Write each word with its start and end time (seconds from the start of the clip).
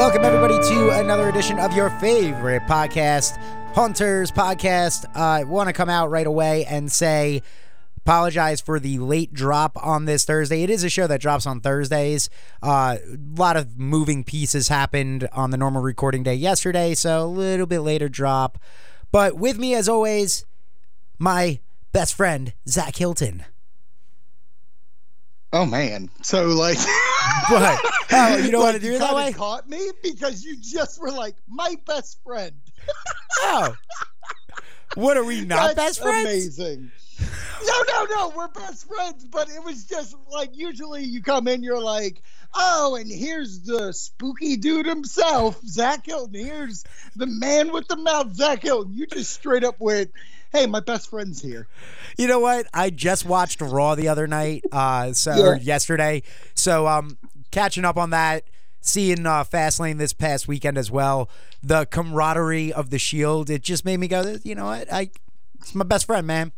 Welcome, 0.00 0.24
everybody, 0.24 0.54
to 0.54 0.98
another 0.98 1.28
edition 1.28 1.58
of 1.58 1.74
your 1.74 1.90
favorite 1.90 2.62
podcast, 2.62 3.36
Haunters 3.74 4.30
Podcast. 4.30 5.04
I 5.14 5.44
want 5.44 5.68
to 5.68 5.74
come 5.74 5.90
out 5.90 6.08
right 6.08 6.26
away 6.26 6.64
and 6.64 6.90
say, 6.90 7.42
apologize 7.98 8.62
for 8.62 8.80
the 8.80 8.98
late 8.98 9.34
drop 9.34 9.76
on 9.76 10.06
this 10.06 10.24
Thursday. 10.24 10.62
It 10.62 10.70
is 10.70 10.84
a 10.84 10.88
show 10.88 11.06
that 11.06 11.20
drops 11.20 11.46
on 11.46 11.60
Thursdays. 11.60 12.30
Uh, 12.62 12.96
a 12.96 13.18
lot 13.38 13.58
of 13.58 13.78
moving 13.78 14.24
pieces 14.24 14.68
happened 14.68 15.28
on 15.34 15.50
the 15.50 15.58
normal 15.58 15.82
recording 15.82 16.22
day 16.22 16.34
yesterday, 16.34 16.94
so 16.94 17.22
a 17.22 17.26
little 17.26 17.66
bit 17.66 17.80
later 17.80 18.08
drop. 18.08 18.56
But 19.12 19.36
with 19.36 19.58
me, 19.58 19.74
as 19.74 19.86
always, 19.86 20.46
my 21.18 21.60
best 21.92 22.14
friend, 22.14 22.54
Zach 22.66 22.96
Hilton. 22.96 23.44
Oh 25.52 25.66
man! 25.66 26.08
So 26.22 26.46
like, 26.46 26.78
But 27.50 27.80
oh, 28.12 28.36
you 28.36 28.50
don't 28.50 28.60
like, 28.60 28.72
want 28.72 28.76
to 28.76 28.82
do 28.82 28.94
it 28.94 28.98
that 29.00 29.14
way? 29.14 29.32
Caught 29.32 29.68
me 29.68 29.90
because 30.02 30.44
you 30.44 30.56
just 30.60 31.00
were 31.00 31.10
like 31.10 31.36
my 31.48 31.76
best 31.86 32.22
friend. 32.24 32.52
Oh, 33.42 33.74
what 34.96 35.16
are 35.16 35.24
we 35.24 35.44
not 35.44 35.76
That's 35.76 35.98
best 35.98 36.02
friends? 36.02 36.26
Amazing. 36.58 36.90
No, 37.64 37.84
no, 37.88 38.04
no. 38.04 38.32
We're 38.36 38.48
best 38.48 38.86
friends, 38.86 39.24
but 39.24 39.48
it 39.48 39.62
was 39.62 39.84
just 39.84 40.16
like 40.30 40.56
usually 40.56 41.04
you 41.04 41.22
come 41.22 41.46
in, 41.46 41.62
you're 41.62 41.80
like, 41.80 42.22
oh, 42.54 42.96
and 42.96 43.10
here's 43.10 43.62
the 43.62 43.92
spooky 43.92 44.56
dude 44.56 44.86
himself, 44.86 45.60
Zach 45.64 46.06
Hilton. 46.06 46.34
Here's 46.34 46.84
the 47.16 47.26
man 47.26 47.72
with 47.72 47.88
the 47.88 47.96
mouth, 47.96 48.34
Zach 48.34 48.62
Hilton. 48.62 48.94
You 48.94 49.06
just 49.06 49.32
straight 49.32 49.64
up 49.64 49.76
went, 49.78 50.10
hey, 50.52 50.66
my 50.66 50.80
best 50.80 51.08
friend's 51.10 51.40
here. 51.40 51.66
You 52.18 52.26
know 52.26 52.40
what? 52.40 52.66
I 52.74 52.90
just 52.90 53.24
watched 53.24 53.60
Raw 53.60 53.94
the 53.94 54.08
other 54.08 54.26
night, 54.26 54.64
uh, 54.72 55.12
so 55.12 55.34
Yeah. 55.34 55.42
or 55.44 55.56
yesterday. 55.56 56.22
So 56.54 56.86
um, 56.86 57.18
catching 57.50 57.84
up 57.84 57.96
on 57.96 58.10
that, 58.10 58.44
seeing 58.80 59.26
uh, 59.26 59.44
Fastlane 59.44 59.98
this 59.98 60.12
past 60.12 60.48
weekend 60.48 60.76
as 60.78 60.90
well. 60.90 61.28
The 61.62 61.86
camaraderie 61.86 62.72
of 62.72 62.90
the 62.90 62.98
Shield, 62.98 63.50
it 63.50 63.62
just 63.62 63.84
made 63.84 63.98
me 64.00 64.08
go. 64.08 64.36
You 64.42 64.54
know 64.54 64.66
what? 64.66 64.92
I, 64.92 65.10
it's 65.60 65.74
my 65.74 65.84
best 65.84 66.06
friend, 66.06 66.26
man. 66.26 66.52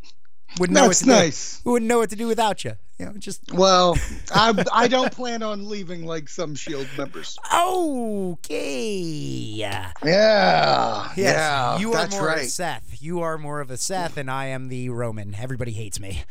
Wouldn't 0.58 0.74
know 0.76 0.86
That's 0.88 1.02
what 1.02 1.08
to 1.16 1.20
nice. 1.24 1.60
do. 1.62 1.70
Wouldn't 1.70 1.88
know 1.88 1.98
what 1.98 2.10
to 2.10 2.16
do 2.16 2.26
without 2.26 2.62
you. 2.64 2.72
You 3.02 3.08
know, 3.08 3.14
just 3.18 3.52
Well, 3.52 3.96
I 4.32 4.64
I 4.72 4.86
don't 4.86 5.10
plan 5.10 5.42
on 5.42 5.68
leaving 5.68 6.06
like 6.06 6.28
some 6.28 6.54
Shield 6.54 6.86
members. 6.96 7.36
okay. 7.52 8.90
Yeah. 8.92 9.92
Yeah, 10.04 11.08
Yes, 11.16 11.16
yeah, 11.16 11.78
you 11.78 11.90
are 11.92 11.96
that's 11.96 12.14
more 12.14 12.28
of 12.28 12.36
a 12.36 12.40
right. 12.40 12.48
Seth. 12.48 13.02
You 13.02 13.20
are 13.20 13.38
more 13.38 13.60
of 13.60 13.70
a 13.70 13.76
Seth, 13.76 14.16
and 14.16 14.30
I 14.30 14.46
am 14.46 14.68
the 14.68 14.88
Roman. 14.90 15.34
Everybody 15.34 15.72
hates 15.72 15.98
me. 15.98 16.22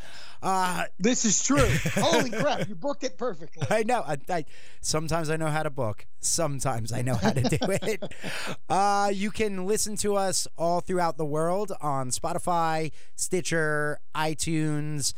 Uh, 0.42 0.84
This 0.98 1.24
is 1.24 1.42
true. 1.44 1.58
Holy 1.94 2.30
crap, 2.30 2.68
you 2.68 2.74
booked 2.74 3.04
it 3.04 3.16
perfectly. 3.18 3.66
I 3.70 3.82
know. 3.82 4.02
I, 4.06 4.16
I 4.30 4.44
sometimes 4.80 5.28
I 5.30 5.36
know 5.36 5.48
how 5.48 5.62
to 5.62 5.70
book. 5.70 6.06
Sometimes 6.20 6.90
I 6.92 7.02
know 7.02 7.14
how 7.14 7.30
to 7.32 7.42
do 7.42 7.58
it. 7.82 8.02
Uh, 8.68 9.10
you 9.12 9.30
can 9.30 9.66
listen 9.66 9.96
to 9.98 10.16
us 10.16 10.48
all 10.56 10.80
throughout 10.80 11.16
the 11.18 11.26
world 11.26 11.72
on 11.80 12.10
Spotify, 12.10 12.92
Stitcher, 13.14 14.00
iTunes, 14.16 15.12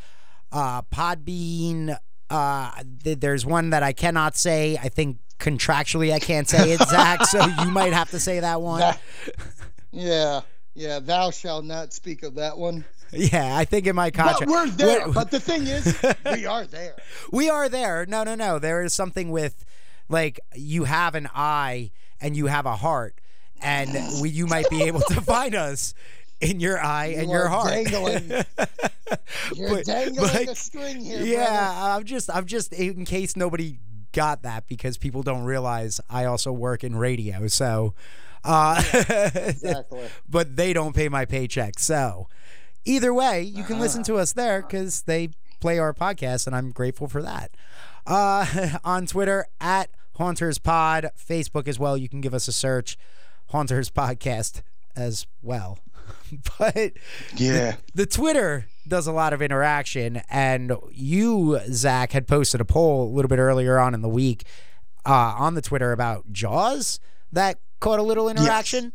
uh, 0.53 0.83
Podbean. 0.83 1.97
Uh, 2.31 2.71
th- 3.03 3.21
there's 3.21 3.45
one 3.47 3.71
that 3.71 3.83
I 3.83 3.93
cannot 3.93 4.37
say. 4.37 4.77
I 4.83 4.89
think 4.89 5.19
contractually 5.39 6.13
I 6.13 6.19
can't 6.19 6.49
say 6.49 6.73
it, 6.73 6.81
Zach. 6.89 7.25
so 7.27 7.45
you 7.63 7.71
might 7.71 7.93
have 7.93 8.11
to 8.11 8.21
say 8.21 8.41
that 8.41 8.61
one. 8.61 8.81
That- 8.81 9.01
yeah, 9.93 10.41
yeah. 10.75 10.99
Thou 11.01 11.31
shalt 11.31 11.65
not 11.65 11.93
speak 11.93 12.23
of 12.23 12.35
that 12.37 12.59
one. 12.59 12.85
yeah, 13.13 13.57
I 13.57 13.65
think 13.65 13.87
in 13.87 13.95
my 13.95 14.11
contract. 14.11 14.41
But 14.41 14.49
we're 14.49 14.67
there. 14.71 15.07
What- 15.07 15.15
But 15.15 15.31
the 15.31 15.41
thing 15.41 15.67
is, 15.67 15.97
we 16.33 16.47
are 16.47 16.65
there. 16.65 16.97
We 17.31 17.49
are 17.51 17.69
there. 17.69 18.07
No, 18.07 18.25
no, 18.25 18.35
no. 18.35 18.59
There 18.59 18.83
is 18.83 18.95
something 18.95 19.31
with 19.31 19.65
like 20.09 20.41
you 20.55 20.85
have 20.85 21.15
an 21.15 21.29
eye 21.35 21.91
and 22.21 22.37
you 22.37 22.47
have 22.47 22.67
a 22.67 22.77
heart, 22.77 23.21
and 23.63 23.93
we, 24.21 24.31
you 24.31 24.47
might 24.47 24.69
be 24.71 24.83
able 24.85 25.01
to 25.01 25.21
find 25.21 25.55
us 25.55 25.95
in 26.41 26.61
your 26.61 26.79
eye 26.79 27.15
and 27.17 27.31
your 27.31 27.49
heart. 27.49 27.71
dangling. 27.71 28.31
You're 29.55 29.71
But- 29.71 29.85
dangling 29.85 30.23
like, 30.33 30.49
a 30.49 30.55
string 30.55 31.01
here. 31.01 31.23
yeah, 31.25 31.71
I'm 31.97 32.05
just, 32.05 32.29
I'm 32.35 32.47
just 32.47 32.73
in 32.73 33.05
case 33.05 33.37
nobody 33.37 33.79
got 34.13 34.43
that 34.43 34.67
because 34.69 34.97
people 34.97 35.23
don't 35.23 35.45
realize 35.45 36.01
I 36.09 36.25
also 36.25 36.53
work 36.53 36.85
in 36.85 36.97
radio. 36.97 37.47
So, 37.49 37.95
uh, 38.45 38.83
brother. 38.93 39.31
Exactly. 39.47 40.09
but 40.29 40.57
they 40.57 40.73
don't 40.73 40.95
pay 40.95 41.09
my 41.09 41.25
paycheck. 41.25 41.79
So, 41.79 42.29
either 42.85 43.13
way, 43.13 43.43
you 43.43 43.65
can 43.65 43.79
listen 43.79 44.03
to 44.05 44.17
us 44.17 44.33
there 44.33 44.63
because 44.63 45.03
they 45.03 45.31
play 45.61 45.79
our 45.79 45.93
podcast, 45.95 46.47
and 46.47 46.55
I'm 46.55 46.71
grateful 46.71 47.09
for 47.09 47.23
that. 47.23 47.51
Uh, 48.07 48.79
on 48.85 49.07
Twitter 49.07 49.47
at 49.61 49.91
Haunters 50.17 50.59
Pod, 50.59 51.09
Facebook 51.19 51.67
as 51.69 51.79
well. 51.79 51.97
You 51.97 52.09
can 52.09 52.21
give 52.21 52.35
us 52.35 52.47
a 52.49 52.53
search, 52.53 52.97
Haunters 53.49 53.91
Podcast 53.91 54.63
as 54.95 55.27
well. 55.43 55.79
but 56.59 56.93
Yeah. 57.37 57.77
the 57.95 58.07
Twitter 58.07 58.67
does 58.87 59.07
a 59.07 59.13
lot 59.13 59.33
of 59.33 59.41
interaction, 59.41 60.23
and 60.29 60.73
you, 60.93 61.59
Zach, 61.71 62.13
had 62.13 62.27
posted 62.27 62.61
a 62.61 62.65
poll 62.65 63.09
a 63.09 63.13
little 63.15 63.29
bit 63.29 63.39
earlier 63.39 63.79
on 63.79 63.95
in 63.95 64.03
the 64.03 64.09
week 64.09 64.45
uh, 65.07 65.35
on 65.39 65.55
the 65.55 65.63
Twitter 65.63 65.93
about 65.93 66.33
Jaws 66.33 67.01
that 67.33 67.59
caught 67.81 67.99
a 67.99 68.03
little 68.03 68.29
interaction. 68.29 68.93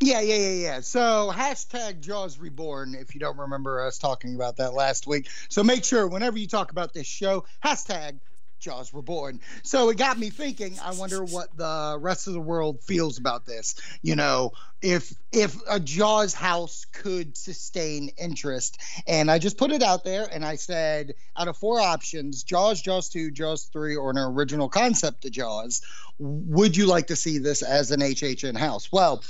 Yeah, 0.00 0.20
yeah, 0.20 0.36
yeah, 0.36 0.50
yeah. 0.50 0.80
So 0.80 1.32
hashtag 1.34 2.00
Jaws 2.00 2.38
Reborn, 2.38 2.94
if 2.94 3.14
you 3.14 3.20
don't 3.20 3.38
remember 3.38 3.80
us 3.80 3.96
talking 3.96 4.34
about 4.34 4.56
that 4.58 4.74
last 4.74 5.06
week. 5.06 5.28
So 5.48 5.64
make 5.64 5.84
sure 5.84 6.06
whenever 6.06 6.38
you 6.38 6.46
talk 6.46 6.70
about 6.70 6.92
this 6.92 7.06
show, 7.06 7.46
hashtag 7.64 8.18
Jaws 8.58 8.92
Reborn. 8.92 9.40
So 9.62 9.88
it 9.90 9.98
got 9.98 10.18
me 10.18 10.30
thinking, 10.30 10.78
I 10.82 10.92
wonder 10.94 11.24
what 11.24 11.56
the 11.56 11.98
rest 12.00 12.26
of 12.26 12.32
the 12.32 12.40
world 12.40 12.82
feels 12.82 13.18
about 13.18 13.46
this. 13.46 13.74
You 14.02 14.16
know, 14.16 14.52
if 14.82 15.14
if 15.32 15.56
a 15.68 15.80
Jaws 15.80 16.34
house 16.34 16.86
could 16.92 17.36
sustain 17.36 18.10
interest. 18.18 18.78
And 19.06 19.30
I 19.30 19.38
just 19.38 19.58
put 19.58 19.72
it 19.72 19.82
out 19.82 20.04
there 20.04 20.28
and 20.32 20.44
I 20.44 20.56
said, 20.56 21.14
out 21.36 21.48
of 21.48 21.56
four 21.56 21.80
options, 21.80 22.42
Jaws, 22.42 22.80
Jaws 22.80 23.08
2, 23.08 23.30
Jaws 23.30 23.64
3, 23.72 23.96
or 23.96 24.10
an 24.10 24.18
original 24.18 24.68
concept 24.68 25.22
to 25.22 25.30
Jaws, 25.30 25.82
would 26.18 26.76
you 26.76 26.86
like 26.86 27.08
to 27.08 27.16
see 27.16 27.38
this 27.38 27.62
as 27.62 27.90
an 27.90 28.00
HHN 28.00 28.56
house? 28.56 28.90
Well, 28.90 29.22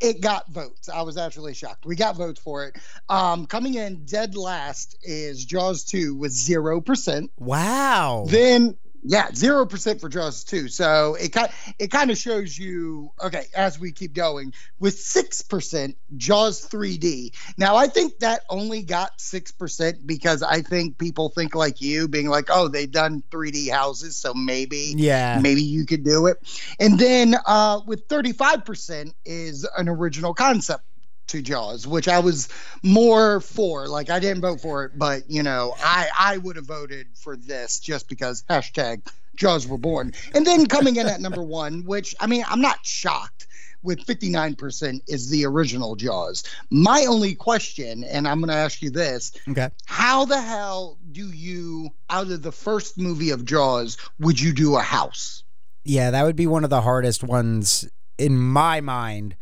it 0.00 0.20
got 0.20 0.48
votes. 0.48 0.88
I 0.88 1.02
was 1.02 1.16
actually 1.16 1.54
shocked. 1.54 1.86
We 1.86 1.96
got 1.96 2.16
votes 2.16 2.40
for 2.40 2.66
it. 2.66 2.76
Um, 3.08 3.46
coming 3.46 3.74
in 3.74 4.04
dead 4.04 4.34
last 4.36 4.96
is 5.02 5.44
Jaws 5.44 5.84
2 5.84 6.14
with 6.14 6.32
0%. 6.32 7.28
Wow. 7.38 8.24
Then 8.28 8.76
yeah, 9.02 9.30
zero 9.34 9.66
percent 9.66 10.00
for 10.00 10.08
Jaws 10.08 10.44
two. 10.44 10.68
So 10.68 11.16
it 11.16 11.32
kind 11.32 11.50
it 11.78 11.90
kind 11.90 12.10
of 12.10 12.18
shows 12.18 12.56
you 12.56 13.10
okay 13.22 13.46
as 13.54 13.78
we 13.78 13.92
keep 13.92 14.14
going 14.14 14.52
with 14.78 14.98
six 14.98 15.42
percent 15.42 15.96
Jaws 16.16 16.68
3D. 16.68 17.34
Now 17.58 17.76
I 17.76 17.88
think 17.88 18.20
that 18.20 18.42
only 18.48 18.82
got 18.82 19.20
six 19.20 19.50
percent 19.50 20.06
because 20.06 20.42
I 20.42 20.62
think 20.62 20.98
people 20.98 21.30
think 21.30 21.54
like 21.54 21.80
you, 21.80 22.06
being 22.06 22.28
like, 22.28 22.46
oh, 22.48 22.68
they've 22.68 22.90
done 22.90 23.22
3D 23.30 23.70
houses, 23.70 24.16
so 24.16 24.34
maybe 24.34 24.94
yeah. 24.96 25.40
maybe 25.42 25.62
you 25.62 25.84
could 25.84 26.04
do 26.04 26.26
it. 26.26 26.38
And 26.78 26.98
then 26.98 27.34
uh, 27.46 27.80
with 27.86 28.06
35% 28.08 29.12
is 29.24 29.66
an 29.76 29.88
original 29.88 30.34
concept 30.34 30.84
to 31.28 31.42
Jaws, 31.42 31.86
which 31.86 32.08
I 32.08 32.18
was 32.18 32.48
more 32.82 33.40
for. 33.40 33.88
Like 33.88 34.10
I 34.10 34.18
didn't 34.18 34.42
vote 34.42 34.60
for 34.60 34.84
it, 34.84 34.92
but 34.98 35.28
you 35.30 35.42
know, 35.42 35.74
I 35.82 36.08
I 36.18 36.36
would 36.38 36.56
have 36.56 36.66
voted 36.66 37.06
for 37.14 37.36
this 37.36 37.78
just 37.80 38.08
because 38.08 38.44
hashtag 38.50 39.06
Jaws 39.36 39.66
Reborn. 39.66 40.12
And 40.34 40.46
then 40.46 40.66
coming 40.66 40.96
in 40.96 41.06
at 41.06 41.20
number 41.20 41.42
one, 41.62 41.84
which 41.84 42.14
I 42.20 42.26
mean, 42.26 42.44
I'm 42.48 42.60
not 42.60 42.84
shocked. 42.84 43.46
With 43.84 44.06
59% 44.06 45.00
is 45.08 45.28
the 45.28 45.44
original 45.44 45.96
Jaws. 45.96 46.44
My 46.70 47.04
only 47.08 47.34
question, 47.34 48.04
and 48.04 48.28
I'm 48.28 48.38
going 48.38 48.48
to 48.50 48.54
ask 48.54 48.80
you 48.80 48.90
this 48.90 49.32
Okay. 49.48 49.70
how 49.86 50.24
the 50.24 50.40
hell 50.40 50.98
do 51.10 51.26
you 51.26 51.90
out 52.08 52.30
of 52.30 52.42
the 52.42 52.52
first 52.52 52.96
movie 52.96 53.30
of 53.30 53.44
jaws 53.44 53.96
would 54.20 54.38
you 54.40 54.52
do 54.52 54.76
a 54.76 54.80
house 54.80 55.42
Yeah, 55.82 56.12
that 56.12 56.22
would 56.22 56.36
be 56.36 56.46
one 56.46 56.62
of 56.62 56.70
the 56.70 56.82
hardest 56.82 57.24
ones 57.24 57.88
in 58.18 58.38
my 58.38 58.80
mind, 58.80 59.34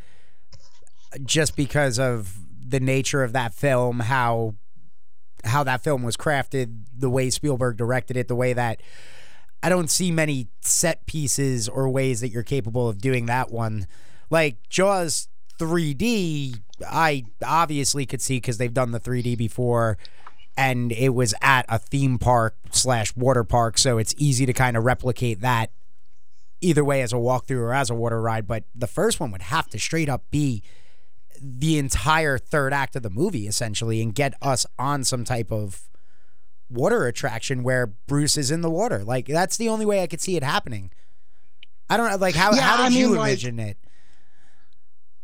just 1.24 1.56
because 1.56 1.98
of 1.98 2.36
the 2.66 2.80
nature 2.80 3.22
of 3.22 3.32
that 3.32 3.54
film, 3.54 4.00
how 4.00 4.54
how 5.44 5.64
that 5.64 5.82
film 5.82 6.02
was 6.02 6.16
crafted, 6.16 6.84
the 6.96 7.08
way 7.08 7.30
Spielberg 7.30 7.76
directed 7.76 8.16
it, 8.16 8.28
the 8.28 8.34
way 8.34 8.52
that 8.52 8.82
I 9.62 9.68
don't 9.68 9.90
see 9.90 10.10
many 10.10 10.48
set 10.60 11.06
pieces 11.06 11.68
or 11.68 11.88
ways 11.88 12.20
that 12.20 12.28
you're 12.28 12.42
capable 12.42 12.88
of 12.88 12.98
doing 12.98 13.26
that 13.26 13.50
one. 13.50 13.86
Like 14.28 14.56
Jaws 14.68 15.28
3D, 15.58 16.60
I 16.88 17.24
obviously 17.44 18.06
could 18.06 18.20
see 18.20 18.36
because 18.36 18.58
they've 18.58 18.72
done 18.72 18.92
the 18.92 19.00
3D 19.00 19.36
before 19.36 19.98
and 20.56 20.92
it 20.92 21.10
was 21.10 21.34
at 21.40 21.64
a 21.68 21.78
theme 21.78 22.18
park 22.18 22.56
slash 22.70 23.14
water 23.16 23.44
park, 23.44 23.78
so 23.78 23.98
it's 23.98 24.14
easy 24.18 24.46
to 24.46 24.52
kind 24.52 24.76
of 24.76 24.84
replicate 24.84 25.40
that 25.40 25.70
either 26.60 26.84
way 26.84 27.00
as 27.00 27.12
a 27.12 27.16
walkthrough 27.16 27.62
or 27.62 27.72
as 27.72 27.88
a 27.88 27.94
water 27.94 28.20
ride. 28.20 28.46
But 28.46 28.64
the 28.74 28.86
first 28.86 29.20
one 29.20 29.30
would 29.32 29.42
have 29.42 29.68
to 29.68 29.78
straight 29.78 30.08
up 30.08 30.22
be 30.30 30.62
the 31.40 31.78
entire 31.78 32.38
third 32.38 32.72
act 32.72 32.96
of 32.96 33.02
the 33.02 33.10
movie, 33.10 33.46
essentially, 33.46 34.02
and 34.02 34.14
get 34.14 34.34
us 34.42 34.66
on 34.78 35.04
some 35.04 35.24
type 35.24 35.50
of 35.50 35.82
water 36.68 37.06
attraction 37.06 37.62
where 37.62 37.86
Bruce 37.86 38.36
is 38.36 38.50
in 38.50 38.60
the 38.60 38.70
water. 38.70 39.02
Like 39.02 39.26
that's 39.26 39.56
the 39.56 39.68
only 39.68 39.86
way 39.86 40.02
I 40.02 40.06
could 40.06 40.20
see 40.20 40.36
it 40.36 40.42
happening. 40.42 40.90
I 41.88 41.96
don't 41.96 42.10
know. 42.10 42.16
Like 42.16 42.34
how 42.34 42.52
Yeah, 42.54 42.60
how 42.60 42.76
did 42.76 42.86
I 42.86 42.88
mean, 42.90 42.98
you 42.98 43.16
like- 43.16 43.42
it? 43.42 43.76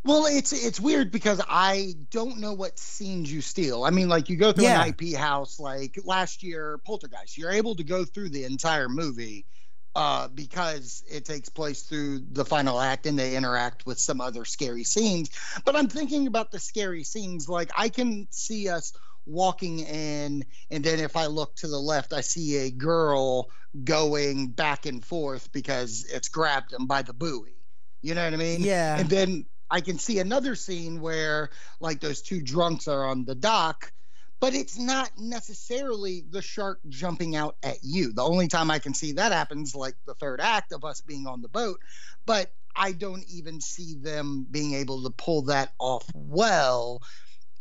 Well, 0.04 0.26
it's 0.26 0.52
it's 0.52 0.78
weird 0.78 1.10
because 1.10 1.40
I 1.48 1.94
don't 2.10 2.38
know 2.38 2.52
what 2.52 2.78
scenes 2.78 3.30
you 3.32 3.40
steal. 3.40 3.82
I 3.82 3.90
mean, 3.90 4.08
like 4.08 4.28
you 4.28 4.36
go 4.36 4.52
through 4.52 4.64
Yeah. 4.64 4.84
an 4.84 4.88
IP 4.98 5.16
house, 5.16 5.58
like 5.58 5.98
last 6.04 6.44
year 6.44 6.78
Poltergeist. 6.86 7.36
You're 7.36 7.50
able 7.50 7.74
to 7.74 7.82
go 7.84 8.04
through 8.04 8.28
the 8.30 8.44
entire 8.44 8.88
movie 8.88 9.46
uh, 9.96 10.28
because 10.28 11.02
it 11.10 11.24
takes 11.24 11.48
place 11.48 11.84
through 11.84 12.20
the 12.30 12.44
final 12.44 12.78
act 12.78 13.06
and 13.06 13.18
they 13.18 13.34
interact 13.34 13.86
with 13.86 13.98
some 13.98 14.20
other 14.20 14.44
scary 14.44 14.84
scenes. 14.84 15.30
But 15.64 15.74
I'm 15.74 15.88
thinking 15.88 16.26
about 16.26 16.50
the 16.50 16.58
scary 16.58 17.02
scenes. 17.02 17.48
Like 17.48 17.70
I 17.74 17.88
can 17.88 18.28
see 18.30 18.68
us 18.68 18.92
walking 19.24 19.80
in, 19.80 20.44
and 20.70 20.84
then 20.84 21.00
if 21.00 21.16
I 21.16 21.26
look 21.26 21.56
to 21.56 21.66
the 21.66 21.78
left, 21.78 22.12
I 22.12 22.20
see 22.20 22.58
a 22.58 22.70
girl 22.70 23.50
going 23.84 24.48
back 24.48 24.84
and 24.84 25.02
forth 25.02 25.50
because 25.50 26.04
it's 26.12 26.28
grabbed 26.28 26.72
them 26.72 26.86
by 26.86 27.00
the 27.00 27.14
buoy. 27.14 27.56
You 28.02 28.14
know 28.14 28.24
what 28.24 28.34
I 28.34 28.36
mean? 28.36 28.60
Yeah. 28.60 28.98
And 28.98 29.08
then 29.08 29.46
I 29.70 29.80
can 29.80 29.98
see 29.98 30.18
another 30.18 30.56
scene 30.56 31.00
where 31.00 31.48
like 31.80 32.00
those 32.00 32.20
two 32.20 32.42
drunks 32.42 32.86
are 32.86 33.06
on 33.06 33.24
the 33.24 33.34
dock, 33.34 33.92
but 34.40 34.54
it's 34.54 34.78
not 34.78 35.10
necessarily 35.18 36.24
the 36.30 36.42
shark 36.42 36.80
jumping 36.88 37.36
out 37.36 37.56
at 37.62 37.78
you. 37.82 38.12
The 38.12 38.22
only 38.24 38.48
time 38.48 38.70
I 38.70 38.78
can 38.78 38.94
see 38.94 39.12
that 39.12 39.32
happens 39.32 39.74
like 39.74 39.94
the 40.06 40.14
third 40.14 40.40
act 40.40 40.72
of 40.72 40.84
us 40.84 41.00
being 41.00 41.26
on 41.26 41.42
the 41.42 41.48
boat, 41.48 41.80
but 42.26 42.50
I 42.74 42.92
don't 42.92 43.24
even 43.30 43.60
see 43.60 43.94
them 43.94 44.46
being 44.50 44.74
able 44.74 45.02
to 45.04 45.10
pull 45.10 45.42
that 45.44 45.72
off 45.78 46.04
well. 46.14 47.00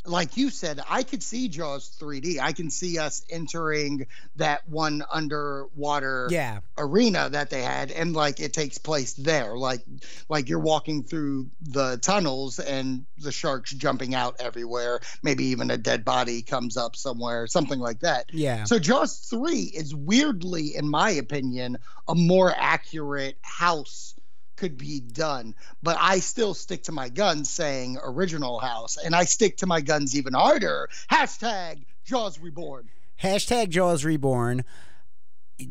Like 0.06 0.36
you 0.36 0.50
said, 0.50 0.80
I 0.88 1.02
could 1.02 1.22
see 1.22 1.48
Jaws 1.48 1.96
3D. 2.00 2.38
I 2.40 2.52
can 2.52 2.70
see 2.70 2.98
us 2.98 3.24
entering 3.30 4.06
that 4.36 4.68
one 4.68 5.02
underwater 5.12 6.28
Yeah. 6.30 6.60
arena 6.78 7.28
that 7.30 7.50
they 7.50 7.62
had 7.62 7.90
and 7.90 8.14
like 8.14 8.40
it 8.40 8.52
takes 8.52 8.78
place 8.78 9.14
there 9.14 9.56
like 9.56 9.80
like 10.28 10.48
you're 10.48 10.58
walking 10.58 11.02
through 11.04 11.48
the 11.62 11.96
tunnels 11.98 12.58
and 12.58 13.06
the 13.18 13.32
sharks 13.32 13.72
jumping 13.72 14.14
out 14.14 14.36
everywhere 14.40 15.00
maybe 15.22 15.46
even 15.46 15.70
a 15.70 15.76
dead 15.76 16.04
body 16.04 16.42
comes 16.42 16.76
up 16.76 16.96
somewhere 16.96 17.46
something 17.46 17.80
like 17.80 18.00
that 18.00 18.26
Yeah. 18.32 18.64
so 18.64 18.78
jaws 18.78 19.16
3 19.18 19.60
is 19.60 19.94
weirdly 19.94 20.74
in 20.76 20.88
my 20.88 21.10
opinion 21.10 21.78
a 22.08 22.14
more 22.14 22.52
accurate 22.54 23.38
house 23.42 24.14
could 24.56 24.76
be 24.76 25.00
done 25.00 25.54
but 25.82 25.96
i 26.00 26.18
still 26.18 26.54
stick 26.54 26.82
to 26.82 26.92
my 26.92 27.08
guns 27.08 27.48
saying 27.48 27.98
original 28.02 28.58
house 28.58 28.96
and 28.96 29.14
i 29.14 29.24
stick 29.24 29.56
to 29.56 29.66
my 29.66 29.80
guns 29.80 30.16
even 30.16 30.32
harder 30.32 30.88
hashtag 31.10 31.84
jaws 32.04 32.38
reborn 32.40 32.88
Hashtag 33.22 33.70
Jaws 33.70 34.04
Reborn. 34.04 34.64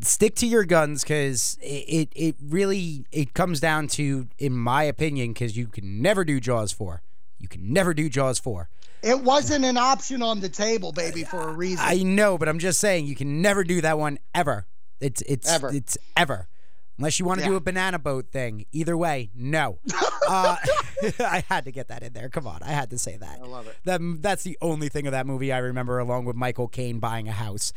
Stick 0.00 0.34
to 0.36 0.46
your 0.46 0.64
guns 0.64 1.04
because 1.04 1.56
it, 1.62 1.84
it 1.88 2.12
it 2.16 2.36
really 2.42 3.06
it 3.12 3.34
comes 3.34 3.60
down 3.60 3.86
to, 3.88 4.26
in 4.36 4.52
my 4.52 4.82
opinion, 4.82 5.32
because 5.32 5.56
you 5.56 5.68
can 5.68 6.02
never 6.02 6.24
do 6.24 6.40
Jaws 6.40 6.72
four. 6.72 7.02
You 7.38 7.46
can 7.46 7.72
never 7.72 7.94
do 7.94 8.08
Jaws 8.08 8.40
four. 8.40 8.68
It 9.02 9.20
wasn't 9.20 9.64
an 9.64 9.76
option 9.76 10.22
on 10.22 10.40
the 10.40 10.48
table, 10.48 10.90
baby, 10.90 11.22
for 11.22 11.40
a 11.40 11.52
reason. 11.52 11.84
I 11.86 12.02
know, 12.02 12.36
but 12.36 12.48
I'm 12.48 12.58
just 12.58 12.80
saying 12.80 13.06
you 13.06 13.14
can 13.14 13.40
never 13.42 13.62
do 13.62 13.80
that 13.80 13.96
one 13.96 14.18
ever. 14.34 14.66
It's 14.98 15.22
it's 15.22 15.48
Ever. 15.48 15.72
it's 15.72 15.96
ever. 16.16 16.48
Unless 16.98 17.18
you 17.18 17.26
want 17.26 17.40
to 17.40 17.46
do 17.46 17.56
a 17.56 17.60
banana 17.60 17.98
boat 17.98 18.30
thing. 18.30 18.64
Either 18.72 18.96
way, 18.96 19.30
no. 19.34 19.78
uh, 20.28 20.56
I 21.20 21.44
had 21.48 21.64
to 21.64 21.72
get 21.72 21.88
that 21.88 22.02
in 22.02 22.12
there. 22.12 22.28
Come 22.28 22.46
on, 22.46 22.62
I 22.62 22.70
had 22.70 22.90
to 22.90 22.98
say 22.98 23.16
that. 23.16 23.38
I 23.42 23.46
love 23.46 23.66
it. 23.66 23.76
That 23.84 24.00
that's 24.20 24.44
the 24.44 24.56
only 24.62 24.88
thing 24.88 25.06
of 25.06 25.12
that 25.12 25.26
movie 25.26 25.52
I 25.52 25.58
remember, 25.58 25.98
along 25.98 26.24
with 26.24 26.36
Michael 26.36 26.68
Caine 26.68 26.98
buying 26.98 27.28
a 27.28 27.32
house. 27.32 27.72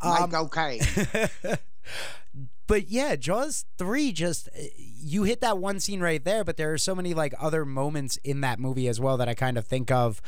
Um, 0.00 0.30
Like, 0.30 0.34
okay. 0.34 0.80
but 2.66 2.88
yeah, 2.88 3.14
Jaws 3.16 3.64
three 3.78 4.12
just 4.12 4.48
you 4.78 5.22
hit 5.22 5.40
that 5.40 5.58
one 5.58 5.78
scene 5.78 6.00
right 6.00 6.24
there, 6.24 6.42
but 6.42 6.56
there 6.56 6.72
are 6.72 6.78
so 6.78 6.94
many 6.94 7.14
like 7.14 7.34
other 7.40 7.64
moments 7.64 8.16
in 8.24 8.40
that 8.40 8.58
movie 8.58 8.88
as 8.88 9.00
well 9.00 9.16
that 9.18 9.28
I 9.28 9.34
kind 9.34 9.56
of 9.56 9.66
think 9.66 9.90
of. 9.90 10.20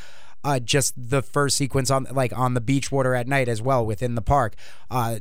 Uh, 0.44 0.60
just 0.60 0.92
the 0.96 1.22
first 1.22 1.56
sequence 1.56 1.90
on 1.90 2.06
like 2.12 2.32
on 2.37 2.54
the 2.54 2.60
beach 2.60 2.92
water 2.92 3.16
at 3.16 3.26
night 3.26 3.49
as 3.49 3.60
well 3.60 3.84
within 3.84 4.14
the 4.14 4.22
park, 4.22 4.54
uh, 4.92 5.19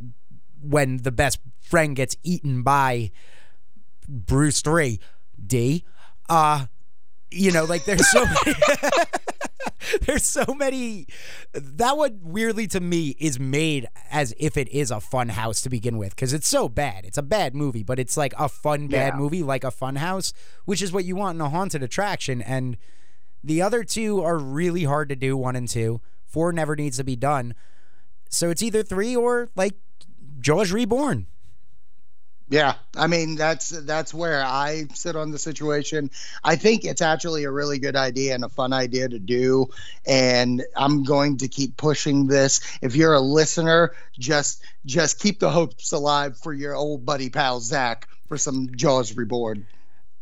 when 0.61 0.97
the 0.97 1.11
best 1.11 1.39
friend 1.65 1.95
gets 1.95 2.15
eaten 2.23 2.61
by 2.63 3.11
Bruce 4.07 4.61
three 4.61 4.99
D. 5.45 5.83
Uh, 6.29 6.65
you 7.31 7.51
know, 7.51 7.65
like 7.65 7.85
there's 7.85 8.07
so 8.09 8.25
many. 8.25 8.57
there's 10.01 10.23
so 10.23 10.45
many. 10.55 11.07
That 11.53 11.97
one 11.97 12.19
weirdly 12.23 12.67
to 12.67 12.79
me 12.79 13.15
is 13.19 13.39
made 13.39 13.87
as 14.11 14.33
if 14.37 14.57
it 14.57 14.69
is 14.69 14.91
a 14.91 14.99
fun 14.99 15.29
house 15.29 15.61
to 15.61 15.69
begin 15.69 15.97
with 15.97 16.15
because 16.15 16.33
it's 16.33 16.47
so 16.47 16.69
bad. 16.69 17.05
It's 17.05 17.17
a 17.17 17.23
bad 17.23 17.55
movie, 17.55 17.83
but 17.83 17.99
it's 17.99 18.17
like 18.17 18.33
a 18.37 18.47
fun 18.49 18.87
bad 18.87 19.13
Yeah. 19.13 19.19
movie, 19.19 19.43
like 19.43 19.63
a 19.63 19.71
fun 19.71 19.97
house, 19.97 20.33
which 20.65 20.81
is 20.81 20.91
what 20.91 21.05
you 21.05 21.15
want 21.15 21.35
in 21.35 21.41
a 21.41 21.49
haunted 21.49 21.83
attraction. 21.83 22.41
And 22.41 22.77
the 23.43 23.61
other 23.61 23.83
two 23.83 24.21
are 24.23 24.37
really 24.37 24.83
hard 24.85 25.09
to 25.09 25.15
do. 25.15 25.35
One 25.37 25.55
and 25.55 25.67
two. 25.67 26.01
Four 26.25 26.51
never 26.51 26.75
needs 26.75 26.97
to 26.97 27.03
be 27.03 27.15
done. 27.15 27.53
So 28.29 28.49
it's 28.49 28.63
either 28.63 28.83
three 28.83 29.15
or 29.15 29.49
like 29.55 29.73
Jaws 30.39 30.71
Reborn. 30.71 31.27
Yeah, 32.47 32.75
I 32.95 33.07
mean 33.07 33.35
that's 33.35 33.69
that's 33.69 34.13
where 34.13 34.43
I 34.43 34.85
sit 34.93 35.15
on 35.15 35.31
the 35.31 35.39
situation. 35.39 36.11
I 36.43 36.55
think 36.55 36.85
it's 36.85 37.01
actually 37.01 37.43
a 37.43 37.51
really 37.51 37.79
good 37.79 37.95
idea 37.95 38.35
and 38.35 38.43
a 38.43 38.49
fun 38.49 38.71
idea 38.71 39.09
to 39.09 39.17
do, 39.17 39.67
and 40.05 40.63
I'm 40.75 41.03
going 41.03 41.37
to 41.37 41.47
keep 41.47 41.75
pushing 41.75 42.27
this. 42.27 42.61
If 42.83 42.95
you're 42.95 43.15
a 43.15 43.19
listener, 43.19 43.93
just 44.13 44.61
just 44.85 45.19
keep 45.19 45.39
the 45.39 45.49
hopes 45.49 45.91
alive 45.91 46.37
for 46.37 46.53
your 46.53 46.75
old 46.75 47.03
buddy 47.03 47.31
pal 47.31 47.61
Zach 47.61 48.07
for 48.27 48.37
some 48.37 48.69
Jaws 48.75 49.17
Reborn. 49.17 49.65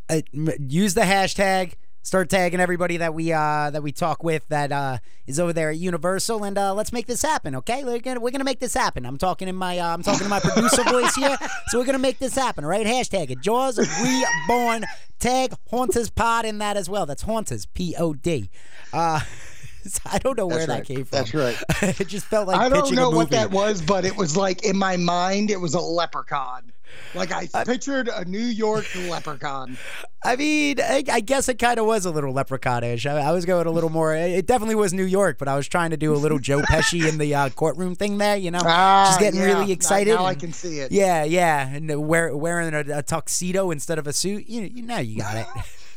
uh, 0.09 0.21
use 0.59 0.93
the 0.93 1.01
hashtag. 1.01 1.73
Start 2.05 2.29
tagging 2.29 2.59
everybody 2.59 2.97
that 2.97 3.13
we 3.13 3.31
uh 3.31 3.69
that 3.69 3.81
we 3.81 3.94
talk 3.94 4.23
with 4.23 4.45
that 4.50 4.73
uh 4.73 4.97
is 5.25 5.39
over 5.39 5.53
there 5.53 5.69
at 5.69 5.77
Universal, 5.77 6.44
and 6.44 6.57
uh 6.57 6.73
let's 6.73 6.91
make 6.91 7.07
this 7.07 7.21
happen. 7.21 7.55
Okay, 7.55 7.85
we're 7.85 8.00
gonna 8.00 8.19
we're 8.19 8.29
gonna 8.31 8.44
make 8.44 8.59
this 8.59 8.73
happen. 8.73 9.05
I'm 9.05 9.17
talking 9.17 9.47
in 9.47 9.55
my 9.55 9.79
uh, 9.79 9.94
I'm 9.94 10.03
talking 10.03 10.25
in 10.25 10.29
my 10.29 10.41
producer 10.41 10.83
voice 10.83 11.15
here, 11.15 11.38
so 11.67 11.79
we're 11.79 11.85
gonna 11.85 12.00
make 12.00 12.19
this 12.19 12.35
happen. 12.35 12.65
Right? 12.65 12.85
Hashtag 12.85 13.31
it. 13.31 13.39
Jaws 13.39 13.79
reborn. 13.79 14.83
Tag 15.19 15.53
Haunters 15.69 16.09
Pod 16.09 16.44
in 16.44 16.57
that 16.57 16.75
as 16.75 16.89
well. 16.89 17.05
That's 17.05 17.21
Haunters 17.21 17.65
P 17.67 17.95
O 17.97 18.13
D. 18.13 18.49
Uh, 19.85 19.89
I 20.12 20.18
don't 20.19 20.38
know 20.38 20.47
where 20.47 20.65
That's 20.65 20.68
that 20.68 20.74
right. 20.74 20.85
came 20.85 21.06
from. 21.06 21.18
That's 21.18 21.33
right. 21.33 21.63
it 22.00 22.07
just 22.07 22.25
felt 22.25 22.47
like 22.47 22.57
I 22.59 22.69
don't 22.69 22.94
know 22.94 23.09
what 23.09 23.30
that 23.31 23.51
was, 23.51 23.81
but 23.81 24.06
it 24.06 24.15
was 24.15 24.35
like 24.38 24.63
in 24.63 24.77
my 24.77 24.97
mind, 24.97 25.50
it 25.51 25.59
was 25.59 25.74
a 25.74 25.80
leprechaun. 25.80 26.71
Like 27.15 27.31
I 27.31 27.47
pictured 27.65 28.07
a 28.07 28.24
New 28.25 28.38
York 28.38 28.85
leprechaun. 29.09 29.77
I 30.24 30.35
mean, 30.35 30.80
I, 30.80 31.03
I 31.12 31.19
guess 31.21 31.50
it 31.50 31.57
kind 31.57 31.80
of 31.80 31.87
was 31.87 32.06
a 32.06 32.11
little 32.11 32.31
leprechaunish. 32.33 33.09
I, 33.09 33.18
I 33.18 33.31
was 33.31 33.45
going 33.45 33.66
a 33.66 33.71
little 33.71 33.90
more. 33.90 34.16
It 34.16 34.45
definitely 34.45 34.75
was 34.75 34.94
New 34.94 35.04
York, 35.04 35.40
but 35.40 35.47
I 35.47 35.56
was 35.56 35.68
trying 35.68 35.90
to 35.90 35.97
do 35.97 36.13
a 36.13 36.18
little 36.18 36.37
Joe 36.37 36.61
Pesci 36.61 37.07
in 37.09 37.18
the 37.18 37.33
uh, 37.33 37.49
courtroom 37.49 37.95
thing 37.95 38.19
there. 38.19 38.37
You 38.37 38.52
know, 38.52 38.61
Ah, 38.63 39.06
just 39.07 39.19
getting 39.19 39.40
yeah. 39.40 39.47
really 39.47 39.71
excited. 39.71 40.13
Now, 40.13 40.25
I 40.25 40.31
and- 40.33 40.40
can 40.40 40.54
see 40.54 40.80
it. 40.80 40.92
Yeah, 40.92 41.23
yeah, 41.23 41.68
and 41.68 42.07
wear, 42.07 42.35
wearing 42.37 42.73
a, 42.75 42.99
a 42.99 43.02
tuxedo 43.04 43.71
instead 43.71 43.97
of 43.97 44.06
a 44.06 44.13
suit. 44.13 44.47
You, 44.47 44.61
you 44.61 44.83
know, 44.83 44.99
you 44.99 45.18
got 45.18 45.35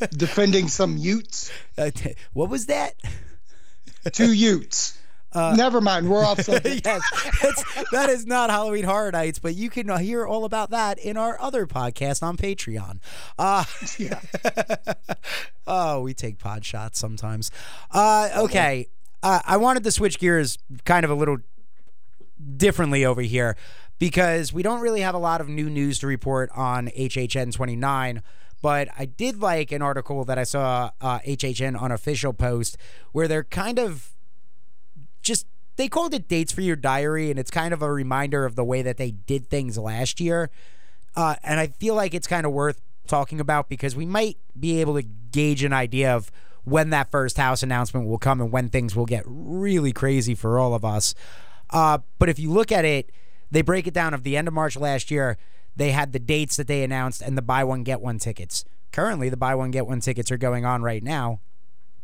it. 0.00 0.10
Defending 0.10 0.68
some 0.68 0.96
Utes. 0.96 1.50
Uh, 1.76 1.90
what 2.32 2.48
was 2.48 2.66
that? 2.66 2.94
Two 4.12 4.32
Utes. 4.32 4.98
Uh, 5.32 5.54
Never 5.54 5.80
mind. 5.80 6.08
We're 6.08 6.24
off 6.24 6.40
subject. 6.42 6.86
yes, 6.86 7.82
that's, 7.92 8.24
not 8.24 8.48
Halloween 8.48 8.84
Horror 8.84 9.12
Nights, 9.12 9.38
but 9.38 9.54
you 9.54 9.68
can 9.68 9.94
hear 9.98 10.26
all 10.26 10.44
about 10.44 10.70
that 10.70 10.98
in 10.98 11.16
our 11.18 11.38
other 11.40 11.66
podcast 11.66 12.22
on 12.22 12.36
Patreon. 12.36 13.00
Uh, 13.38 13.64
Yeah. 13.98 14.20
oh, 15.66 16.00
we 16.00 16.14
take 16.14 16.38
pod 16.38 16.64
shots 16.64 16.98
sometimes. 16.98 17.50
Uh, 17.90 18.30
okay, 18.36 18.88
uh, 19.22 19.40
I 19.44 19.58
wanted 19.58 19.84
to 19.84 19.90
switch 19.90 20.18
gears 20.18 20.58
kind 20.84 21.04
of 21.04 21.10
a 21.10 21.14
little 21.14 21.38
differently 22.56 23.04
over 23.04 23.20
here 23.20 23.56
because 23.98 24.52
we 24.52 24.62
don't 24.62 24.80
really 24.80 25.00
have 25.00 25.14
a 25.14 25.18
lot 25.18 25.40
of 25.40 25.48
new 25.48 25.68
news 25.68 25.98
to 25.98 26.06
report 26.06 26.50
on 26.54 26.88
HHN 26.88 27.52
29. 27.52 28.22
But 28.66 28.88
I 28.98 29.04
did 29.04 29.40
like 29.40 29.70
an 29.70 29.80
article 29.80 30.24
that 30.24 30.40
I 30.40 30.42
saw 30.42 30.90
uh, 31.00 31.20
HHN 31.20 31.80
unofficial 31.80 32.32
post 32.32 32.76
where 33.12 33.28
they're 33.28 33.44
kind 33.44 33.78
of 33.78 34.10
just 35.22 35.46
they 35.76 35.86
called 35.86 36.12
it 36.12 36.26
dates 36.26 36.50
for 36.50 36.62
your 36.62 36.74
diary 36.74 37.30
and 37.30 37.38
it's 37.38 37.52
kind 37.52 37.72
of 37.72 37.80
a 37.80 37.92
reminder 37.92 38.44
of 38.44 38.56
the 38.56 38.64
way 38.64 38.82
that 38.82 38.96
they 38.96 39.12
did 39.12 39.48
things 39.48 39.78
last 39.78 40.18
year. 40.18 40.50
Uh, 41.14 41.36
and 41.44 41.60
i 41.60 41.68
feel 41.68 41.94
like 41.94 42.12
it's 42.12 42.26
kind 42.26 42.44
of 42.44 42.50
worth 42.50 42.80
talking 43.06 43.38
about 43.38 43.68
because 43.68 43.94
we 43.94 44.04
might 44.04 44.36
be 44.58 44.80
able 44.80 44.94
to 44.94 45.02
gauge 45.30 45.62
an 45.62 45.72
idea 45.72 46.12
of 46.12 46.32
when 46.64 46.90
that 46.90 47.08
first 47.08 47.36
house 47.36 47.62
announcement 47.62 48.08
will 48.08 48.18
come 48.18 48.40
and 48.40 48.50
when 48.50 48.68
things 48.68 48.96
will 48.96 49.06
get 49.06 49.22
really 49.28 49.92
crazy 49.92 50.34
for 50.34 50.58
all 50.58 50.74
of 50.74 50.84
us. 50.84 51.14
Uh, 51.70 51.98
but 52.18 52.28
if 52.28 52.40
you 52.40 52.50
look 52.50 52.72
at 52.72 52.84
it 52.84 53.12
they 53.48 53.62
break 53.62 53.86
it 53.86 53.94
down 53.94 54.12
of 54.12 54.24
the 54.24 54.36
end 54.36 54.48
of 54.48 54.54
march 54.54 54.76
last 54.76 55.08
year 55.08 55.38
they 55.76 55.92
had 55.92 56.12
the 56.12 56.18
dates 56.18 56.56
that 56.56 56.66
they 56.66 56.82
announced 56.82 57.22
and 57.22 57.36
the 57.36 57.42
buy 57.42 57.62
one 57.62 57.82
get 57.82 58.00
one 58.00 58.18
tickets 58.18 58.64
currently 58.92 59.28
the 59.28 59.36
buy 59.36 59.54
one 59.54 59.70
get 59.70 59.86
one 59.86 60.00
tickets 60.00 60.30
are 60.30 60.38
going 60.38 60.64
on 60.64 60.82
right 60.82 61.02
now 61.02 61.40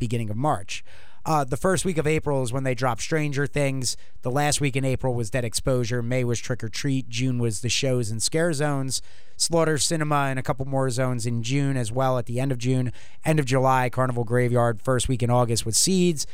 beginning 0.03 0.31
of 0.31 0.37
March. 0.37 0.85
Uh, 1.25 1.45
the 1.45 1.57
first 1.57 1.85
week 1.85 1.97
of 1.97 2.07
April 2.09 2.43
is 2.43 2.53
when 2.53 2.65
they 2.65 2.75
dropped 2.75 3.01
Stranger 3.01 3.47
Things. 3.47 3.97
The 4.23 4.31
last 4.33 4.61
week 4.61 4.75
in 4.75 4.85
April 4.85 5.15
was 5.15 5.31
Dead 5.31 5.45
Exposure. 5.45 6.03
May 6.03 6.25
was 6.25 6.41
Trick 6.41 6.65
or 6.65 6.69
Treat. 6.69 7.09
June 7.09 7.39
was 7.39 7.61
the 7.61 7.69
shows 7.69 8.11
and 8.11 8.21
scare 8.21 8.53
zones. 8.53 9.01
Slaughter 9.37 9.79
Cinema 9.79 10.27
and 10.29 10.41
a 10.41 10.43
couple 10.43 10.67
more 10.67 10.91
zones 10.91 11.25
in 11.25 11.45
June 11.45 11.77
as 11.77 11.93
well 11.93 12.19
at 12.19 12.27
the 12.27 12.41
end 12.41 12.51
of 12.51 12.59
June. 12.59 12.93
End 13.25 13.39
of 13.39 13.47
July, 13.47 13.89
Carnival 13.89 14.25
Graveyard. 14.25 14.83
First 14.83 15.09
week 15.09 15.23
in 15.23 15.31
August 15.31 15.65
with 15.65 15.77
Seeds. 15.77 16.27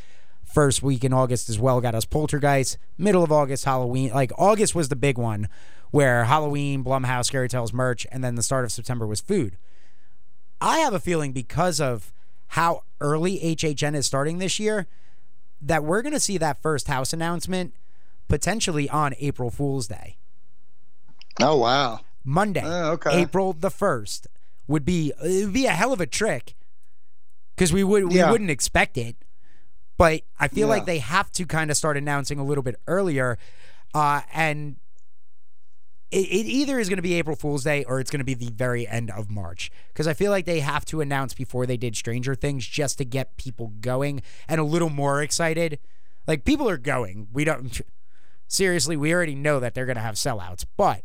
First 0.43 0.83
week 0.83 1.05
in 1.05 1.13
August 1.13 1.51
as 1.51 1.59
well 1.59 1.83
got 1.83 1.95
us 1.95 2.07
Poltergeist. 2.07 2.79
Middle 2.97 3.23
of 3.23 3.31
August, 3.31 3.67
Halloween. 3.67 4.11
Like 4.13 4.33
August 4.39 4.75
was 4.75 4.89
the 4.89 4.97
big 4.97 5.19
one 5.19 5.49
where 5.91 6.25
Halloween, 6.25 6.85
Blumhouse, 6.85 7.27
Scary 7.27 7.49
Tales 7.49 7.73
merch, 7.73 8.07
and 8.13 8.23
then 8.23 8.35
the 8.35 8.43
start 8.43 8.65
of 8.65 8.73
September 8.73 9.07
was 9.07 9.21
food. 9.21 9.57
I 10.61 10.79
have 10.79 10.93
a 10.95 11.01
feeling 11.01 11.33
because 11.33 11.81
of 11.81 12.13
how 12.49 12.83
early 13.01 13.39
HHN 13.39 13.95
is 13.95 14.07
starting 14.07 14.39
this 14.39 14.59
year 14.59 14.87
that 15.61 15.85
we're 15.85 16.03
going 16.03 16.13
to 16.15 16.21
see 16.21 16.39
that 16.39 16.61
first 16.63 16.89
house 16.89 17.13
announcement 17.13 17.75
potentially 18.29 18.89
on 18.91 19.15
April 19.19 19.51
Fool's 19.51 19.87
Day. 19.89 20.17
Oh 21.41 21.57
wow. 21.59 22.01
Monday, 22.25 22.63
Oh, 22.65 22.93
okay. 22.93 23.21
April 23.23 23.53
the 23.53 23.69
1st 23.71 24.27
would 24.67 24.85
be 24.85 25.13
it 25.25 25.45
would 25.47 25.53
be 25.55 25.67
a 25.67 25.71
hell 25.71 25.93
of 25.93 26.01
a 26.01 26.07
trick 26.07 26.55
cuz 27.57 27.73
we 27.73 27.83
would 27.83 28.05
we 28.09 28.17
Yeah. 28.17 28.31
wouldn't 28.31 28.51
expect 28.51 28.99
it. 28.99 29.17
But 29.97 30.23
I 30.39 30.49
feel 30.49 30.67
Yeah. 30.69 30.75
like 30.75 30.85
they 30.87 30.99
have 30.99 31.31
to 31.33 31.47
kind 31.47 31.71
of 31.71 31.77
start 31.77 31.97
announcing 31.97 32.39
a 32.39 32.45
little 32.45 32.63
bit 32.63 32.77
earlier 32.87 33.39
uh 33.95 34.23
and 34.33 34.77
it, 36.11 36.27
it 36.27 36.47
either 36.47 36.79
is 36.79 36.89
going 36.89 36.97
to 36.97 37.03
be 37.03 37.15
April 37.15 37.37
Fool's 37.37 37.65
Day 37.65 37.85
or 37.85 38.01
it's 38.01 38.11
going 38.11 38.21
to 38.21 38.25
be 38.25 38.35
the 38.35 38.51
very 38.51 38.87
end 38.87 39.11
of 39.11 39.31
March 39.31 39.71
because 39.89 40.07
I 40.07 40.15
feel 40.15 40.31
like 40.31 40.47
they 40.47 40.61
have 40.61 40.85
to 40.87 41.01
announce 41.01 41.35
before 41.35 41.67
they 41.67 41.77
did 41.77 41.97
Stranger 41.97 42.35
Things 42.35 42.67
just 42.67 42.99
to 42.99 43.05
get 43.05 43.37
people 43.37 43.73
going 43.81 44.23
and 44.49 44.61
a 44.61 44.65
little 44.65 44.91
more 44.91 45.23
excited. 45.23 45.79
Like 46.27 46.45
people 46.45 46.69
are 46.69 46.79
going. 46.79 47.29
We 47.33 47.45
don't 47.45 47.81
seriously. 48.49 48.97
We 48.97 49.13
already 49.13 49.35
know 49.35 49.61
that 49.61 49.75
they're 49.75 49.87
going 49.87 49.97
to 49.97 50.03
have 50.03 50.15
sellouts, 50.15 50.65
but 50.77 51.03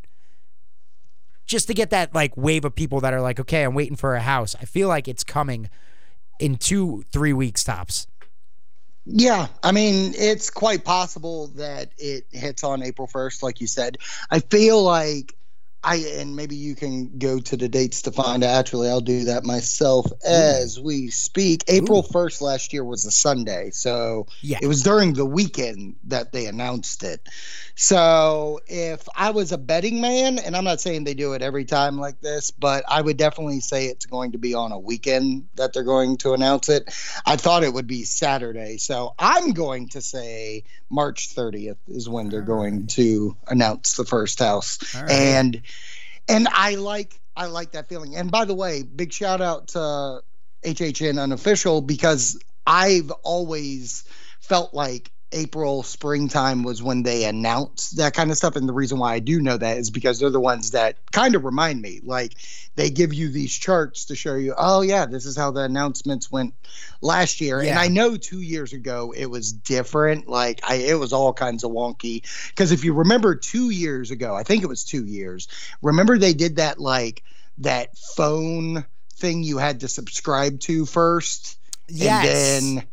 just 1.46 1.68
to 1.68 1.74
get 1.74 1.90
that 1.90 2.16
like 2.16 2.38
wave 2.38 2.64
of 2.64 2.74
people 2.74 3.02
that 3.02 3.14
are 3.14 3.22
like, 3.22 3.40
okay, 3.40 3.64
I'm 3.64 3.74
waiting 3.74 3.98
for 3.98 4.16
a 4.16 4.22
house. 4.22 4.56
I 4.62 4.66
feel 4.66 4.88
like 4.88 5.08
it's 5.08 5.24
coming 5.24 5.70
in 6.40 6.56
two, 6.56 7.04
three 7.12 7.34
weeks 7.34 7.64
tops. 7.64 8.08
Yeah, 9.06 9.48
I 9.62 9.74
mean, 9.74 10.14
it's 10.16 10.50
quite 10.50 10.86
possible 10.86 11.48
that 11.56 11.92
it 11.98 12.26
hits 12.32 12.64
on 12.64 12.82
April 12.84 13.08
1st, 13.08 13.44
like 13.44 13.60
you 13.60 13.68
said. 13.68 13.98
I 14.32 14.40
feel 14.40 14.82
like 14.82 15.36
I, 15.84 15.96
and 15.96 16.36
maybe 16.36 16.56
you 16.56 16.76
can 16.76 17.18
go 17.18 17.40
to 17.40 17.58
the 17.58 17.68
dates 17.68 18.04
to 18.04 18.12
find 18.12 18.44
out. 18.44 18.56
Actually, 18.56 18.90
I'll 18.90 19.02
do 19.02 19.26
that 19.26 19.44
myself 19.44 20.06
as 20.26 20.80
we 20.80 21.10
speak. 21.10 21.64
April 21.68 22.04
1st 22.04 22.42
last 22.42 22.74
year 22.74 22.84
was 22.86 23.06
a 23.06 23.12
Sunday. 23.12 23.72
So 23.72 24.28
Yeah. 24.42 24.60
it 24.62 24.68
was 24.68 24.82
during 24.84 25.14
the 25.14 25.26
weekend 25.26 25.96
that 26.06 26.32
they 26.32 26.46
announced 26.46 27.04
it. 27.04 27.28
So 27.76 28.60
if 28.68 29.08
I 29.16 29.32
was 29.32 29.52
a 29.52 29.58
betting 29.58 30.00
man, 30.00 30.40
and 30.40 30.56
I'm 30.56 30.64
not 30.64 30.80
saying 30.80 31.04
they 31.04 31.16
do 31.16 31.34
it 31.34 31.42
every 31.42 31.66
time 31.66 32.00
like 32.00 32.22
this, 32.22 32.52
but 32.52 32.86
I 32.88 33.02
would 33.02 33.18
definitely 33.18 33.60
say 33.60 33.88
it's 33.88 34.06
going 34.06 34.34
to 34.34 34.38
be 34.38 34.54
on 34.54 34.72
a 34.72 34.80
weekend 34.80 35.48
that 35.56 35.74
they're 35.74 35.84
going 35.84 36.18
to 36.18 36.34
announce 36.34 36.70
it. 36.70 36.94
I 37.26 37.36
thought 37.36 37.64
it 37.64 37.74
would 37.74 37.88
be 37.88 38.04
Saturday. 38.04 38.78
So 38.78 39.16
I'm 39.18 39.52
going 39.52 39.90
to 39.90 40.02
say 40.02 40.64
March 40.90 41.36
30th 41.36 41.78
is 41.88 42.08
when 42.08 42.30
they're 42.30 42.42
going 42.42 42.88
to 42.88 43.36
announce 43.48 43.96
the 43.96 44.06
first 44.06 44.40
house. 44.40 44.78
Right. 44.94 45.10
And 45.10 45.62
and 46.28 46.48
I 46.52 46.76
like 46.76 47.20
I 47.36 47.48
like 47.48 47.72
that 47.72 47.90
feeling. 47.90 48.16
And 48.16 48.32
by 48.32 48.46
the 48.46 48.54
way, 48.54 48.84
big 48.84 49.12
shout 49.12 49.42
out 49.42 49.70
to 49.70 50.22
HHN 50.64 51.20
unofficial 51.20 51.82
because 51.82 52.40
I've 52.66 53.12
always 53.24 54.04
felt 54.40 54.74
like 54.74 55.12
April, 55.34 55.84
springtime 55.84 56.64
was 56.64 56.82
when 56.82 57.04
they 57.04 57.26
announced 57.26 57.98
that 57.98 58.14
kind 58.14 58.32
of 58.32 58.38
stuff. 58.38 58.56
And 58.56 58.70
the 58.70 58.74
reason 58.74 59.00
why 59.00 59.14
I 59.14 59.20
do 59.20 59.42
know 59.42 59.58
that 59.58 59.78
is 59.78 59.90
because 59.90 60.20
they're 60.20 60.30
the 60.30 60.40
ones 60.40 60.72
that 60.72 60.98
kind 61.12 61.36
of 61.36 61.44
remind 61.44 61.82
me. 61.82 62.00
Like 62.04 62.34
they 62.76 62.90
give 62.90 63.14
you 63.14 63.30
these 63.30 63.54
charts 63.54 64.06
to 64.06 64.16
show 64.16 64.36
you, 64.36 64.54
oh, 64.58 64.82
yeah, 64.82 65.06
this 65.06 65.26
is 65.26 65.36
how 65.36 65.52
the 65.52 65.62
announcements 65.62 66.32
went 66.32 66.54
last 67.02 67.42
year. 67.42 67.60
And 67.60 67.78
I 67.78 67.88
know 67.88 68.16
two 68.16 68.42
years 68.42 68.74
ago 68.74 69.14
it 69.16 69.26
was 69.26 69.52
different. 69.52 70.28
Like 70.28 70.62
I, 70.64 70.76
it 70.76 71.00
was 71.00 71.14
all 71.14 71.34
kinds 71.34 71.64
of 71.64 71.72
wonky. 71.72 72.24
Because 72.50 72.72
if 72.72 72.84
you 72.84 72.94
remember 72.94 73.36
two 73.36 73.70
years 73.70 74.12
ago, 74.12 74.36
I 74.36 74.44
think 74.44 74.64
it 74.64 74.68
was 74.68 74.84
two 74.84 75.06
years, 75.06 75.48
remember 75.82 76.18
they 76.18 76.34
did 76.34 76.58
that 76.58 76.80
like 76.80 77.24
that 77.60 77.98
phone 77.98 78.86
thing 79.16 79.44
you 79.44 79.58
had 79.58 79.82
to 79.82 79.88
subscribe 79.88 80.60
to 80.62 80.86
first? 80.86 81.58
yes. 81.88 82.62
and 82.62 82.78
then 82.78 82.88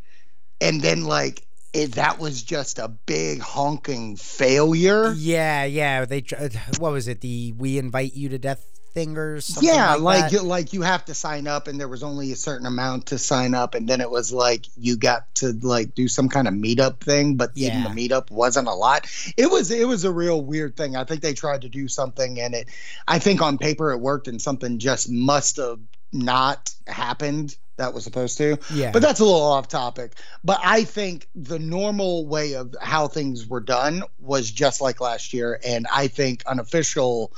and 0.61 0.80
then 0.82 1.04
like 1.04 1.47
it, 1.73 1.93
that 1.93 2.19
was 2.19 2.43
just 2.43 2.79
a 2.79 2.89
big 2.89 3.41
honking 3.41 4.17
failure 4.17 5.12
Yeah, 5.17 5.65
yeah. 5.65 6.05
They 6.05 6.25
uh, 6.37 6.49
what 6.79 6.93
was 6.93 7.09
it? 7.09 7.21
The 7.21 7.53
we 7.57 7.79
invite 7.79 8.15
you 8.15 8.29
to 8.31 8.39
death 8.39 8.65
thing 8.93 9.17
or 9.17 9.41
something 9.41 9.69
yeah 9.73 9.95
like, 9.95 10.23
like 10.25 10.33
you, 10.33 10.43
like 10.43 10.73
you 10.73 10.83
have 10.83 11.05
to 11.05 11.15
sign 11.15 11.47
up 11.47 11.69
and 11.69 11.79
there 11.79 11.87
was 11.87 12.03
only 12.03 12.33
a 12.33 12.37
certain 12.37 12.67
amount 12.67 13.07
to 13.07 13.19
sign 13.19 13.55
up 13.55 13.77
and 13.77 13.89
then 13.89 14.00
it 14.00 14.11
was 14.11 14.33
like 14.33 14.67
you 14.77 14.97
got 14.97 15.33
to 15.33 15.53
like 15.62 15.95
do 15.95 16.09
some 16.09 16.29
kind 16.29 16.49
of 16.49 16.55
meetup 16.55 16.99
thing 16.99 17.37
but 17.37 17.53
even 17.55 17.83
Yeah. 17.83 17.89
the 17.89 18.09
meetup 18.09 18.33
wasn't 18.33 18.67
a 18.67 18.75
lot 18.75 19.07
it 19.37 19.49
was 19.49 19.71
it 19.71 19.87
was 19.87 20.03
a 20.03 20.11
real 20.11 20.43
weird 20.43 20.77
thing 20.77 20.97
i 20.97 21.05
think 21.05 21.23
they 21.23 21.35
tried 21.35 21.62
to 21.62 21.69
do 21.69 21.87
something 21.87 22.41
and 22.41 22.53
it 22.53 22.69
i 23.07 23.21
think 23.21 23.41
on 23.41 23.59
paper 23.59 23.93
it 23.93 23.99
worked 23.99 24.27
and 24.27 24.43
something 24.43 24.81
just 24.81 25.09
must 25.09 25.59
have 25.59 25.79
not 26.12 26.75
happened 26.89 27.57
that 27.80 27.94
was 27.94 28.04
supposed 28.04 28.37
to 28.38 28.58
yeah. 28.72 28.90
But 28.92 29.02
that's 29.02 29.20
a 29.20 29.25
little 29.25 29.42
off 29.42 29.68
topic. 29.68 30.12
But 30.44 30.60
I 30.62 30.84
think 30.84 31.28
the 31.34 31.58
normal 31.58 32.26
way 32.26 32.54
of 32.54 32.75
how 32.80 33.08
things 33.08 33.46
were 33.46 33.60
done 33.60 34.02
was 34.18 34.50
just 34.50 34.80
like 34.80 35.00
last 35.00 35.32
year. 35.32 35.58
And 35.66 35.87
I 35.92 36.08
think 36.08 36.44
unofficial 36.46 37.32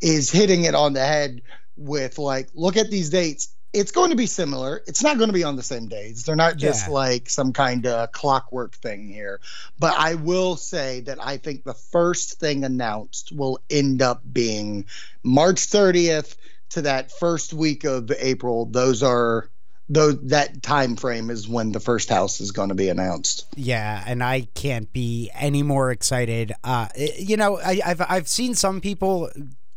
is 0.00 0.30
hitting 0.30 0.64
it 0.64 0.74
on 0.74 0.94
the 0.94 1.04
head 1.04 1.42
with 1.76 2.18
like, 2.18 2.48
look 2.54 2.76
at 2.76 2.90
these 2.90 3.10
dates. 3.10 3.54
It's 3.72 3.92
going 3.92 4.10
to 4.10 4.16
be 4.16 4.26
similar. 4.26 4.82
It's 4.86 5.02
not 5.02 5.16
going 5.16 5.28
to 5.28 5.34
be 5.34 5.44
on 5.44 5.56
the 5.56 5.62
same 5.62 5.88
days. 5.88 6.24
They're 6.24 6.36
not 6.36 6.56
just 6.56 6.88
Yeah. 6.88 6.92
like 6.92 7.30
some 7.30 7.52
kind 7.52 7.86
of 7.86 8.12
clockwork 8.12 8.74
thing 8.76 9.08
here. 9.08 9.40
But 9.78 9.94
I 9.98 10.14
will 10.16 10.56
say 10.56 11.00
that 11.00 11.18
I 11.24 11.38
think 11.38 11.64
the 11.64 11.72
first 11.74 12.38
thing 12.38 12.64
announced 12.64 13.32
will 13.32 13.60
end 13.70 14.02
up 14.02 14.20
being 14.30 14.84
March 15.22 15.68
30th 15.68 16.36
to 16.70 16.82
that 16.82 17.10
first 17.12 17.52
week 17.52 17.84
of 17.84 18.10
April. 18.18 18.66
Those 18.66 19.02
are 19.02 19.48
though 19.92 20.12
that 20.12 20.62
time 20.62 20.96
frame 20.96 21.28
is 21.28 21.46
when 21.46 21.72
the 21.72 21.80
first 21.80 22.08
house 22.08 22.40
is 22.40 22.50
going 22.50 22.70
to 22.70 22.74
be 22.74 22.88
announced. 22.88 23.46
Yeah, 23.56 24.02
and 24.06 24.24
I 24.24 24.48
can't 24.54 24.90
be 24.90 25.30
any 25.34 25.62
more 25.62 25.90
excited. 25.90 26.52
Uh, 26.64 26.88
you 26.96 27.36
know, 27.36 27.58
I, 27.60 27.80
I've 27.84 28.00
I've 28.00 28.28
seen 28.28 28.54
some 28.54 28.80
people, 28.80 29.30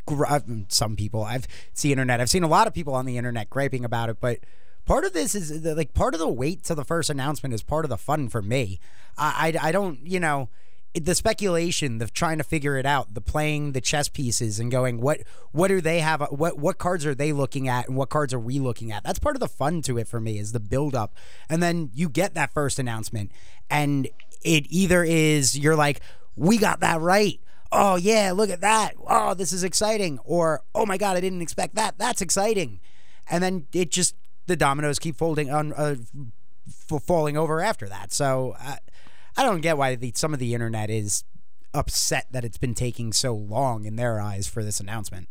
uh, 0.08 0.40
some 0.70 0.96
people. 0.96 1.24
I've 1.24 1.48
seen 1.74 1.92
internet. 1.92 2.22
I've 2.22 2.30
seen 2.30 2.44
a 2.44 2.48
lot 2.48 2.66
of 2.66 2.74
people 2.74 2.94
on 2.94 3.06
the 3.06 3.18
internet 3.18 3.50
griping 3.50 3.84
about 3.84 4.10
it, 4.10 4.18
but 4.22 4.40
part 4.86 5.04
of 5.04 5.12
this 5.12 5.36
is 5.36 5.66
like 5.66 5.94
part 5.94 6.14
of 6.14 6.22
the 6.22 6.30
wait 6.30 6.64
to 6.64 6.76
the 6.76 6.86
first 6.86 7.10
announcement 7.10 7.54
is 7.54 7.62
part 7.62 7.84
of 7.84 7.90
the 7.90 7.98
fun 7.98 8.30
for 8.30 8.42
me. 8.42 8.80
I 9.18 9.54
I, 9.62 9.68
I 9.68 9.72
don't 9.74 10.00
you 10.08 10.22
know. 10.22 10.50
The 10.96 11.14
speculation, 11.14 11.98
the 11.98 12.08
trying 12.08 12.38
to 12.38 12.44
figure 12.46 12.78
it 12.78 12.86
out, 12.86 13.14
the 13.14 13.20
playing 13.20 13.74
the 13.74 13.82
chess 13.82 14.08
pieces 14.08 14.60
and 14.62 14.72
going, 14.72 15.02
what 15.02 15.22
what 15.52 15.68
do 15.68 15.82
they 15.82 16.00
have? 16.00 16.26
What 16.30 16.58
what 16.58 16.78
cards 16.78 17.06
are 17.06 17.14
they 17.14 17.34
looking 17.34 17.68
at, 17.68 17.90
and 17.90 17.98
what 17.98 18.10
cards 18.10 18.34
are 18.34 18.40
we 18.40 18.60
looking 18.60 18.94
at? 18.94 19.04
That's 19.04 19.20
part 19.20 19.36
of 19.36 19.42
the 19.42 19.50
fun 19.50 19.82
to 19.84 19.98
it 19.98 20.08
for 20.08 20.22
me 20.22 20.40
is 20.40 20.54
the 20.54 20.60
build 20.62 20.96
up, 20.96 21.14
and 21.50 21.62
then 21.62 21.90
you 21.94 22.08
get 22.08 22.34
that 22.36 22.54
first 22.54 22.80
announcement, 22.80 23.32
and 23.70 24.08
it 24.42 24.68
either 24.70 25.04
is 25.04 25.60
you're 25.60 25.76
like, 25.76 26.00
we 26.38 26.58
got 26.58 26.80
that 26.80 27.02
right. 27.02 27.42
Oh 27.74 27.98
yeah, 27.98 28.32
look 28.34 28.50
at 28.50 28.62
that. 28.62 28.94
Oh, 29.06 29.34
this 29.34 29.52
is 29.52 29.66
exciting. 29.66 30.20
Or 30.24 30.64
oh 30.74 30.86
my 30.86 30.98
god, 30.98 31.18
I 31.18 31.20
didn't 31.20 31.42
expect 31.42 31.76
that. 31.76 31.98
That's 31.98 32.22
exciting. 32.22 32.80
And 33.30 33.44
then 33.44 33.68
it 33.74 33.92
just 33.92 34.16
the 34.46 34.56
dominoes 34.56 35.00
keep 35.00 35.18
folding 35.18 35.52
on 35.52 35.74
uh, 35.74 35.96
f- 36.68 37.04
falling 37.04 37.36
over 37.36 37.62
after 37.62 37.90
that. 37.90 38.14
So 38.14 38.56
I, 38.60 38.78
I 39.38 39.44
don't 39.44 39.62
get 39.62 39.78
why 39.78 39.96
the, 39.96 40.14
some 40.16 40.34
of 40.34 40.40
the 40.40 40.54
internet 40.54 40.90
is 40.90 41.24
upset 41.74 42.28
that 42.32 42.46
it's 42.46 42.58
been 42.58 42.74
taking 42.74 43.12
so 43.12 43.34
long 43.34 43.86
in 43.86 43.98
their 43.98 44.20
eyes 44.20 44.48
for 44.48 44.64
this 44.64 44.80
announcement. 44.80 45.28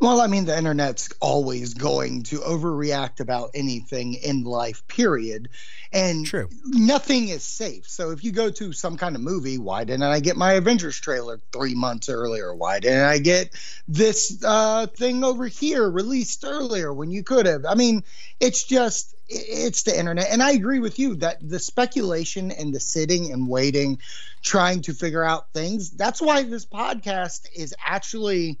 Well, 0.00 0.20
I 0.20 0.26
mean, 0.26 0.44
the 0.44 0.56
internet's 0.56 1.10
always 1.20 1.74
going 1.74 2.24
to 2.24 2.38
overreact 2.38 3.20
about 3.20 3.50
anything 3.54 4.14
in 4.14 4.44
life, 4.44 4.86
period. 4.86 5.48
And 5.92 6.26
True. 6.26 6.48
nothing 6.64 7.28
is 7.28 7.42
safe. 7.44 7.88
So 7.88 8.10
if 8.10 8.24
you 8.24 8.32
go 8.32 8.50
to 8.50 8.72
some 8.72 8.96
kind 8.96 9.14
of 9.14 9.22
movie, 9.22 9.58
why 9.58 9.84
didn't 9.84 10.02
I 10.02 10.20
get 10.20 10.36
my 10.36 10.54
Avengers 10.54 10.98
trailer 10.98 11.40
three 11.52 11.74
months 11.74 12.08
earlier? 12.08 12.54
Why 12.54 12.80
didn't 12.80 13.04
I 13.04 13.18
get 13.18 13.54
this 13.86 14.42
uh, 14.44 14.86
thing 14.88 15.24
over 15.24 15.46
here 15.46 15.88
released 15.88 16.44
earlier 16.44 16.92
when 16.92 17.10
you 17.10 17.22
could 17.22 17.46
have? 17.46 17.64
I 17.64 17.74
mean, 17.74 18.04
it's 18.40 18.64
just 18.64 19.14
it's 19.26 19.84
the 19.84 19.98
internet, 19.98 20.28
and 20.30 20.42
I 20.42 20.52
agree 20.52 20.80
with 20.80 20.98
you 20.98 21.14
that 21.16 21.38
the 21.40 21.58
speculation 21.58 22.50
and 22.50 22.74
the 22.74 22.80
sitting 22.80 23.32
and 23.32 23.48
waiting, 23.48 24.00
trying 24.42 24.82
to 24.82 24.92
figure 24.92 25.24
out 25.24 25.52
things. 25.52 25.90
That's 25.90 26.20
why 26.20 26.42
this 26.42 26.66
podcast 26.66 27.48
is 27.54 27.74
actually 27.82 28.58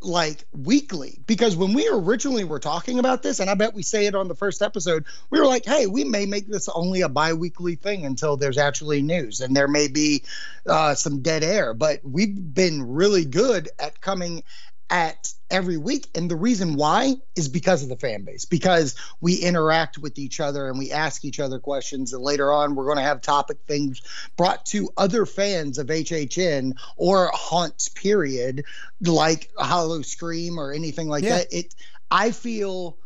like 0.00 0.44
weekly. 0.52 1.20
Because 1.26 1.56
when 1.56 1.72
we 1.72 1.88
originally 1.88 2.44
were 2.44 2.58
talking 2.58 2.98
about 2.98 3.22
this 3.22 3.40
and 3.40 3.50
i 3.50 3.54
bet 3.54 3.74
we 3.74 3.82
say 3.82 4.06
it 4.06 4.14
on 4.14 4.28
the 4.28 4.34
first 4.34 4.62
episode 4.62 5.04
we 5.30 5.40
were 5.40 5.46
like 5.46 5.64
hey 5.64 5.86
we 5.86 6.04
may 6.04 6.26
make 6.26 6.48
this 6.48 6.68
only 6.68 7.00
a 7.00 7.08
bi-weekly 7.08 7.74
thing 7.74 8.06
until 8.06 8.36
there's 8.36 8.58
actually 8.58 9.02
news 9.02 9.40
and 9.40 9.56
there 9.56 9.68
may 9.68 9.88
be 9.88 10.22
uh, 10.68 10.94
some 10.94 11.20
dead 11.20 11.42
air. 11.42 11.74
But 11.74 12.00
we've 12.04 12.54
been 12.54 12.92
really 12.92 13.24
good 13.24 13.68
at 13.78 14.00
coming 14.00 14.42
at 14.90 15.32
every 15.50 15.76
week. 15.76 16.08
And 16.14 16.30
the 16.30 16.36
reason 16.36 16.74
why 16.74 17.16
is 17.36 17.48
because 17.48 17.82
of 17.82 17.88
the 17.88 17.96
fan 17.96 18.24
base, 18.24 18.44
because 18.44 18.94
we 19.20 19.36
interact 19.36 19.98
with 19.98 20.18
each 20.18 20.40
other 20.40 20.68
and 20.68 20.78
we 20.78 20.92
ask 20.92 21.24
each 21.24 21.40
other 21.40 21.58
questions. 21.58 22.12
And 22.12 22.22
later 22.22 22.52
on, 22.52 22.74
we're 22.74 22.84
going 22.84 22.98
to 22.98 23.02
have 23.02 23.20
topic 23.20 23.58
things 23.66 24.02
brought 24.36 24.66
to 24.66 24.90
other 24.96 25.26
fans 25.26 25.78
of 25.78 25.88
HHN 25.88 26.74
or 26.96 27.30
Haunts, 27.32 27.88
period, 27.88 28.64
like 29.00 29.50
Howl-O-Scream 29.58 30.58
or 30.58 30.72
anything 30.72 31.08
like 31.08 31.24
yeah. 31.24 31.38
that. 31.38 31.46
It, 31.50 31.74
I 32.10 32.30
feel 32.30 32.98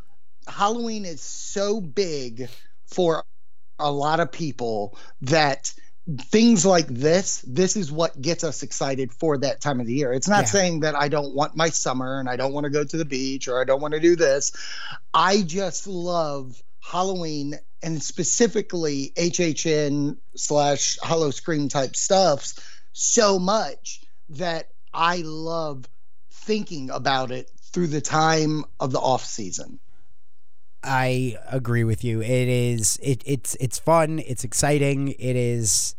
Halloween 0.47 1.05
is 1.05 1.23
so 1.23 1.81
big 1.81 2.49
for 2.87 3.25
a 3.79 3.91
lot 3.91 4.21
of 4.21 4.31
people 4.31 4.97
that 5.23 5.73
things 6.19 6.67
like 6.67 6.89
this 6.89 7.45
this 7.47 7.77
is 7.77 7.93
what 7.93 8.21
gets 8.21 8.43
us 8.43 8.65
excited 8.65 9.13
for 9.13 9.39
that 9.39 9.61
time 9.61 9.81
of 9.81 9.87
the 9.87 9.95
year. 9.95 10.13
It's 10.13 10.29
not 10.29 10.43
yeah. 10.43 10.47
saying 10.47 10.81
that 10.81 10.97
i 10.97 11.09
don't 11.09 11.35
want 11.35 11.57
my 11.57 11.69
summer 11.69 12.19
and 12.19 12.29
i 12.29 12.37
don't 12.37 12.53
want 12.53 12.65
to 12.65 12.71
go 12.71 12.85
to 12.85 12.97
the 12.97 13.05
beach 13.05 13.47
or 13.47 13.61
i 13.61 13.65
don't 13.65 13.81
want 13.81 13.95
to 13.95 14.01
do 14.01 14.17
this. 14.17 14.53
I 15.15 15.43
just 15.43 15.87
love 15.87 16.61
halloween 16.81 17.55
and 17.83 18.03
specifically 18.03 19.13
hhn 19.17 20.17
slash 20.35 20.99
Howl-O-Scream 21.03 21.69
type 21.69 21.95
stuffs 21.95 22.59
so 22.93 23.39
much 23.39 24.03
that 24.31 24.71
i 24.93 25.23
love 25.25 25.89
thinking 26.33 26.91
about 26.91 27.31
it 27.31 27.49
through 27.73 27.87
the 27.87 28.01
time 28.01 28.65
of 28.81 28.91
the 28.91 28.99
off 28.99 29.25
season 29.25 29.79
I 30.85 31.39
agree 31.49 31.85
with 31.85 32.05
you. 32.05 32.21
It 32.21 32.49
is 32.49 32.99
it 33.03 33.23
it's 33.25 33.55
it's 33.57 33.79
fun. 33.79 34.19
It's 34.21 34.45
exciting. 34.45 35.09
It 35.19 35.37
is. 35.37 35.95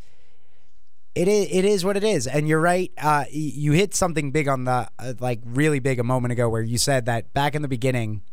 It 1.15 1.27
is 1.27 1.47
it 1.51 1.63
is 1.63 1.85
what 1.85 1.95
it 1.95 2.03
is, 2.03 2.25
and 2.25 2.47
you're 2.47 2.59
right. 2.59 2.91
Uh, 2.97 3.25
you 3.29 3.73
hit 3.73 3.93
something 3.93 4.31
big 4.31 4.47
on 4.47 4.63
the 4.63 4.89
uh, 4.97 5.13
like 5.19 5.41
really 5.45 5.79
big 5.79 5.99
a 5.99 6.03
moment 6.03 6.31
ago, 6.31 6.49
where 6.49 6.63
you 6.63 6.79
said 6.79 7.05
that 7.05 7.33
back 7.33 7.53
in 7.53 7.61
the 7.61 7.67
beginning, 7.67 8.23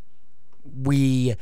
we 0.65 1.37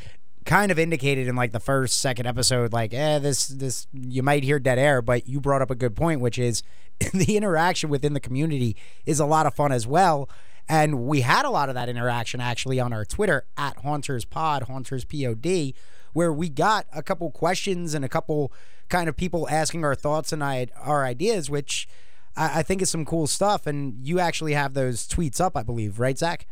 kind 0.48 0.72
of 0.72 0.78
indicated 0.78 1.28
in 1.28 1.36
like 1.36 1.52
the 1.52 1.60
first 1.60 2.00
second 2.00 2.26
episode, 2.26 2.72
like, 2.72 2.94
eh, 2.94 3.18
this 3.18 3.48
this 3.48 3.86
you 3.92 4.22
might 4.22 4.42
hear 4.42 4.58
dead 4.58 4.78
air, 4.78 5.02
but 5.02 5.28
you 5.28 5.40
brought 5.40 5.62
up 5.62 5.70
a 5.70 5.74
good 5.74 5.94
point, 5.94 6.20
which 6.20 6.38
is 6.38 6.62
the 7.12 7.36
interaction 7.36 7.90
within 7.90 8.14
the 8.14 8.20
community 8.20 8.74
is 9.06 9.20
a 9.20 9.26
lot 9.26 9.46
of 9.46 9.54
fun 9.54 9.70
as 9.70 9.86
well. 9.86 10.28
And 10.68 11.06
we 11.06 11.22
had 11.22 11.44
a 11.44 11.50
lot 11.50 11.68
of 11.68 11.75
that 11.75 11.88
interaction 11.88 12.40
actually 12.40 12.78
on 12.78 12.92
our 12.92 13.04
Twitter 13.04 13.44
at 13.56 13.78
Haunters 13.78 14.25
Pod, 14.25 14.64
Haunters 14.64 15.04
Pod, 15.04 15.72
where 16.12 16.32
we 16.32 16.48
got 16.48 16.87
a 16.92 17.02
couple 17.02 17.30
questions 17.30 17.94
and 17.94 18.04
a 18.04 18.08
couple 18.08 18.52
kind 18.88 19.08
of 19.08 19.16
people 19.16 19.48
asking 19.48 19.84
our 19.84 19.94
thoughts 19.94 20.32
and 20.32 20.42
our 20.42 21.04
ideas, 21.04 21.48
which 21.48 21.88
I, 22.37 22.62
think 22.62 22.82
is 22.82 22.90
some 22.90 23.04
cool 23.04 23.26
stuff. 23.26 23.66
And 23.66 24.06
you 24.06 24.20
actually 24.20 24.52
have 24.52 24.75
those 24.75 25.08
tweets 25.08 25.40
up, 25.40 25.56
I 25.56 25.62
believe, 25.62 25.98
right, 25.98 26.18
Zach? 26.18 26.46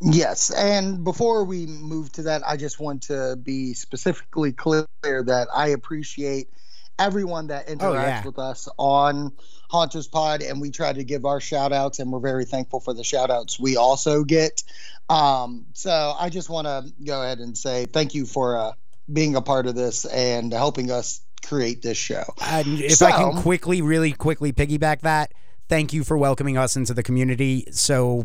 Yes. 0.00 0.50
And 0.50 1.04
before 1.04 1.44
we 1.44 1.66
move 1.66 2.12
to 2.12 2.22
that, 2.22 2.42
I 2.46 2.56
just 2.56 2.80
want 2.80 3.02
to 3.04 3.36
be 3.42 3.74
specifically 3.74 4.52
clear 4.52 4.86
that 5.02 5.48
I 5.54 5.68
appreciate 5.68 6.48
everyone 6.98 7.48
that 7.48 7.68
interacts 7.68 7.82
oh, 7.82 7.92
yeah. 7.92 8.24
with 8.24 8.38
us 8.38 8.68
on 8.78 9.32
Haunters 9.68 10.06
Pod, 10.06 10.42
and 10.42 10.60
we 10.60 10.70
try 10.70 10.92
to 10.92 11.04
give 11.04 11.24
our 11.24 11.40
shout 11.40 11.72
outs, 11.72 11.98
and 11.98 12.10
we're 12.10 12.20
very 12.20 12.44
thankful 12.44 12.80
for 12.80 12.94
the 12.94 13.04
shout 13.04 13.30
outs 13.30 13.58
we 13.58 13.76
also 13.76 14.24
get. 14.24 14.62
Um, 15.08 15.66
so 15.72 16.14
I 16.18 16.30
just 16.30 16.48
want 16.48 16.66
to 16.66 16.92
go 17.04 17.22
ahead 17.22 17.38
and 17.38 17.56
say 17.56 17.86
thank 17.86 18.14
you 18.14 18.26
for 18.26 18.58
uh, 18.58 18.72
being 19.12 19.36
a 19.36 19.42
part 19.42 19.66
of 19.66 19.74
this 19.74 20.04
and 20.04 20.52
helping 20.52 20.90
us 20.90 21.20
create 21.44 21.82
this 21.82 21.98
show. 21.98 22.24
And 22.40 22.80
if 22.80 22.96
so, 22.96 23.06
I 23.06 23.12
can 23.12 23.42
quickly, 23.42 23.82
really 23.82 24.12
quickly 24.12 24.52
piggyback 24.52 25.02
that, 25.02 25.32
thank 25.68 25.92
you 25.92 26.04
for 26.04 26.16
welcoming 26.18 26.56
us 26.58 26.76
into 26.76 26.94
the 26.94 27.02
community. 27.02 27.66
So 27.70 28.24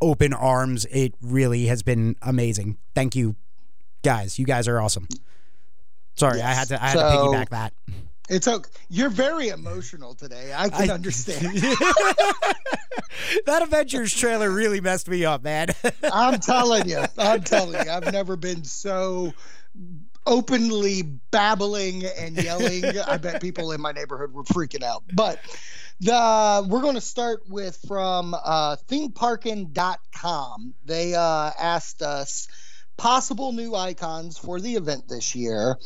open 0.00 0.32
arms. 0.32 0.86
It 0.86 1.14
really 1.20 1.66
has 1.66 1.82
been 1.82 2.16
amazing. 2.22 2.78
Thank 2.94 3.16
you, 3.16 3.36
guys. 4.02 4.38
You 4.38 4.46
guys 4.46 4.68
are 4.68 4.80
awesome. 4.80 5.08
Sorry, 6.18 6.38
yes. 6.38 6.46
I 6.46 6.52
had 6.52 6.68
to 6.68 6.82
I 6.82 6.86
had 6.88 6.98
so, 6.98 7.00
to 7.00 7.16
piggyback 7.16 7.48
that. 7.50 7.72
It's 8.28 8.48
okay. 8.48 8.68
You're 8.90 9.08
very 9.08 9.48
emotional 9.48 10.14
today. 10.14 10.52
I 10.54 10.68
can 10.68 10.90
I, 10.90 10.94
understand. 10.94 11.56
that 13.46 13.62
Avengers 13.62 14.14
trailer 14.14 14.50
really 14.50 14.80
messed 14.80 15.08
me 15.08 15.24
up, 15.24 15.42
man. 15.44 15.68
I'm 16.12 16.40
telling 16.40 16.88
you. 16.88 17.04
I'm 17.16 17.42
telling 17.42 17.86
you. 17.86 17.90
I've 17.90 18.12
never 18.12 18.36
been 18.36 18.64
so 18.64 19.32
openly 20.26 21.02
babbling 21.30 22.04
and 22.04 22.36
yelling. 22.36 22.84
I 22.84 23.16
bet 23.16 23.40
people 23.40 23.72
in 23.72 23.80
my 23.80 23.92
neighborhood 23.92 24.34
were 24.34 24.44
freaking 24.44 24.82
out. 24.82 25.04
But 25.14 25.40
the 26.00 26.66
we're 26.68 26.82
going 26.82 26.96
to 26.96 27.00
start 27.00 27.48
with 27.48 27.78
from 27.86 28.34
uh, 28.34 28.76
themeparkin.com. 28.88 30.74
They 30.84 31.14
uh, 31.14 31.50
asked 31.58 32.02
us 32.02 32.48
possible 32.98 33.52
new 33.52 33.74
icons 33.74 34.36
for 34.36 34.60
the 34.60 34.74
event 34.74 35.08
this 35.08 35.34
year 35.34 35.78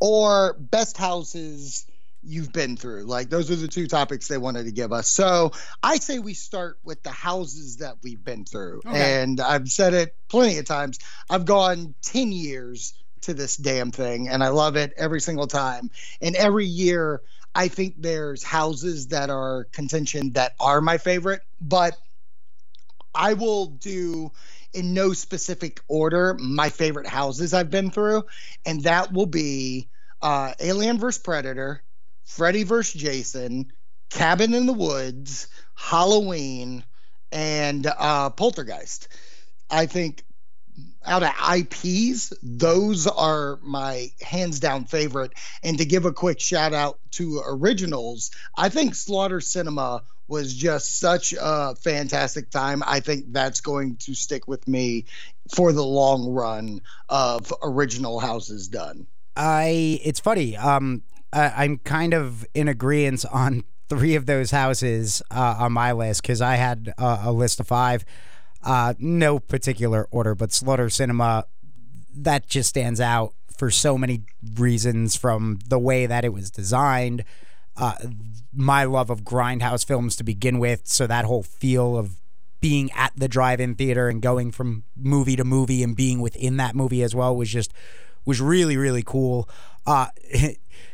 or 0.00 0.54
best 0.54 0.96
houses 0.96 1.86
you've 2.22 2.52
been 2.52 2.76
through. 2.76 3.04
Like 3.04 3.30
those 3.30 3.50
are 3.50 3.56
the 3.56 3.68
two 3.68 3.86
topics 3.86 4.28
they 4.28 4.38
wanted 4.38 4.64
to 4.64 4.72
give 4.72 4.92
us. 4.92 5.08
So 5.08 5.52
I 5.82 5.96
say 5.96 6.18
we 6.18 6.34
start 6.34 6.78
with 6.84 7.02
the 7.02 7.10
houses 7.10 7.78
that 7.78 7.96
we've 8.02 8.22
been 8.22 8.44
through. 8.44 8.82
Okay. 8.84 9.22
And 9.22 9.40
I've 9.40 9.68
said 9.68 9.94
it 9.94 10.14
plenty 10.28 10.58
of 10.58 10.64
times. 10.64 10.98
I've 11.30 11.44
gone 11.44 11.94
10 12.02 12.32
years 12.32 12.94
to 13.22 13.34
this 13.34 13.56
damn 13.56 13.92
thing 13.92 14.28
and 14.28 14.42
I 14.42 14.48
love 14.48 14.76
it 14.76 14.92
every 14.96 15.20
single 15.20 15.46
time. 15.46 15.90
And 16.20 16.34
every 16.36 16.66
year 16.66 17.22
I 17.54 17.68
think 17.68 17.94
there's 17.98 18.42
houses 18.42 19.08
that 19.08 19.30
are 19.30 19.64
contention 19.72 20.32
that 20.32 20.52
are 20.60 20.80
my 20.80 20.98
favorite, 20.98 21.40
but 21.60 21.96
I 23.14 23.32
will 23.32 23.66
do 23.66 24.30
in 24.76 24.94
no 24.94 25.12
specific 25.12 25.80
order 25.88 26.34
my 26.34 26.68
favorite 26.68 27.06
houses 27.06 27.54
I've 27.54 27.70
been 27.70 27.90
through, 27.90 28.24
and 28.64 28.82
that 28.82 29.12
will 29.12 29.26
be 29.26 29.88
uh, 30.22 30.52
Alien 30.60 30.98
vs 30.98 31.22
Predator, 31.22 31.82
Freddy 32.24 32.62
vs 32.62 33.00
Jason, 33.00 33.72
Cabin 34.10 34.54
in 34.54 34.66
the 34.66 34.72
Woods, 34.72 35.48
Halloween, 35.74 36.84
and 37.32 37.86
uh, 37.86 38.30
Poltergeist. 38.30 39.08
I 39.70 39.86
think 39.86 40.24
out 41.04 41.22
of 41.22 41.30
IPs, 41.56 42.32
those 42.42 43.06
are 43.06 43.58
my 43.62 44.10
hands 44.20 44.60
down 44.60 44.84
favorite. 44.84 45.32
And 45.62 45.78
to 45.78 45.84
give 45.84 46.04
a 46.04 46.12
quick 46.12 46.40
shout 46.40 46.74
out 46.74 46.98
to 47.12 47.42
originals, 47.46 48.30
I 48.56 48.68
think 48.68 48.94
Slaughter 48.94 49.40
Cinema 49.40 50.02
was 50.28 50.54
just 50.54 50.98
such 50.98 51.34
a 51.40 51.74
fantastic 51.76 52.50
time. 52.50 52.82
I 52.86 53.00
think 53.00 53.32
that's 53.32 53.60
going 53.60 53.96
to 53.98 54.14
stick 54.14 54.48
with 54.48 54.66
me 54.66 55.04
for 55.54 55.72
the 55.72 55.84
long 55.84 56.32
run 56.32 56.80
of 57.08 57.52
original 57.62 58.18
houses 58.18 58.68
done. 58.68 59.06
I 59.36 60.00
it's 60.02 60.18
funny. 60.18 60.56
Um, 60.56 61.02
I, 61.32 61.64
am 61.64 61.78
kind 61.78 62.14
of 62.14 62.46
in 62.54 62.68
agreement 62.68 63.24
on 63.30 63.64
three 63.88 64.14
of 64.14 64.26
those 64.26 64.50
houses 64.50 65.22
uh, 65.30 65.56
on 65.58 65.72
my 65.72 65.92
list 65.92 66.22
because 66.22 66.40
I 66.40 66.56
had 66.56 66.92
uh, 66.98 67.22
a 67.24 67.32
list 67.32 67.60
of 67.60 67.68
five. 67.68 68.04
Uh, 68.66 68.94
no 68.98 69.38
particular 69.38 70.08
order, 70.10 70.34
but 70.34 70.52
Slaughter 70.52 70.90
Cinema 70.90 71.46
that 72.18 72.48
just 72.48 72.68
stands 72.68 73.00
out 73.00 73.32
for 73.56 73.70
so 73.70 73.96
many 73.96 74.22
reasons 74.56 75.16
from 75.16 75.60
the 75.68 75.78
way 75.78 76.06
that 76.06 76.24
it 76.24 76.32
was 76.32 76.50
designed 76.50 77.24
uh, 77.76 77.94
my 78.54 78.84
love 78.84 79.10
of 79.10 79.22
grindhouse 79.22 79.84
films 79.84 80.16
to 80.16 80.24
begin 80.24 80.58
with. 80.58 80.86
So 80.86 81.06
that 81.06 81.24
whole 81.24 81.42
feel 81.42 81.96
of 81.96 82.20
being 82.60 82.90
at 82.92 83.12
the 83.16 83.28
drive-in 83.28 83.74
theater 83.74 84.08
and 84.08 84.22
going 84.22 84.50
from 84.50 84.84
movie 84.96 85.36
to 85.36 85.44
movie 85.44 85.82
and 85.82 85.94
being 85.94 86.20
within 86.20 86.56
that 86.56 86.74
movie 86.74 87.02
as 87.02 87.14
well 87.14 87.36
was 87.36 87.50
just 87.50 87.72
was 88.24 88.40
really 88.40 88.76
really 88.76 89.02
cool. 89.04 89.48
Uh, 89.86 90.08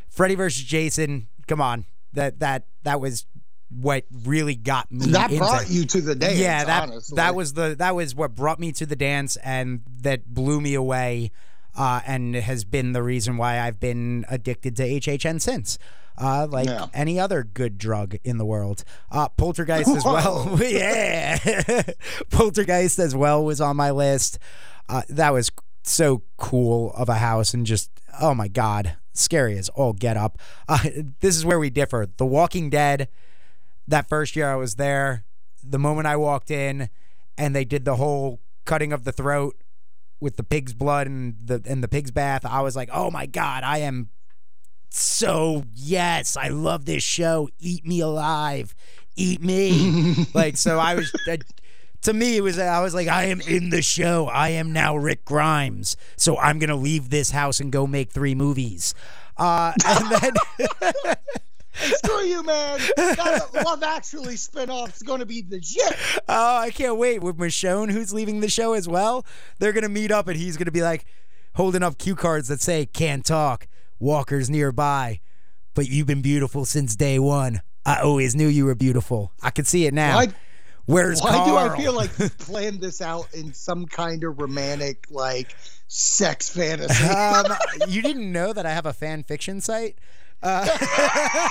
Freddy 0.08 0.34
versus 0.34 0.64
Jason, 0.64 1.28
come 1.46 1.60
on, 1.60 1.86
that 2.12 2.40
that 2.40 2.64
that 2.82 3.00
was 3.00 3.26
what 3.74 4.04
really 4.24 4.54
got 4.54 4.90
me. 4.90 5.06
That 5.06 5.30
into, 5.30 5.38
brought 5.44 5.70
you 5.70 5.84
to 5.86 6.00
the 6.00 6.14
dance. 6.14 6.38
Yeah, 6.38 6.64
that 6.64 6.88
honestly. 6.88 7.16
that 7.16 7.34
was 7.34 7.54
the 7.54 7.74
that 7.78 7.94
was 7.94 8.14
what 8.14 8.34
brought 8.34 8.60
me 8.60 8.72
to 8.72 8.86
the 8.86 8.96
dance 8.96 9.36
and 9.36 9.80
that 10.02 10.26
blew 10.26 10.60
me 10.60 10.74
away, 10.74 11.32
uh, 11.76 12.00
and 12.06 12.34
has 12.34 12.64
been 12.64 12.92
the 12.92 13.02
reason 13.02 13.36
why 13.36 13.60
I've 13.60 13.80
been 13.80 14.24
addicted 14.28 14.76
to 14.76 14.82
HHN 14.82 15.40
since 15.40 15.78
uh, 16.18 16.46
like 16.50 16.66
yeah. 16.66 16.86
any 16.94 17.18
other 17.18 17.42
good 17.42 17.78
drug 17.78 18.16
in 18.24 18.38
the 18.38 18.44
world. 18.44 18.84
Uh, 19.10 19.28
Poltergeist 19.30 19.88
as 19.88 20.04
well. 20.04 20.58
yeah. 20.62 21.38
Poltergeist 22.30 22.98
as 22.98 23.14
well 23.14 23.44
was 23.44 23.60
on 23.60 23.76
my 23.76 23.90
list. 23.90 24.38
Uh, 24.88 25.02
that 25.08 25.32
was 25.32 25.50
so 25.82 26.22
cool 26.36 26.92
of 26.94 27.08
a 27.08 27.14
house 27.14 27.54
and 27.54 27.66
just, 27.66 27.90
oh 28.20 28.34
my 28.34 28.48
God, 28.48 28.96
scary 29.12 29.56
as 29.58 29.68
all 29.70 29.92
get 29.92 30.16
up. 30.16 30.38
Uh, 30.68 30.78
this 31.20 31.36
is 31.36 31.44
where 31.44 31.58
we 31.58 31.70
differ. 31.70 32.06
The 32.16 32.26
Walking 32.26 32.70
Dead, 32.70 33.08
that 33.88 34.08
first 34.08 34.36
year 34.36 34.50
I 34.50 34.56
was 34.56 34.76
there, 34.76 35.24
the 35.62 35.78
moment 35.78 36.06
I 36.06 36.16
walked 36.16 36.50
in, 36.50 36.88
and 37.36 37.54
they 37.54 37.64
did 37.64 37.84
the 37.84 37.96
whole 37.96 38.40
cutting 38.64 38.92
of 38.92 39.04
the 39.04 39.12
throat 39.12 39.56
with 40.20 40.36
the 40.36 40.44
pig's 40.44 40.72
blood 40.72 41.06
and 41.06 41.34
the 41.44 41.62
and 41.66 41.82
the 41.82 41.88
pig's 41.88 42.10
bath. 42.10 42.44
I 42.44 42.60
was 42.62 42.76
like, 42.76 42.90
oh 42.92 43.10
my 43.10 43.26
god, 43.26 43.64
I 43.64 43.78
am 43.78 44.10
so 44.90 45.64
yes, 45.72 46.36
I 46.36 46.48
love 46.48 46.84
this 46.84 47.02
show. 47.02 47.48
Eat 47.58 47.86
me 47.86 48.00
alive, 48.00 48.74
eat 49.16 49.42
me. 49.42 50.26
like 50.34 50.56
so, 50.56 50.78
I 50.78 50.94
was. 50.94 51.12
Uh, 51.28 51.36
to 52.02 52.12
me, 52.12 52.36
it 52.36 52.40
was 52.40 52.58
I 52.58 52.82
was 52.82 52.94
like, 52.94 53.08
I 53.08 53.24
am 53.24 53.40
in 53.42 53.70
the 53.70 53.80
show. 53.80 54.26
I 54.26 54.50
am 54.50 54.72
now 54.72 54.96
Rick 54.96 55.24
Grimes. 55.24 55.96
So 56.16 56.36
I'm 56.38 56.58
gonna 56.58 56.76
leave 56.76 57.10
this 57.10 57.30
house 57.30 57.60
and 57.60 57.70
go 57.70 57.86
make 57.86 58.10
three 58.10 58.34
movies. 58.34 58.94
Uh, 59.36 59.72
and 59.86 60.10
then 60.10 60.34
Screw 61.74 62.22
you, 62.24 62.42
man. 62.42 62.80
Love 63.64 63.82
Actually 63.82 64.34
spinoff 64.34 64.96
is 64.96 65.02
going 65.02 65.20
to 65.20 65.26
be 65.26 65.42
the 65.42 65.60
shit. 65.62 65.94
Oh, 66.28 66.56
I 66.58 66.70
can't 66.70 66.96
wait. 66.96 67.22
With 67.22 67.38
Michonne, 67.38 67.90
who's 67.90 68.12
leaving 68.12 68.40
the 68.40 68.48
show 68.48 68.74
as 68.74 68.88
well, 68.88 69.24
they're 69.58 69.72
going 69.72 69.82
to 69.82 69.88
meet 69.88 70.10
up 70.10 70.28
and 70.28 70.36
he's 70.36 70.56
going 70.56 70.66
to 70.66 70.72
be 70.72 70.82
like 70.82 71.04
holding 71.54 71.82
up 71.82 71.98
cue 71.98 72.14
cards 72.14 72.48
that 72.48 72.60
say, 72.60 72.86
can't 72.86 73.24
talk, 73.24 73.66
Walker's 73.98 74.48
nearby, 74.50 75.20
but 75.74 75.88
you've 75.88 76.06
been 76.06 76.22
beautiful 76.22 76.64
since 76.64 76.96
day 76.96 77.18
one. 77.18 77.62
I 77.84 78.00
always 78.00 78.34
knew 78.36 78.46
you 78.48 78.64
were 78.64 78.74
beautiful. 78.74 79.32
I 79.42 79.50
can 79.50 79.64
see 79.64 79.86
it 79.86 79.94
now. 79.94 80.16
Why, 80.16 80.28
Where's 80.86 81.20
why 81.22 81.30
Carl? 81.30 81.46
do 81.46 81.56
I 81.56 81.76
feel 81.76 81.92
like 81.92 82.10
you 82.18 82.28
planned 82.28 82.80
this 82.80 83.00
out 83.00 83.32
in 83.34 83.54
some 83.54 83.86
kind 83.86 84.24
of 84.24 84.40
romantic, 84.40 85.06
like, 85.10 85.54
sex 85.86 86.48
fantasy? 86.48 87.04
um, 87.04 87.46
you 87.88 88.02
didn't 88.02 88.30
know 88.32 88.52
that 88.52 88.66
I 88.66 88.70
have 88.70 88.86
a 88.86 88.92
fan 88.92 89.22
fiction 89.22 89.60
site? 89.60 89.96
Uh, 90.42 90.66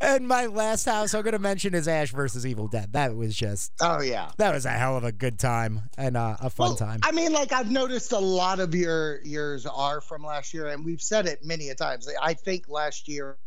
and 0.00 0.26
my 0.26 0.46
last 0.46 0.84
house 0.84 1.14
I'm 1.14 1.22
going 1.22 1.32
to 1.32 1.38
mention 1.38 1.74
is 1.74 1.88
Ash 1.88 2.12
versus 2.12 2.46
Evil 2.46 2.68
Dead. 2.68 2.92
That 2.92 3.16
was 3.16 3.36
just 3.36 3.72
oh, 3.80 4.00
yeah. 4.00 4.30
that 4.38 4.54
was 4.54 4.66
a 4.66 4.70
hell 4.70 4.96
of 4.96 5.04
a 5.04 5.12
good 5.12 5.38
time 5.38 5.82
and 5.96 6.16
uh, 6.16 6.36
a 6.40 6.50
fun 6.50 6.68
Well, 6.68 6.76
time. 6.76 7.00
I 7.02 7.12
mean, 7.12 7.32
like 7.32 7.52
I've 7.52 7.70
noticed 7.70 8.12
a 8.12 8.18
lot 8.18 8.60
of 8.60 8.74
your 8.74 9.22
yours 9.22 9.66
are 9.66 10.00
from 10.00 10.24
last 10.24 10.54
year, 10.54 10.68
and 10.68 10.84
we've 10.84 11.02
said 11.02 11.26
it 11.26 11.44
many 11.44 11.70
a 11.70 11.74
times. 11.74 12.08
I 12.20 12.34
think 12.34 12.68
last 12.68 13.08
year 13.08 13.38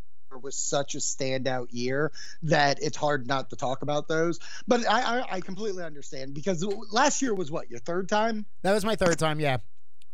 was 0.41 0.55
such 0.55 0.95
a 0.95 0.97
standout 0.97 1.67
year 1.71 2.11
that 2.43 2.79
it's 2.81 2.97
hard 2.97 3.27
not 3.27 3.49
to 3.51 3.55
talk 3.55 3.81
about 3.81 4.07
those. 4.07 4.39
But 4.67 4.87
I, 4.89 5.19
I, 5.19 5.25
I 5.33 5.41
completely 5.41 5.83
understand 5.83 6.33
because 6.33 6.65
last 6.91 7.21
year 7.21 7.33
was 7.33 7.51
what 7.51 7.69
your 7.69 7.79
third 7.79 8.09
time. 8.09 8.45
that 8.63 8.73
was 8.73 8.85
my 8.85 8.95
third 8.95 9.19
time, 9.19 9.39
yeah. 9.39 9.57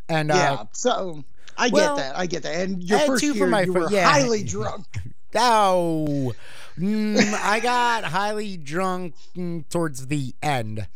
And 0.09 0.31
uh, 0.31 0.35
yeah, 0.35 0.63
so 0.73 1.23
I 1.57 1.69
well, 1.69 1.95
get 1.95 2.03
that. 2.03 2.17
I 2.17 2.25
get 2.25 2.43
that. 2.43 2.55
And 2.55 2.83
your 2.83 2.99
first 2.99 3.23
year, 3.23 3.47
my 3.47 3.61
you 3.61 3.73
fir- 3.73 3.79
were 3.81 3.91
yeah. 3.91 4.09
highly 4.09 4.43
drunk. 4.43 4.85
oh, 5.35 6.33
mm, 6.77 7.33
I 7.43 7.59
got 7.59 8.03
highly 8.05 8.57
drunk 8.57 9.15
mm, 9.35 9.67
towards 9.69 10.07
the 10.07 10.33
end 10.41 10.87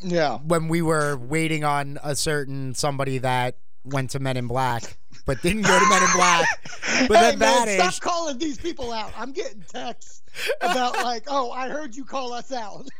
Yeah. 0.00 0.38
when 0.38 0.68
we 0.68 0.82
were 0.82 1.16
waiting 1.16 1.64
on 1.64 1.98
a 2.02 2.14
certain 2.14 2.74
somebody 2.74 3.18
that 3.18 3.56
went 3.84 4.10
to 4.10 4.20
Men 4.20 4.36
in 4.36 4.46
Black, 4.46 4.98
but 5.24 5.40
didn't 5.42 5.62
go 5.62 5.78
to 5.78 5.88
Men 5.88 6.02
in 6.02 6.12
Black. 6.14 6.48
But 7.08 7.18
hey 7.18 7.36
then 7.36 7.38
man, 7.38 7.90
stop 7.90 8.00
calling 8.00 8.38
these 8.38 8.58
people 8.58 8.92
out. 8.92 9.12
I'm 9.16 9.32
getting 9.32 9.62
texts 9.62 10.22
about 10.60 10.94
like, 11.02 11.24
oh, 11.26 11.50
I 11.50 11.68
heard 11.68 11.96
you 11.96 12.04
call 12.04 12.32
us 12.32 12.52
out. 12.52 12.86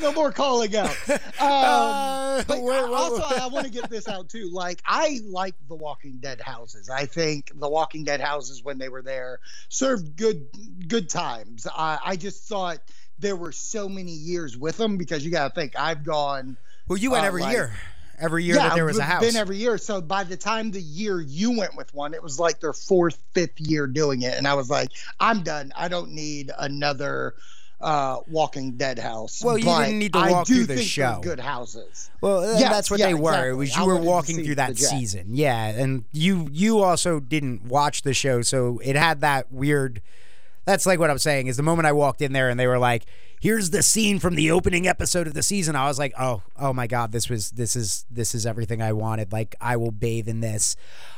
no 0.00 0.12
more 0.12 0.32
calling 0.32 0.74
out. 0.76 0.96
Um, 1.40 1.50
Uh, 1.50 2.44
but 2.48 2.62
wait, 2.62 2.82
wait, 2.82 2.92
also. 2.92 3.22
I 3.22 3.46
want 3.48 3.66
to 3.66 3.72
get 3.72 3.90
this 3.90 4.08
out 4.08 4.28
too. 4.28 4.48
Like, 4.50 4.80
I 4.86 5.20
like 5.24 5.54
the 5.68 5.74
Walking 5.74 6.18
Dead 6.18 6.40
houses. 6.40 6.88
I 6.88 7.06
think 7.06 7.52
the 7.54 7.68
Walking 7.68 8.04
Dead 8.04 8.20
houses, 8.20 8.62
when 8.64 8.78
they 8.78 8.88
were 8.88 9.02
there, 9.02 9.40
served 9.68 10.16
good 10.16 10.46
good 10.88 11.08
times. 11.10 11.66
I, 11.66 11.98
I 12.04 12.16
just 12.16 12.44
thought 12.44 12.78
there 13.18 13.36
were 13.36 13.52
so 13.52 13.88
many 13.88 14.12
years 14.12 14.56
with 14.56 14.76
them 14.76 14.96
because 14.96 15.24
you 15.24 15.30
got 15.30 15.48
to 15.48 15.54
think 15.54 15.78
I've 15.78 16.04
gone. 16.04 16.56
Well, 16.88 16.98
you 16.98 17.10
went 17.10 17.24
uh, 17.24 17.28
every 17.28 17.42
like- 17.42 17.52
year. 17.52 17.72
Every 18.16 18.44
year 18.44 18.54
yeah, 18.54 18.68
that 18.68 18.74
there 18.76 18.84
was 18.84 18.98
a 18.98 19.02
house. 19.02 19.24
been 19.24 19.34
every 19.34 19.56
year. 19.56 19.76
So 19.76 20.00
by 20.00 20.22
the 20.22 20.36
time 20.36 20.70
the 20.70 20.80
year 20.80 21.20
you 21.20 21.58
went 21.58 21.76
with 21.76 21.92
one, 21.92 22.14
it 22.14 22.22
was 22.22 22.38
like 22.38 22.60
their 22.60 22.72
fourth, 22.72 23.18
fifth 23.32 23.58
year 23.58 23.88
doing 23.88 24.22
it, 24.22 24.38
and 24.38 24.46
I 24.46 24.54
was 24.54 24.70
like, 24.70 24.90
I'm 25.18 25.42
done. 25.42 25.72
I 25.76 25.88
don't 25.88 26.12
need 26.12 26.52
another 26.56 27.34
uh 27.84 28.20
Walking 28.26 28.72
Dead 28.72 28.98
house. 28.98 29.42
Well, 29.44 29.58
you 29.58 29.64
didn't 29.64 29.98
need 29.98 30.12
to 30.14 30.18
I 30.18 30.30
walk 30.30 30.46
do 30.46 30.64
through 30.64 30.76
the 30.76 30.82
show. 30.82 31.20
Good 31.22 31.38
houses. 31.40 32.10
Well, 32.20 32.38
uh, 32.38 32.58
Yes, 32.58 32.72
that's 32.72 32.90
what 32.90 33.00
yeah, 33.00 33.08
they 33.08 33.14
were. 33.14 33.30
It 33.32 33.34
exactly. 33.34 33.52
was 33.58 33.76
I 33.76 33.80
you 33.80 33.86
were 33.86 33.96
walking 33.98 34.44
through 34.44 34.54
that 34.56 34.78
season, 34.78 35.26
yeah, 35.36 35.66
and 35.66 36.04
you 36.12 36.48
you 36.50 36.80
also 36.80 37.20
didn't 37.20 37.66
watch 37.66 38.02
the 38.02 38.14
show, 38.14 38.42
so 38.42 38.80
it 38.82 38.96
had 38.96 39.20
that 39.20 39.52
weird. 39.52 40.00
That's 40.64 40.86
like 40.86 40.98
what 40.98 41.10
I'm 41.10 41.18
saying 41.18 41.46
is 41.46 41.56
the 41.56 41.62
moment 41.62 41.86
I 41.86 41.92
walked 41.92 42.22
in 42.22 42.32
there 42.32 42.48
and 42.48 42.58
they 42.58 42.66
were 42.66 42.78
like, 42.78 43.04
"Here's 43.40 43.70
the 43.70 43.82
scene 43.82 44.18
from 44.18 44.34
the 44.34 44.50
opening 44.50 44.86
episode 44.88 45.26
of 45.26 45.34
the 45.34 45.42
season." 45.42 45.76
I 45.76 45.86
was 45.86 45.98
like, 45.98 46.14
"Oh, 46.18 46.42
oh 46.58 46.72
my 46.72 46.86
god, 46.86 47.12
this 47.12 47.28
was 47.28 47.50
this 47.50 47.76
is 47.76 48.06
this 48.10 48.34
is 48.34 48.46
everything 48.46 48.80
I 48.80 48.92
wanted. 48.92 49.32
Like 49.32 49.56
I 49.60 49.76
will 49.76 49.90
bathe 49.92 50.28
in 50.28 50.40
this." 50.40 50.76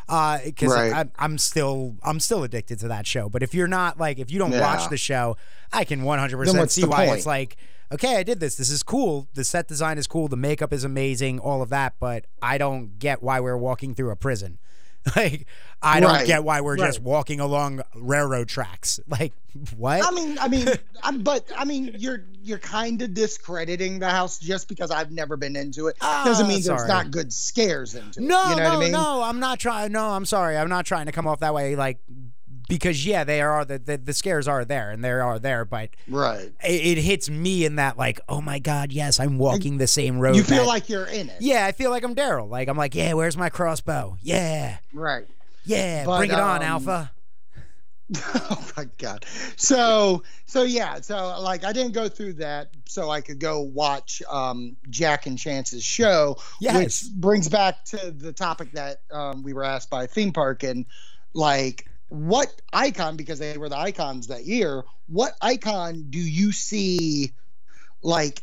Uh, 0.08 0.38
because 0.44 0.72
Right. 0.72 1.08
I'm 1.18 1.38
still 1.38 1.96
I'm 2.02 2.20
still 2.20 2.42
addicted 2.44 2.78
to 2.80 2.88
that 2.88 3.06
show. 3.06 3.28
But 3.28 3.42
if 3.42 3.54
you're 3.54 3.68
not 3.68 3.98
like 3.98 4.18
if 4.18 4.30
you 4.30 4.38
don't 4.38 4.58
watch 4.58 4.88
the 4.88 4.96
show, 4.96 5.36
I 5.72 5.84
can 5.84 6.02
100% 6.02 6.70
see 6.70 6.84
why 6.84 7.06
point? 7.06 7.18
it's 7.18 7.26
like 7.26 7.56
okay, 7.92 8.16
I 8.16 8.22
did 8.24 8.40
this. 8.40 8.56
This 8.56 8.70
is 8.70 8.82
cool. 8.82 9.28
The 9.34 9.44
set 9.44 9.68
design 9.68 9.96
is 9.96 10.06
cool. 10.08 10.26
The 10.28 10.36
makeup 10.36 10.72
is 10.72 10.82
amazing. 10.82 11.38
All 11.38 11.62
of 11.62 11.68
that, 11.68 11.94
but 12.00 12.24
I 12.42 12.58
don't 12.58 12.98
get 12.98 13.22
why 13.22 13.38
we're 13.40 13.56
walking 13.56 13.94
through 13.94 14.10
a 14.10 14.16
prison. 14.16 14.58
Like 15.16 15.46
I 15.82 16.00
don't 16.00 16.10
Right, 16.10 16.26
get 16.26 16.42
why 16.42 16.60
we're 16.62 16.76
just 16.76 17.00
walking 17.00 17.38
along 17.38 17.82
railroad 17.94 18.48
tracks. 18.48 18.98
Like 19.08 19.32
what? 19.76 20.04
I 20.04 20.10
mean, 20.10 20.38
I 20.38 20.48
mean, 20.48 20.66
I'm, 21.02 21.22
but 21.22 21.50
I 21.56 21.64
mean, 21.64 21.94
you're 21.98 22.24
you're 22.42 22.58
kind 22.58 23.00
of 23.02 23.14
discrediting 23.14 23.98
the 24.00 24.08
house 24.10 24.38
just 24.38 24.68
because 24.68 24.90
I've 24.90 25.10
never 25.12 25.36
been 25.36 25.54
into 25.56 25.86
it. 25.86 25.96
Doesn't 26.00 26.44
Ah, 26.44 26.48
mean 26.48 26.62
there's 26.62 26.86
not 26.88 27.10
good 27.10 27.32
scares 27.32 27.94
into 27.94 28.20
it. 28.20 28.26
no, 28.26 28.42
you 28.50 28.56
know 28.56 28.62
no, 28.62 28.68
what 28.70 28.76
I 28.76 28.80
mean? 28.80 28.92
no. 28.92 29.22
I'm 29.22 29.38
not 29.40 29.58
trying. 29.60 29.92
No, 29.92 30.10
I'm 30.10 30.24
sorry. 30.26 30.56
I'm 30.58 30.68
not 30.68 30.84
trying 30.86 31.06
to 31.06 31.12
come 31.12 31.26
off 31.26 31.40
that 31.40 31.54
way. 31.54 31.76
Like 31.76 31.98
because 32.68 33.04
yeah, 33.06 33.24
they 33.24 33.40
are 33.40 33.64
the 33.64 33.78
the, 33.78 33.96
the 33.98 34.12
scares 34.12 34.46
are 34.48 34.64
there 34.64 34.90
and 34.90 35.04
they 35.04 35.10
are 35.10 35.38
there, 35.38 35.64
but 35.64 35.90
Right. 36.08 36.52
it, 36.64 36.98
it 36.98 36.98
hits 37.02 37.28
me 37.30 37.64
in 37.64 37.76
that 37.76 37.96
like 37.98 38.20
oh 38.28 38.40
my 38.40 38.58
god, 38.58 38.92
yes, 38.92 39.18
I'm 39.20 39.38
walking 39.38 39.78
the 39.78 39.86
same 39.86 40.18
road. 40.18 40.36
You 40.36 40.42
feel 40.44 40.58
that- 40.58 40.66
like 40.68 40.88
you're 40.88 41.06
in 41.06 41.28
it. 41.28 41.36
yeah, 41.40 41.66
I 41.66 41.72
feel 41.72 41.90
like 41.90 42.02
I'm 42.04 42.14
Daryl. 42.14 42.48
Like 42.48 42.68
I'm 42.68 42.76
like 42.76 42.94
yeah, 42.94 43.12
where's 43.14 43.36
my 43.36 43.48
crossbow? 43.50 44.18
Yeah. 44.22 44.78
Right. 44.92 45.26
Yeah, 45.64 46.04
But, 46.04 46.18
bring 46.18 46.30
it 46.30 46.38
on, 46.38 46.58
um, 46.58 46.62
Alpha. 46.62 47.10
oh 48.36 48.64
my 48.76 48.86
god 48.98 49.24
so 49.56 50.22
so 50.46 50.62
yeah 50.62 51.00
so 51.00 51.40
like 51.40 51.64
i 51.64 51.72
didn't 51.72 51.90
go 51.90 52.08
through 52.08 52.32
that 52.32 52.68
so 52.84 53.10
i 53.10 53.20
could 53.20 53.40
go 53.40 53.60
watch 53.62 54.22
um 54.30 54.76
jack 54.88 55.26
and 55.26 55.36
chance's 55.36 55.82
show 55.82 56.36
Yes. 56.60 56.76
which 57.02 57.12
brings 57.14 57.48
back 57.48 57.84
to 57.86 58.12
the 58.12 58.32
topic 58.32 58.70
that 58.74 59.00
um, 59.10 59.42
we 59.42 59.52
were 59.52 59.64
asked 59.64 59.90
by 59.90 60.06
theme 60.06 60.32
park 60.32 60.62
and 60.62 60.86
like 61.34 61.88
what 62.08 62.48
icon 62.72 63.16
because 63.16 63.38
they 63.38 63.56
were 63.58 63.68
the 63.68 63.78
icons 63.78 64.28
that 64.28 64.44
year 64.44 64.84
what 65.06 65.32
icon 65.42 66.06
do 66.10 66.18
you 66.18 66.52
see 66.52 67.32
like 68.02 68.42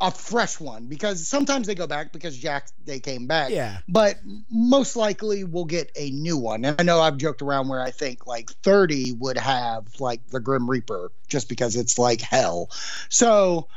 a 0.00 0.10
fresh 0.10 0.60
one 0.60 0.86
because 0.86 1.26
sometimes 1.26 1.66
they 1.66 1.74
go 1.74 1.86
back 1.86 2.12
because 2.12 2.36
jack 2.38 2.68
they 2.84 3.00
came 3.00 3.26
back 3.26 3.50
Yeah. 3.50 3.78
but 3.88 4.16
most 4.50 4.96
likely 4.96 5.44
we'll 5.44 5.64
get 5.64 5.90
a 5.96 6.10
new 6.10 6.38
one. 6.38 6.64
And 6.64 6.80
I 6.80 6.82
know 6.82 7.00
I've 7.00 7.16
joked 7.16 7.42
around 7.42 7.68
where 7.68 7.80
I 7.80 7.90
think 7.90 8.26
like 8.26 8.50
30 8.62 9.12
would 9.12 9.36
have 9.36 9.86
like 10.00 10.26
the 10.28 10.40
Grim 10.40 10.70
Reaper 10.70 11.10
just 11.28 11.48
because 11.48 11.76
it's 11.76 11.98
like 11.98 12.20
hell. 12.20 12.70
So, 13.08 13.68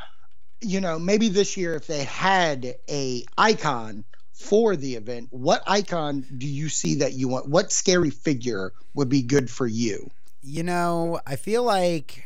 you 0.62 0.79
know, 0.79 0.99
maybe 0.99 1.29
this 1.29 1.57
year 1.57 1.75
if 1.75 1.88
they 1.88 2.03
had 2.03 2.75
a 2.89 3.25
icon 3.38 4.05
for 4.39 4.78
the 4.78 4.95
event, 4.95 5.28
what 5.32 5.62
icon 5.67 6.25
do 6.38 6.47
you 6.47 6.69
see 6.69 6.95
that 6.95 7.13
you 7.13 7.28
want? 7.28 7.49
What 7.49 7.73
scary 7.73 8.10
figure 8.10 8.71
would 8.93 9.10
be 9.10 9.21
good 9.21 9.49
for 9.49 9.67
you? 9.67 10.10
You 10.41 10.63
know, 10.63 11.19
I 11.28 11.36
feel 11.36 11.63
like 11.63 12.23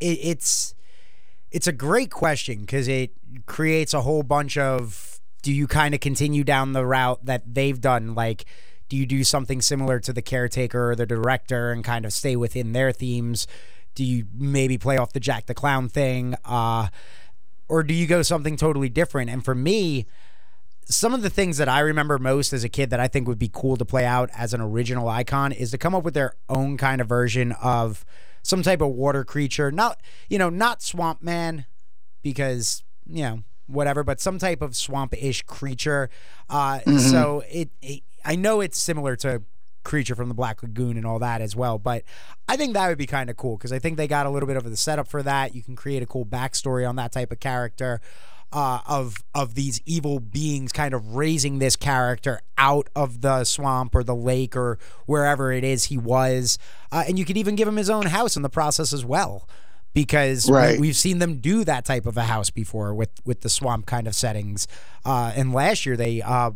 it, 0.00 0.18
it's 0.22 0.74
it's 1.50 1.66
a 1.66 1.72
great 1.72 2.10
question 2.10 2.60
because 2.60 2.88
it 2.88 3.12
creates 3.44 3.92
a 3.92 4.00
whole 4.00 4.22
bunch 4.22 4.56
of 4.56 5.20
do 5.42 5.52
you 5.52 5.66
kind 5.66 5.94
of 5.94 6.00
continue 6.00 6.42
down 6.42 6.72
the 6.72 6.86
route 6.86 7.24
that 7.24 7.54
they've 7.54 7.80
done 7.80 8.14
like 8.14 8.46
do 8.88 8.96
you 8.96 9.06
do 9.06 9.22
something 9.22 9.60
similar 9.60 10.00
to 10.00 10.12
the 10.12 10.22
caretaker 10.22 10.90
or 10.90 10.96
the 10.96 11.06
director 11.06 11.72
and 11.72 11.84
kind 11.84 12.04
of 12.04 12.12
stay 12.12 12.36
within 12.36 12.72
their 12.72 12.90
themes 12.90 13.46
do 13.94 14.04
you 14.04 14.26
maybe 14.34 14.76
play 14.76 14.96
off 14.96 15.12
the 15.12 15.20
jack 15.20 15.46
the 15.46 15.54
clown 15.54 15.88
thing 15.88 16.34
uh 16.44 16.88
or 17.68 17.82
do 17.82 17.94
you 17.94 18.06
go 18.06 18.22
something 18.22 18.56
totally 18.56 18.88
different 18.88 19.30
and 19.30 19.44
for 19.44 19.54
me 19.54 20.06
some 20.88 21.12
of 21.12 21.22
the 21.22 21.30
things 21.30 21.58
that 21.58 21.68
I 21.68 21.80
remember 21.80 22.18
most 22.18 22.52
as 22.52 22.64
a 22.64 22.68
kid 22.68 22.90
that 22.90 23.00
I 23.00 23.08
think 23.08 23.26
would 23.28 23.38
be 23.38 23.50
cool 23.52 23.76
to 23.76 23.84
play 23.84 24.04
out 24.04 24.30
as 24.34 24.54
an 24.54 24.60
original 24.60 25.08
icon 25.08 25.52
is 25.52 25.70
to 25.72 25.78
come 25.78 25.94
up 25.94 26.04
with 26.04 26.14
their 26.14 26.34
own 26.48 26.76
kind 26.76 27.00
of 27.00 27.08
version 27.08 27.52
of 27.52 28.04
some 28.42 28.62
type 28.62 28.80
of 28.80 28.90
water 28.90 29.24
creature. 29.24 29.72
Not, 29.72 30.00
you 30.30 30.38
know, 30.38 30.48
not 30.48 30.82
Swamp 30.82 31.22
Man, 31.22 31.66
because, 32.22 32.84
you 33.06 33.22
know, 33.22 33.42
whatever, 33.66 34.04
but 34.04 34.20
some 34.20 34.38
type 34.38 34.62
of 34.62 34.76
swamp 34.76 35.14
ish 35.20 35.42
creature. 35.42 36.08
Uh, 36.48 36.80
So 36.98 37.42
it, 37.50 37.70
it, 37.82 38.02
I 38.24 38.36
know 38.36 38.60
it's 38.60 38.78
similar 38.78 39.16
to 39.16 39.42
creature 39.84 40.16
from 40.16 40.28
the 40.28 40.34
Black 40.34 40.62
Lagoon 40.62 40.96
and 40.96 41.06
all 41.06 41.20
that 41.20 41.40
as 41.40 41.54
well. 41.54 41.78
But 41.78 42.02
I 42.48 42.56
think 42.56 42.74
that 42.74 42.88
would 42.88 42.98
be 42.98 43.06
kind 43.06 43.30
of 43.30 43.36
cool 43.36 43.56
because 43.56 43.72
I 43.72 43.78
think 43.78 43.96
they 43.96 44.08
got 44.08 44.26
a 44.26 44.30
little 44.30 44.46
bit 44.46 44.56
of 44.56 44.68
the 44.68 44.76
setup 44.76 45.08
for 45.08 45.22
that. 45.22 45.54
You 45.54 45.62
can 45.62 45.76
create 45.76 46.02
a 46.02 46.06
cool 46.06 46.26
backstory 46.26 46.88
on 46.88 46.96
that 46.96 47.12
type 47.12 47.30
of 47.30 47.40
character. 47.40 48.00
Uh, 48.56 48.80
of 48.86 49.22
of 49.34 49.54
these 49.54 49.82
evil 49.84 50.18
beings 50.18 50.72
kind 50.72 50.94
of 50.94 51.14
raising 51.14 51.58
this 51.58 51.76
character 51.76 52.40
out 52.56 52.88
of 52.96 53.20
the 53.20 53.44
swamp 53.44 53.94
or 53.94 54.02
the 54.02 54.14
lake 54.14 54.56
or 54.56 54.78
wherever 55.04 55.52
it 55.52 55.62
is 55.62 55.84
he 55.84 55.98
was, 55.98 56.58
uh, 56.90 57.04
and 57.06 57.18
you 57.18 57.26
could 57.26 57.36
even 57.36 57.54
give 57.54 57.68
him 57.68 57.76
his 57.76 57.90
own 57.90 58.06
house 58.06 58.34
in 58.34 58.40
the 58.40 58.48
process 58.48 58.94
as 58.94 59.04
well 59.04 59.46
because 59.96 60.50
Right. 60.50 60.78
we, 60.78 60.88
have 60.88 60.96
seen 60.96 61.20
them 61.20 61.38
do 61.38 61.64
that 61.64 61.86
type 61.86 62.04
of 62.04 62.18
a 62.18 62.24
house 62.24 62.50
before 62.50 62.92
with 62.94 63.08
with 63.24 63.40
the 63.40 63.48
swamp 63.48 63.86
kind 63.86 64.06
of 64.06 64.14
settings. 64.14 64.68
Uh, 65.06 65.32
and 65.34 65.54
last 65.54 65.86
year 65.86 65.96
they 65.96 66.20
uh, 66.20 66.50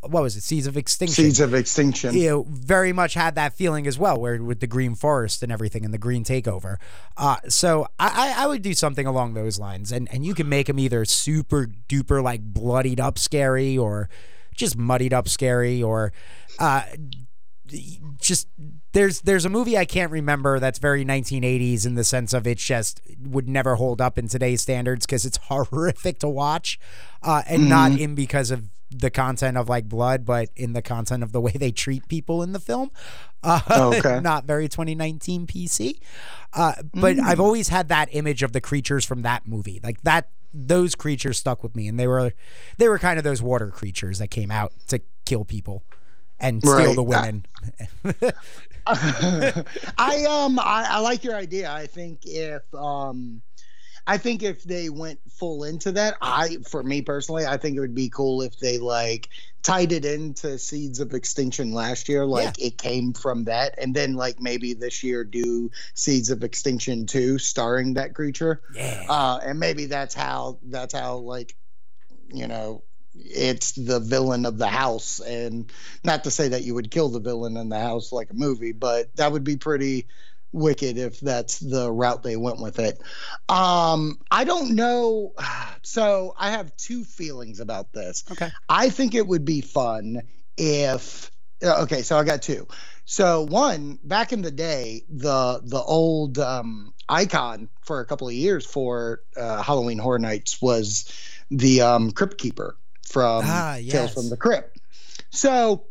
what 0.00 0.22
was 0.22 0.34
it, 0.34 0.42
Seeds 0.42 0.66
of 0.66 0.78
Extinction? 0.78 1.24
Seeds 1.24 1.38
of 1.40 1.52
Extinction. 1.52 2.14
you 2.16 2.28
know, 2.28 2.46
very 2.48 2.94
much 2.94 3.12
had 3.12 3.34
that 3.34 3.52
feeling 3.52 3.86
as 3.86 3.98
well, 3.98 4.18
where 4.18 4.42
with 4.42 4.60
the 4.60 4.66
green 4.66 4.94
forest 4.94 5.42
and 5.42 5.52
everything 5.52 5.84
and 5.84 5.92
the 5.92 5.98
green 5.98 6.24
takeover. 6.24 6.76
Uh, 7.18 7.36
so 7.48 7.86
I, 7.98 8.34
I 8.38 8.44
I 8.44 8.46
would 8.46 8.62
do 8.62 8.72
something 8.72 9.06
along 9.06 9.34
those 9.34 9.58
lines, 9.58 9.92
and 9.92 10.08
and 10.10 10.24
you 10.24 10.34
can 10.34 10.48
make 10.48 10.66
them 10.66 10.78
either 10.78 11.04
super 11.04 11.68
duper 11.88 12.22
like 12.22 12.40
bloodied 12.40 12.98
up 12.98 13.18
scary 13.18 13.76
or 13.76 14.08
just 14.54 14.78
muddied 14.78 15.12
up 15.12 15.28
scary 15.28 15.82
or 15.82 16.14
uh, 16.58 16.82
just 18.20 18.48
there's 18.92 19.20
there's 19.22 19.44
a 19.44 19.48
movie 19.48 19.76
I 19.76 19.84
can't 19.84 20.10
remember 20.12 20.58
that's 20.60 20.78
very 20.78 21.04
1980s 21.04 21.84
in 21.86 21.94
the 21.94 22.04
sense 22.04 22.32
of 22.32 22.46
it 22.46 22.58
just 22.58 23.00
would 23.20 23.48
never 23.48 23.74
hold 23.76 24.00
up 24.00 24.18
in 24.18 24.28
today's 24.28 24.62
standards 24.62 25.06
because 25.06 25.24
it's 25.24 25.36
horrific 25.44 26.18
to 26.20 26.28
watch, 26.28 26.78
uh, 27.22 27.42
and 27.46 27.68
not 27.68 27.92
in 27.98 28.14
because 28.14 28.50
of 28.50 28.68
the 28.90 29.10
content 29.10 29.56
of 29.56 29.68
like 29.68 29.88
blood, 29.88 30.24
but 30.24 30.48
in 30.54 30.72
the 30.72 30.80
content 30.82 31.22
of 31.22 31.32
the 31.32 31.40
way 31.40 31.50
they 31.52 31.72
treat 31.72 32.06
people 32.08 32.42
in 32.42 32.52
the 32.52 32.60
film. 32.60 32.90
Uh, 33.42 33.60
Okay. 33.68 34.20
not 34.22 34.44
very 34.44 34.68
2019 34.68 35.46
PC. 35.46 35.98
Uh, 36.52 36.74
but 36.94 37.18
I've 37.18 37.40
always 37.40 37.68
had 37.68 37.88
that 37.88 38.08
image 38.12 38.42
of 38.42 38.52
the 38.52 38.60
creatures 38.60 39.04
from 39.04 39.22
that 39.22 39.46
movie, 39.46 39.80
like 39.82 40.00
that. 40.02 40.28
Those 40.54 40.94
creatures 40.94 41.36
stuck 41.38 41.62
with 41.62 41.76
me, 41.76 41.86
and 41.88 42.00
they 42.00 42.06
were 42.06 42.32
they 42.78 42.88
were 42.88 42.98
kind 42.98 43.18
of 43.18 43.24
those 43.24 43.42
water 43.42 43.68
creatures 43.68 44.18
that 44.20 44.28
came 44.28 44.50
out 44.50 44.72
to 44.88 45.00
kill 45.26 45.44
people 45.44 45.82
and 46.40 46.62
steal 46.62 46.74
Right. 46.74 46.94
the 46.96 47.02
women. 47.02 47.46
I 48.86 50.24
um 50.28 50.58
I, 50.58 50.86
I 50.90 50.98
like 51.00 51.24
your 51.24 51.34
idea. 51.34 51.70
I 51.70 51.86
think 51.86 52.20
if 52.24 52.62
um 52.74 53.42
I 54.08 54.18
think 54.18 54.44
if 54.44 54.62
they 54.62 54.88
went 54.88 55.18
full 55.28 55.64
into 55.64 55.90
that, 55.92 56.16
I 56.22 56.58
for 56.68 56.82
me 56.84 57.02
personally, 57.02 57.44
I 57.44 57.56
think 57.56 57.76
it 57.76 57.80
would 57.80 57.94
be 57.94 58.08
cool 58.08 58.42
if 58.42 58.58
they 58.60 58.78
like 58.78 59.28
tied 59.64 59.90
it 59.90 60.04
into 60.04 60.56
Seeds 60.60 61.00
of 61.00 61.12
Extinction 61.12 61.72
last 61.72 62.08
year, 62.08 62.24
like 62.24 62.56
it 62.62 62.78
came 62.78 63.12
from 63.12 63.42
that, 63.44 63.74
and 63.78 63.92
then 63.96 64.14
like 64.14 64.40
maybe 64.40 64.74
this 64.74 65.02
year 65.02 65.24
do 65.24 65.72
Seeds 65.94 66.30
of 66.30 66.44
Extinction 66.44 67.04
2 67.06 67.38
starring 67.38 67.94
that 67.94 68.14
creature. 68.14 68.62
yeah. 68.72 69.04
Uh 69.08 69.40
and 69.44 69.58
maybe 69.58 69.86
that's 69.86 70.14
how 70.14 70.58
that's 70.66 70.94
how 70.94 71.16
like 71.16 71.56
you 72.28 72.46
know 72.46 72.84
it's 73.18 73.72
the 73.72 74.00
villain 74.00 74.46
of 74.46 74.58
the 74.58 74.68
house. 74.68 75.20
And 75.20 75.70
not 76.04 76.24
to 76.24 76.30
say 76.30 76.48
that 76.48 76.62
you 76.64 76.74
would 76.74 76.90
kill 76.90 77.08
the 77.08 77.20
villain 77.20 77.56
in 77.56 77.68
the 77.68 77.80
house 77.80 78.12
like 78.12 78.30
a 78.30 78.34
movie 78.34 78.72
but 78.72 79.14
that 79.16 79.32
would 79.32 79.44
be 79.44 79.56
pretty 79.56 80.06
wicked 80.52 80.96
if 80.96 81.20
that's 81.20 81.58
the 81.58 81.90
route 81.90 82.22
they 82.22 82.36
went 82.36 82.60
with 82.60 82.78
it. 82.78 83.00
Um 83.48 84.18
i 84.30 84.44
don't 84.44 84.74
know. 84.74 85.32
So 85.82 86.34
i 86.36 86.50
have 86.50 86.76
two 86.76 87.04
feelings 87.04 87.60
about 87.60 87.92
this. 87.92 88.24
Okay. 88.32 88.50
i 88.68 88.90
think 88.90 89.14
it 89.14 89.26
would 89.26 89.44
be 89.44 89.60
fun 89.60 90.22
if 90.56 91.30
uh, 91.62 91.82
okay 91.82 92.02
so 92.02 92.18
i 92.18 92.24
got 92.24 92.42
two. 92.42 92.66
So 93.04 93.44
one 93.46 94.00
back 94.02 94.32
in 94.32 94.42
the 94.42 94.50
day 94.50 95.04
the 95.08 95.60
the 95.62 95.80
old 95.80 96.38
um 96.38 96.92
icon 97.08 97.68
for 97.82 98.00
a 98.00 98.04
couple 98.04 98.26
of 98.26 98.34
years 98.34 98.66
for 98.66 99.20
uh, 99.36 99.62
halloween 99.62 99.98
horror 99.98 100.18
nights 100.18 100.60
was 100.60 101.08
the 101.50 101.82
um 101.82 102.10
crypt 102.10 102.36
keeper 102.36 102.76
from 103.06 103.44
Ah, 103.44 103.78
Tales 103.88 104.12
from 104.14 104.28
the 104.30 104.36
Crypt. 104.36 104.78
So 105.30 105.84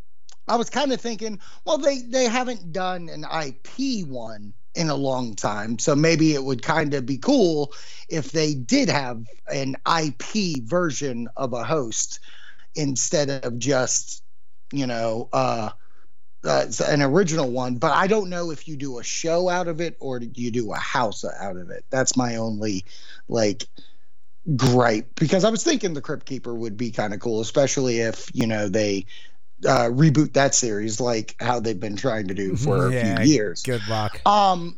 I 0.47 0.55
was 0.55 0.69
kind 0.69 0.91
of 0.93 1.01
thinking, 1.01 1.39
well, 1.65 1.77
they 1.77 1.99
they 2.01 2.25
haven't 2.25 2.71
done 2.71 3.09
an 3.09 3.25
IP 3.45 4.07
one 4.07 4.53
in 4.75 4.89
a 4.89 4.95
long 4.95 5.35
time, 5.35 5.79
so 5.79 5.95
maybe 5.95 6.33
it 6.33 6.43
would 6.43 6.61
kind 6.61 6.93
of 6.93 7.05
be 7.05 7.17
cool 7.17 7.73
if 8.09 8.31
they 8.31 8.53
did 8.53 8.89
have 8.89 9.25
an 9.51 9.75
IP 9.99 10.63
version 10.63 11.27
of 11.37 11.53
a 11.53 11.63
host 11.63 12.19
instead 12.75 13.29
of 13.29 13.57
just, 13.57 14.21
you 14.73 14.85
know, 14.85 15.29
uh, 15.31 15.69
uh, 16.43 16.65
an 16.87 17.01
original 17.01 17.49
one. 17.49 17.77
But 17.77 17.91
I 17.93 18.07
don't 18.07 18.29
know 18.29 18.51
if 18.51 18.67
you 18.67 18.75
do 18.77 18.99
a 18.99 19.03
show 19.03 19.49
out 19.49 19.67
of 19.67 19.81
it 19.81 19.95
or 19.99 20.19
you 20.19 20.51
do 20.51 20.73
a 20.73 20.77
house 20.77 21.23
out 21.23 21.57
of 21.57 21.69
it. 21.69 21.85
That's 21.89 22.17
my 22.17 22.35
only 22.35 22.85
like 23.29 23.65
gripe 24.55 25.15
because 25.15 25.43
I 25.43 25.49
was 25.49 25.63
thinking 25.63 25.93
the 25.93 26.01
Crypt 26.01 26.25
Keeper 26.25 26.53
would 26.53 26.77
be 26.77 26.91
kind 26.91 27.13
of 27.13 27.19
cool, 27.19 27.41
especially 27.41 27.99
if 27.99 28.29
you 28.33 28.45
know 28.47 28.67
they 28.69 29.05
uh, 29.65 29.89
reboot 29.89 30.33
that 30.33 30.53
series 30.53 30.99
like 30.99 31.35
how 31.39 31.59
they've 31.59 31.79
been 31.79 31.95
trying 31.95 32.27
to 32.27 32.33
do 32.33 32.55
for 32.55 32.91
Yeah, 32.91 33.13
a 33.13 33.17
few 33.17 33.33
years. 33.33 33.63
Good 33.63 33.87
luck. 33.87 34.21
Um, 34.27 34.77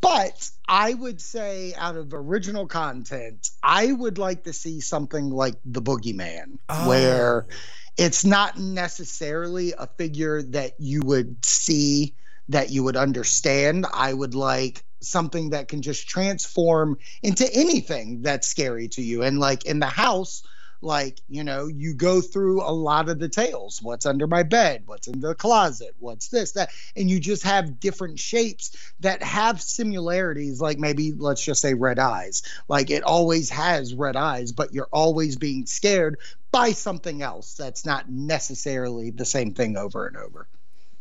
but 0.00 0.50
I 0.68 0.94
would 0.94 1.20
say 1.20 1.74
out 1.76 1.96
of 1.96 2.12
original 2.12 2.66
content, 2.66 3.50
I 3.62 3.90
would 3.92 4.18
like 4.18 4.44
to 4.44 4.52
see 4.52 4.80
something 4.80 5.30
like 5.30 5.54
the 5.64 5.80
Boogeyman, 5.82 6.58
where 6.86 7.46
Oh. 7.48 7.54
it's 7.96 8.24
not 8.24 8.58
necessarily 8.58 9.72
a 9.76 9.86
figure 9.86 10.42
that 10.42 10.74
you 10.78 11.00
would 11.02 11.44
see 11.44 12.14
that 12.50 12.70
you 12.70 12.82
would 12.84 12.96
understand. 12.96 13.86
I 13.92 14.12
would 14.12 14.34
like 14.34 14.82
something 15.00 15.50
that 15.50 15.68
can 15.68 15.82
just 15.82 16.08
transform 16.08 16.98
into 17.22 17.48
anything 17.54 18.22
that's 18.22 18.46
scary 18.46 18.88
to 18.88 19.02
you. 19.02 19.22
And 19.22 19.38
like 19.38 19.64
in 19.64 19.78
the 19.78 19.86
house, 19.86 20.42
like, 20.80 21.20
you 21.28 21.42
know, 21.42 21.66
you 21.66 21.94
go 21.94 22.20
through 22.20 22.62
a 22.62 22.70
lot 22.70 23.08
of 23.08 23.18
details. 23.18 23.80
What's 23.82 24.06
under 24.06 24.26
my 24.26 24.44
bed? 24.44 24.84
What's 24.86 25.08
in 25.08 25.20
the 25.20 25.34
closet? 25.34 25.94
What's 25.98 26.28
this, 26.28 26.52
that? 26.52 26.70
And 26.96 27.10
you 27.10 27.18
just 27.18 27.42
have 27.42 27.80
different 27.80 28.18
shapes 28.18 28.76
that 29.00 29.22
have 29.22 29.60
similarities, 29.60 30.60
like 30.60 30.78
maybe 30.78 31.12
let's 31.12 31.44
just 31.44 31.60
say 31.60 31.74
red 31.74 31.98
eyes. 31.98 32.42
Like 32.68 32.90
it 32.90 33.02
always 33.02 33.50
has 33.50 33.94
red 33.94 34.16
eyes, 34.16 34.52
but 34.52 34.72
you're 34.72 34.88
always 34.92 35.36
being 35.36 35.66
scared 35.66 36.18
by 36.52 36.72
something 36.72 37.22
else 37.22 37.54
that's 37.54 37.84
not 37.84 38.08
necessarily 38.08 39.10
the 39.10 39.24
same 39.24 39.54
thing 39.54 39.76
over 39.76 40.06
and 40.06 40.16
over. 40.16 40.46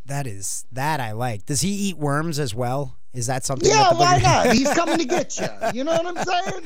That 0.06 0.26
is 0.26 0.66
that 0.72 1.00
I 1.00 1.12
like. 1.12 1.46
Does 1.46 1.62
he 1.62 1.70
eat 1.70 1.98
worms 1.98 2.40
as 2.40 2.56
well? 2.56 2.98
Is 3.18 3.26
that 3.26 3.44
something? 3.44 3.68
Yeah, 3.68 3.90
that 3.90 3.98
why 3.98 4.20
not? 4.20 4.54
He's 4.54 4.72
coming 4.76 5.00
to 5.00 5.06
get 5.06 5.40
you. 5.40 5.48
You 5.74 5.84
know 5.84 6.00
what 6.00 6.06
I'm 6.06 6.24
saying? 6.24 6.64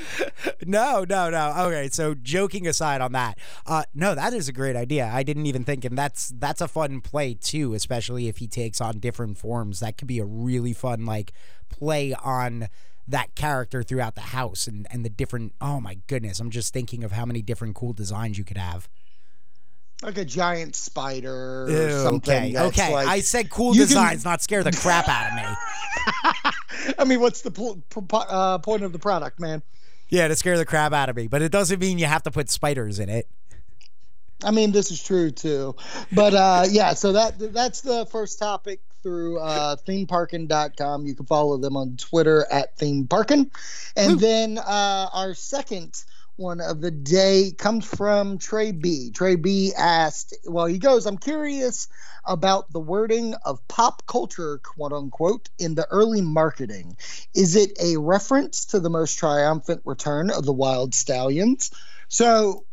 no, 0.65 1.05
no, 1.07 1.29
no. 1.29 1.53
Okay, 1.67 1.87
so 1.89 2.13
joking 2.13 2.67
aside 2.67 2.99
on 2.99 3.13
that, 3.13 3.37
uh, 3.65 3.83
no, 3.95 4.13
that 4.15 4.33
is 4.33 4.49
a 4.49 4.51
great 4.51 4.75
idea. 4.75 5.09
I 5.11 5.23
didn't 5.23 5.45
even 5.45 5.63
think, 5.63 5.85
and 5.85 5.97
that's 5.97 6.33
that's 6.37 6.59
a 6.59 6.67
fun 6.67 6.99
play 6.99 7.35
too, 7.35 7.73
especially 7.73 8.27
if 8.27 8.37
he 8.39 8.47
takes 8.47 8.81
on 8.81 8.99
different 8.99 9.37
forms. 9.37 9.79
That 9.79 9.97
could 9.97 10.09
be 10.09 10.19
a 10.19 10.25
really 10.25 10.73
fun 10.73 11.05
like 11.05 11.31
play 11.69 12.13
on 12.13 12.67
that 13.07 13.33
character 13.35 13.81
throughout 13.81 14.15
the 14.15 14.21
house 14.21 14.67
and 14.67 14.85
and 14.91 15.05
the 15.05 15.09
different. 15.09 15.53
Oh 15.61 15.79
my 15.79 15.99
goodness, 16.07 16.41
I'm 16.41 16.49
just 16.49 16.73
thinking 16.73 17.05
of 17.05 17.13
how 17.13 17.25
many 17.25 17.41
different 17.41 17.75
cool 17.75 17.93
designs 17.93 18.37
you 18.37 18.43
could 18.43 18.57
have. 18.57 18.89
Like 20.01 20.17
a 20.17 20.25
giant 20.25 20.75
spider 20.75 21.65
or 21.65 21.69
Ew, 21.69 22.03
something. 22.03 22.57
okay, 22.57 22.67
okay. 22.67 22.93
like- 22.93 23.07
I 23.07 23.19
said 23.21 23.49
cool 23.49 23.75
you 23.75 23.81
can- 23.81 23.87
designs, 23.89 24.25
not 24.25 24.41
scare 24.41 24.63
the 24.63 24.71
crap 24.71 25.07
out 25.07 25.29
of 25.29 25.35
me. 25.35 26.91
I 26.97 27.03
mean, 27.03 27.19
what's 27.19 27.41
the 27.41 27.51
po- 27.51 27.81
po- 27.89 28.17
uh, 28.17 28.57
point 28.57 28.83
of 28.83 28.93
the 28.93 28.99
product, 28.99 29.39
man? 29.39 29.61
Yeah, 30.09 30.27
to 30.27 30.35
scare 30.35 30.57
the 30.57 30.65
crap 30.65 30.91
out 30.91 31.09
of 31.09 31.15
me, 31.15 31.27
but 31.27 31.41
it 31.41 31.51
doesn't 31.51 31.79
mean 31.79 31.99
you 31.99 32.05
have 32.07 32.23
to 32.23 32.31
put 32.31 32.49
spiders 32.49 32.99
in 32.99 33.09
it. 33.09 33.27
I 34.43 34.49
mean, 34.49 34.71
this 34.71 34.89
is 34.89 35.01
true 35.03 35.29
too. 35.29 35.75
But 36.11 36.33
uh, 36.33 36.65
yeah, 36.69 36.93
so 36.95 37.11
that 37.13 37.35
that's 37.53 37.81
the 37.81 38.07
first 38.07 38.39
topic 38.39 38.81
through 39.03 39.39
uh, 39.39 39.75
themeparkin.com. 39.87 41.05
You 41.05 41.13
can 41.15 41.25
follow 41.27 41.57
them 41.57 41.77
on 41.77 41.95
Twitter 41.97 42.45
at 42.51 42.75
themeparkin. 42.77 43.51
And 43.95 44.13
Woo. 44.13 44.17
then 44.19 44.57
uh, 44.57 45.09
our 45.13 45.33
second 45.35 46.03
one 46.35 46.61
of 46.61 46.81
the 46.81 46.91
day 46.91 47.53
comes 47.57 47.85
from 47.85 48.37
Trey 48.37 48.71
B. 48.71 49.11
Trey 49.11 49.35
B 49.35 49.73
asked, 49.77 50.35
well, 50.45 50.65
he 50.65 50.79
goes, 50.79 51.05
I'm 51.05 51.17
curious 51.17 51.87
about 52.25 52.71
the 52.71 52.79
wording 52.79 53.35
of 53.45 53.67
pop 53.67 54.03
culture, 54.07 54.59
quote 54.59 54.93
unquote, 54.93 55.49
in 55.59 55.75
the 55.75 55.87
early 55.91 56.21
marketing. 56.21 56.97
Is 57.33 57.55
it 57.55 57.71
a 57.81 57.97
reference 57.97 58.65
to 58.67 58.79
the 58.79 58.89
most 58.89 59.17
triumphant 59.17 59.81
return 59.85 60.31
of 60.31 60.45
the 60.45 60.53
Wild 60.53 60.95
Stallions? 60.95 61.71
So 62.07 62.65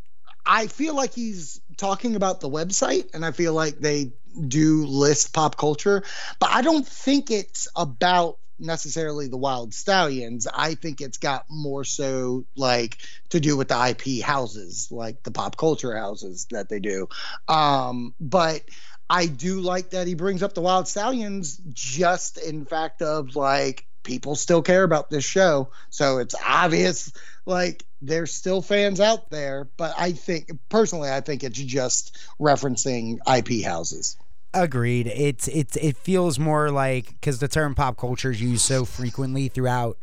I 0.45 0.67
feel 0.67 0.95
like 0.95 1.15
he's 1.15 1.61
talking 1.77 2.17
about 2.17 2.41
the 2.41 2.49
website, 2.49 3.15
and 3.15 3.25
I 3.25 3.33
feel 3.33 3.53
like 3.53 3.79
they 3.79 4.13
do 4.47 4.87
list 4.87 5.35
pop 5.35 5.57
culture, 5.57 6.03
but 6.39 6.51
I 6.51 6.63
don't 6.63 6.87
think 6.87 7.31
it's 7.31 7.69
about 7.77 8.39
necessarily 8.59 9.29
the 9.29 9.37
Wild 9.37 9.75
Stallions. 9.75 10.47
I 10.53 10.75
think 10.75 11.01
it's 11.01 11.19
got 11.19 11.47
more 11.49 11.85
so 11.85 12.45
like 12.57 12.99
to 13.31 13.41
do 13.41 13.57
with 13.57 13.69
the 13.69 13.89
IP 13.91 14.23
houses, 14.23 14.89
like 14.91 15.23
the 15.23 15.31
pop 15.31 15.57
culture 15.57 15.97
houses 15.97 16.47
that 16.51 16.69
they 16.69 16.81
do. 16.81 17.09
Um, 17.47 18.15
but 18.21 18.63
I 19.11 19.27
do 19.27 19.61
like 19.61 19.91
that 19.91 20.07
he 20.07 20.15
brings 20.15 20.43
up 20.43 20.55
the 20.55 20.61
Wild 20.61 20.89
Stallions 20.89 21.61
just 21.73 22.39
in 22.39 22.65
fact 22.65 23.03
of 23.03 23.37
like 23.37 23.87
people 24.03 24.35
still 24.35 24.63
care 24.63 24.85
about 24.85 25.11
this 25.11 25.25
show. 25.25 25.71
So 25.91 26.19
it's 26.19 26.35
obvious 26.45 27.13
like 27.47 27.85
there's 28.01 28.33
still 28.33 28.63
fans 28.63 29.01
out 29.01 29.31
there, 29.31 29.69
but 29.77 29.95
I 29.99 30.13
think 30.13 30.51
personally 30.69 31.11
I 31.11 31.21
think 31.21 31.45
it's 31.45 31.59
just 31.59 32.17
referencing 32.41 33.19
IP 33.27 33.65
houses. 33.65 34.17
Agreed. 34.55 35.09
It's 35.09 35.47
it's 35.49 35.77
it 35.77 35.97
feels 35.97 36.39
more 36.39 36.71
like 36.71 37.09
because 37.09 37.39
the 37.39 37.49
term 37.49 37.75
pop 37.75 37.99
culture 37.99 38.31
is 38.31 38.41
used 38.41 38.63
so 38.63 38.87
frequently 38.87 39.49
throughout 39.49 39.99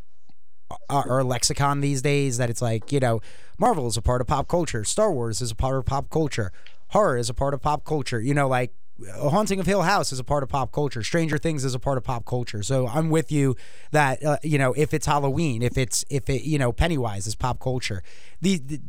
our, 0.89 1.09
our, 1.09 1.23
lexicon 1.23 1.81
these 1.81 2.01
days 2.01 2.37
that 2.37 2.49
it's 2.49 2.61
like 2.61 2.91
you 2.91 2.99
know 2.99 3.21
Marvel 3.57 3.87
is 3.87 3.97
a 3.97 4.03
part 4.03 4.21
of 4.21 4.27
pop 4.27 4.47
culture, 4.47 4.83
Star 4.83 5.11
Wars 5.11 5.41
is 5.41 5.51
a 5.51 5.55
part 5.55 5.77
of 5.77 5.85
pop 5.85 6.11
culture, 6.11 6.51
horror 6.89 7.17
is 7.17 7.29
a 7.29 7.33
part 7.33 7.55
of 7.55 7.61
pop 7.61 7.85
culture. 7.85 8.21
You 8.21 8.35
know, 8.35 8.47
like 8.47 8.71
Haunting 9.15 9.59
of 9.59 9.65
Hill 9.65 9.81
House 9.81 10.11
is 10.11 10.19
a 10.19 10.23
part 10.23 10.43
of 10.43 10.49
pop 10.49 10.71
culture. 10.71 11.01
Stranger 11.01 11.39
Things 11.39 11.65
is 11.65 11.73
a 11.73 11.79
part 11.79 11.97
of 11.97 12.03
pop 12.03 12.25
culture. 12.25 12.61
So 12.61 12.87
I'm 12.87 13.09
with 13.09 13.31
you 13.31 13.55
that 13.91 14.23
uh, 14.23 14.37
you 14.43 14.59
know 14.59 14.73
if 14.73 14.93
it's 14.93 15.07
Halloween, 15.07 15.63
if 15.63 15.75
it's 15.75 16.05
if 16.09 16.29
it 16.29 16.43
you 16.43 16.59
know 16.59 16.71
Pennywise 16.71 17.25
is 17.25 17.35
pop 17.35 17.59
culture. 17.59 18.03
The, 18.41 18.57
the, 18.57 18.81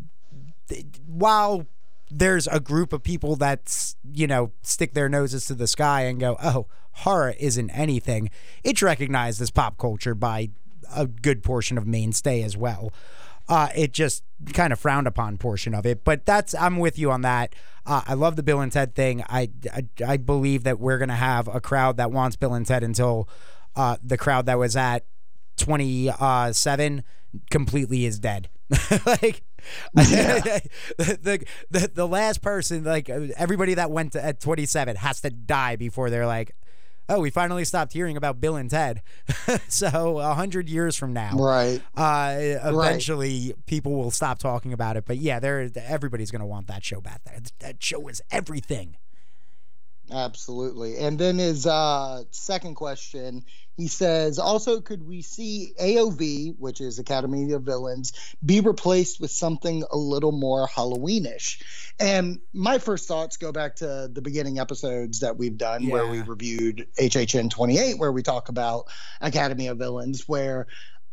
the 0.68 0.84
while 1.06 1.66
there's 2.10 2.46
a 2.46 2.60
group 2.60 2.92
of 2.92 3.02
people 3.02 3.36
that 3.36 3.94
you 4.12 4.26
know 4.26 4.52
stick 4.62 4.94
their 4.94 5.08
noses 5.08 5.46
to 5.46 5.54
the 5.54 5.66
sky 5.66 6.02
and 6.02 6.20
go, 6.20 6.36
"Oh, 6.42 6.66
horror 6.92 7.34
isn't 7.38 7.70
anything." 7.70 8.30
It's 8.64 8.82
recognized 8.82 9.40
as 9.40 9.50
pop 9.50 9.78
culture 9.78 10.14
by 10.14 10.50
a 10.94 11.06
good 11.06 11.42
portion 11.42 11.78
of 11.78 11.86
mainstay 11.86 12.42
as 12.42 12.56
well. 12.56 12.92
Uh, 13.48 13.68
it 13.76 13.92
just 13.92 14.24
kind 14.52 14.72
of 14.72 14.78
frowned 14.78 15.06
upon 15.06 15.38
portion 15.38 15.72
of 15.74 15.86
it, 15.86 16.04
but 16.04 16.26
that's 16.26 16.54
I'm 16.54 16.78
with 16.78 16.98
you 16.98 17.10
on 17.10 17.22
that. 17.22 17.54
Uh, 17.84 18.02
I 18.06 18.14
love 18.14 18.34
the 18.34 18.42
Bill 18.42 18.60
and 18.60 18.72
Ted 18.72 18.94
thing. 18.96 19.22
I, 19.28 19.50
I, 19.72 19.84
I 20.04 20.16
believe 20.16 20.64
that 20.64 20.80
we're 20.80 20.98
gonna 20.98 21.14
have 21.14 21.46
a 21.46 21.60
crowd 21.60 21.96
that 21.98 22.10
wants 22.10 22.34
Bill 22.36 22.54
and 22.54 22.66
Ted 22.66 22.82
until 22.82 23.28
uh, 23.76 23.96
the 24.02 24.16
crowd 24.16 24.46
that 24.46 24.58
was 24.58 24.74
at 24.74 25.06
27 25.58 27.04
completely 27.50 28.04
is 28.04 28.18
dead. 28.18 28.48
like 29.06 29.42
yeah. 29.94 30.40
the, 30.98 31.44
the 31.70 31.90
the 31.92 32.08
last 32.08 32.42
person, 32.42 32.84
like 32.84 33.08
everybody 33.08 33.74
that 33.74 33.90
went 33.90 34.12
to, 34.12 34.24
at 34.24 34.40
27 34.40 34.96
has 34.96 35.20
to 35.22 35.30
die 35.30 35.76
before 35.76 36.10
they're 36.10 36.26
like, 36.26 36.54
oh, 37.08 37.20
we 37.20 37.30
finally 37.30 37.64
stopped 37.64 37.92
hearing 37.92 38.16
about 38.16 38.40
Bill 38.40 38.56
and 38.56 38.70
Ted. 38.70 39.02
so 39.68 40.18
a 40.18 40.34
hundred 40.34 40.68
years 40.68 40.96
from 40.96 41.12
now, 41.12 41.36
right? 41.36 41.80
Uh, 41.96 42.36
eventually, 42.38 43.48
right. 43.48 43.66
people 43.66 43.94
will 43.94 44.10
stop 44.10 44.38
talking 44.38 44.72
about 44.72 44.96
it. 44.96 45.04
But 45.04 45.18
yeah, 45.18 45.40
there, 45.40 45.70
everybody's 45.76 46.30
gonna 46.30 46.46
want 46.46 46.66
that 46.68 46.84
show 46.84 47.00
back 47.00 47.22
there. 47.24 47.38
That 47.60 47.82
show 47.82 48.08
is 48.08 48.22
everything. 48.30 48.96
Absolutely. 50.10 50.98
And 50.98 51.18
then 51.18 51.38
his 51.38 51.66
uh, 51.66 52.22
second 52.30 52.74
question 52.74 53.44
he 53.76 53.88
says, 53.88 54.38
also, 54.38 54.80
could 54.80 55.06
we 55.06 55.20
see 55.20 55.74
AOV, 55.78 56.56
which 56.58 56.80
is 56.80 56.98
Academy 56.98 57.52
of 57.52 57.62
Villains, 57.62 58.12
be 58.44 58.60
replaced 58.60 59.20
with 59.20 59.30
something 59.30 59.84
a 59.90 59.98
little 59.98 60.32
more 60.32 60.66
Halloweenish? 60.66 61.62
And 62.00 62.40
my 62.54 62.78
first 62.78 63.06
thoughts 63.06 63.36
go 63.36 63.52
back 63.52 63.76
to 63.76 64.08
the 64.10 64.22
beginning 64.22 64.58
episodes 64.58 65.20
that 65.20 65.36
we've 65.36 65.58
done 65.58 65.82
yeah. 65.82 65.92
where 65.92 66.06
we 66.06 66.22
reviewed 66.22 66.88
HHN 66.98 67.50
28, 67.50 67.98
where 67.98 68.12
we 68.12 68.22
talk 68.22 68.48
about 68.48 68.86
Academy 69.20 69.66
of 69.66 69.76
Villains, 69.76 70.26
where 70.26 70.66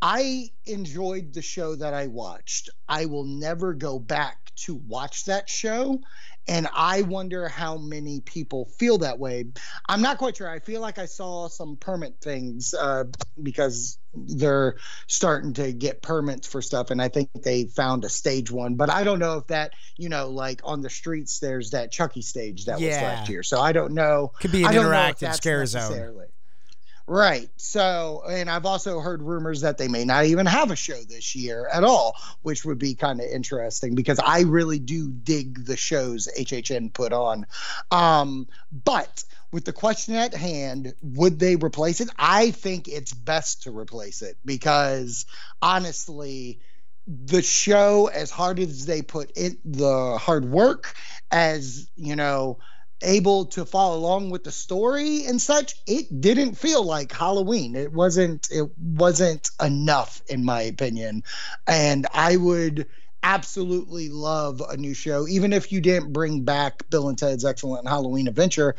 I 0.05 0.49
enjoyed 0.65 1.33
the 1.33 1.41
show 1.41 1.75
that 1.75 1.93
I 1.93 2.07
watched. 2.07 2.69
I 2.89 3.05
will 3.05 3.23
never 3.23 3.73
go 3.73 3.99
back 3.99 4.51
to 4.55 4.75
watch 4.75 5.25
that 5.25 5.49
show 5.49 6.01
and 6.47 6.67
I 6.73 7.03
wonder 7.03 7.47
how 7.47 7.77
many 7.77 8.19
people 8.19 8.65
feel 8.65 8.97
that 8.99 9.17
way. 9.17 9.45
I'm 9.87 10.01
not 10.01 10.17
quite 10.17 10.37
sure. 10.37 10.49
I 10.49 10.59
feel 10.59 10.81
like 10.81 10.97
I 10.97 11.05
saw 11.05 11.47
some 11.47 11.77
permit 11.77 12.17
things 12.21 12.73
uh, 12.73 13.05
because 13.41 13.97
they're 14.13 14.75
starting 15.07 15.53
to 15.53 15.71
get 15.71 16.01
permits 16.01 16.45
for 16.47 16.61
stuff, 16.61 16.91
and 16.91 17.01
I 17.01 17.07
think 17.07 17.29
they 17.33 17.65
found 17.65 18.03
a 18.03 18.09
stage 18.09 18.51
one. 18.51 18.75
But 18.75 18.89
I 18.89 19.03
don't 19.03 19.19
know 19.19 19.37
if 19.37 19.47
that, 19.47 19.71
you 19.97 20.09
know, 20.09 20.29
like 20.29 20.61
on 20.65 20.81
the 20.81 20.89
streets, 20.89 21.39
there's 21.39 21.71
that 21.71 21.91
Chucky 21.91 22.21
stage 22.21 22.65
that 22.65 22.79
yeah. 22.79 22.89
was 22.89 23.01
last 23.01 23.29
year. 23.29 23.43
So 23.43 23.61
I 23.61 23.71
don't 23.71 23.93
know. 23.93 24.33
Could 24.39 24.51
be 24.51 24.63
an 24.63 24.73
interactive 24.73 25.33
scare 25.35 25.65
zone. 25.65 26.27
Right. 27.05 27.49
So, 27.57 28.23
and 28.29 28.49
I've 28.49 28.65
also 28.65 29.01
heard 29.01 29.21
rumors 29.21 29.61
that 29.61 29.77
they 29.77 29.89
may 29.89 30.05
not 30.05 30.25
even 30.25 30.45
have 30.45 30.71
a 30.71 30.75
show 30.75 31.01
this 31.03 31.35
year 31.35 31.67
at 31.67 31.83
all, 31.83 32.15
which 32.43 32.63
would 32.63 32.79
be 32.79 32.95
kind 32.95 33.19
of 33.19 33.25
interesting 33.27 33.93
because 33.93 34.19
I 34.19 34.41
really 34.41 34.79
do 34.79 35.11
dig 35.11 35.65
the 35.65 35.75
shows 35.75 36.29
HHN 36.39 36.93
put 36.93 37.11
on. 37.11 37.45
Um, 37.91 38.47
but 38.71 39.25
with 39.51 39.65
the 39.65 39.73
question 39.73 40.15
at 40.15 40.33
hand, 40.33 40.93
would 41.01 41.39
they 41.39 41.57
replace 41.57 41.99
it? 41.99 42.09
I 42.17 42.51
think 42.51 42.87
it's 42.87 43.13
best 43.13 43.63
to 43.63 43.77
replace 43.77 44.21
it 44.21 44.37
because 44.45 45.25
honestly, 45.61 46.59
the 47.05 47.41
show, 47.41 48.07
as 48.07 48.31
hard 48.31 48.59
as 48.59 48.85
they 48.85 49.01
put 49.01 49.31
in 49.35 49.57
the 49.65 50.17
hard 50.17 50.45
work, 50.45 50.95
as 51.31 51.89
you 51.97 52.15
know, 52.15 52.59
able 53.03 53.45
to 53.45 53.65
follow 53.65 53.97
along 53.97 54.29
with 54.29 54.43
the 54.43 54.51
story 54.51 55.25
and 55.25 55.41
such 55.41 55.75
it 55.85 56.21
didn't 56.21 56.55
feel 56.55 56.83
like 56.83 57.11
halloween. 57.11 57.75
It 57.75 57.91
wasn't 57.91 58.49
it 58.51 58.69
wasn't 58.77 59.49
enough 59.61 60.21
in 60.27 60.43
my 60.43 60.61
opinion. 60.63 61.23
And 61.67 62.07
i 62.13 62.35
would 62.35 62.87
absolutely 63.23 64.09
love 64.09 64.61
a 64.69 64.75
new 64.75 64.93
show. 64.93 65.27
Even 65.27 65.53
if 65.53 65.71
you 65.71 65.79
didn't 65.81 66.11
bring 66.11 66.43
back 66.43 66.89
Bill 66.89 67.07
and 67.07 67.17
Ted's 67.17 67.45
Excellent 67.45 67.87
Halloween 67.87 68.27
Adventure, 68.27 68.75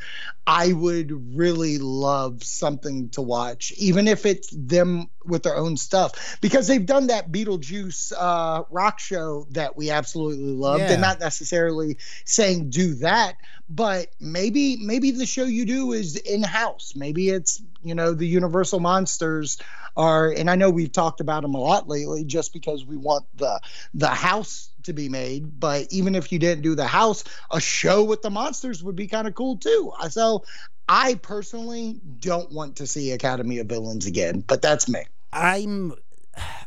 I 0.46 0.72
would 0.72 1.34
really 1.36 1.78
love 1.78 2.44
something 2.44 3.08
to 3.10 3.22
watch, 3.22 3.72
even 3.78 4.06
if 4.06 4.26
it's 4.26 4.54
them 4.54 5.08
with 5.26 5.42
their 5.42 5.56
own 5.56 5.76
stuff, 5.76 6.38
because 6.40 6.66
they've 6.66 6.84
done 6.84 7.08
that 7.08 7.30
Beetlejuice 7.30 8.12
uh, 8.16 8.64
rock 8.70 8.98
show 8.98 9.46
that 9.50 9.76
we 9.76 9.90
absolutely 9.90 10.52
loved. 10.52 10.80
Yeah. 10.80 10.92
And 10.92 11.00
not 11.00 11.20
necessarily 11.20 11.98
saying 12.24 12.70
do 12.70 12.94
that, 12.94 13.36
but 13.68 14.08
maybe 14.20 14.76
maybe 14.76 15.10
the 15.10 15.26
show 15.26 15.44
you 15.44 15.64
do 15.64 15.92
is 15.92 16.16
in 16.16 16.42
house. 16.42 16.94
Maybe 16.96 17.30
it's 17.30 17.62
you 17.82 17.94
know 17.94 18.12
the 18.12 18.26
Universal 18.26 18.80
monsters 18.80 19.58
are, 19.96 20.30
and 20.30 20.50
I 20.50 20.56
know 20.56 20.70
we've 20.70 20.92
talked 20.92 21.20
about 21.20 21.42
them 21.42 21.54
a 21.54 21.60
lot 21.60 21.88
lately, 21.88 22.24
just 22.24 22.52
because 22.52 22.84
we 22.84 22.96
want 22.96 23.24
the 23.36 23.60
the 23.94 24.08
house 24.08 24.70
to 24.84 24.92
be 24.92 25.08
made. 25.08 25.58
But 25.58 25.86
even 25.90 26.14
if 26.14 26.32
you 26.32 26.38
didn't 26.38 26.62
do 26.62 26.74
the 26.74 26.86
house, 26.86 27.24
a 27.50 27.60
show 27.60 28.04
with 28.04 28.22
the 28.22 28.30
monsters 28.30 28.82
would 28.82 28.96
be 28.96 29.06
kind 29.06 29.26
of 29.26 29.34
cool 29.34 29.56
too. 29.56 29.92
So 30.10 30.44
I 30.88 31.14
personally 31.14 32.00
don't 32.20 32.52
want 32.52 32.76
to 32.76 32.86
see 32.86 33.12
Academy 33.12 33.58
of 33.58 33.66
Villains 33.68 34.06
again, 34.06 34.44
but 34.46 34.60
that's 34.60 34.88
me. 34.88 35.04
I'm 35.34 35.94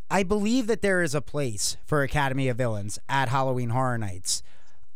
I 0.09 0.23
believe 0.23 0.67
that 0.67 0.81
there 0.81 1.01
is 1.01 1.15
a 1.15 1.21
place 1.21 1.77
for 1.85 2.03
Academy 2.03 2.47
of 2.47 2.57
Villains 2.57 2.99
at 3.09 3.29
Halloween 3.29 3.69
Horror 3.69 3.97
Nights. 3.97 4.43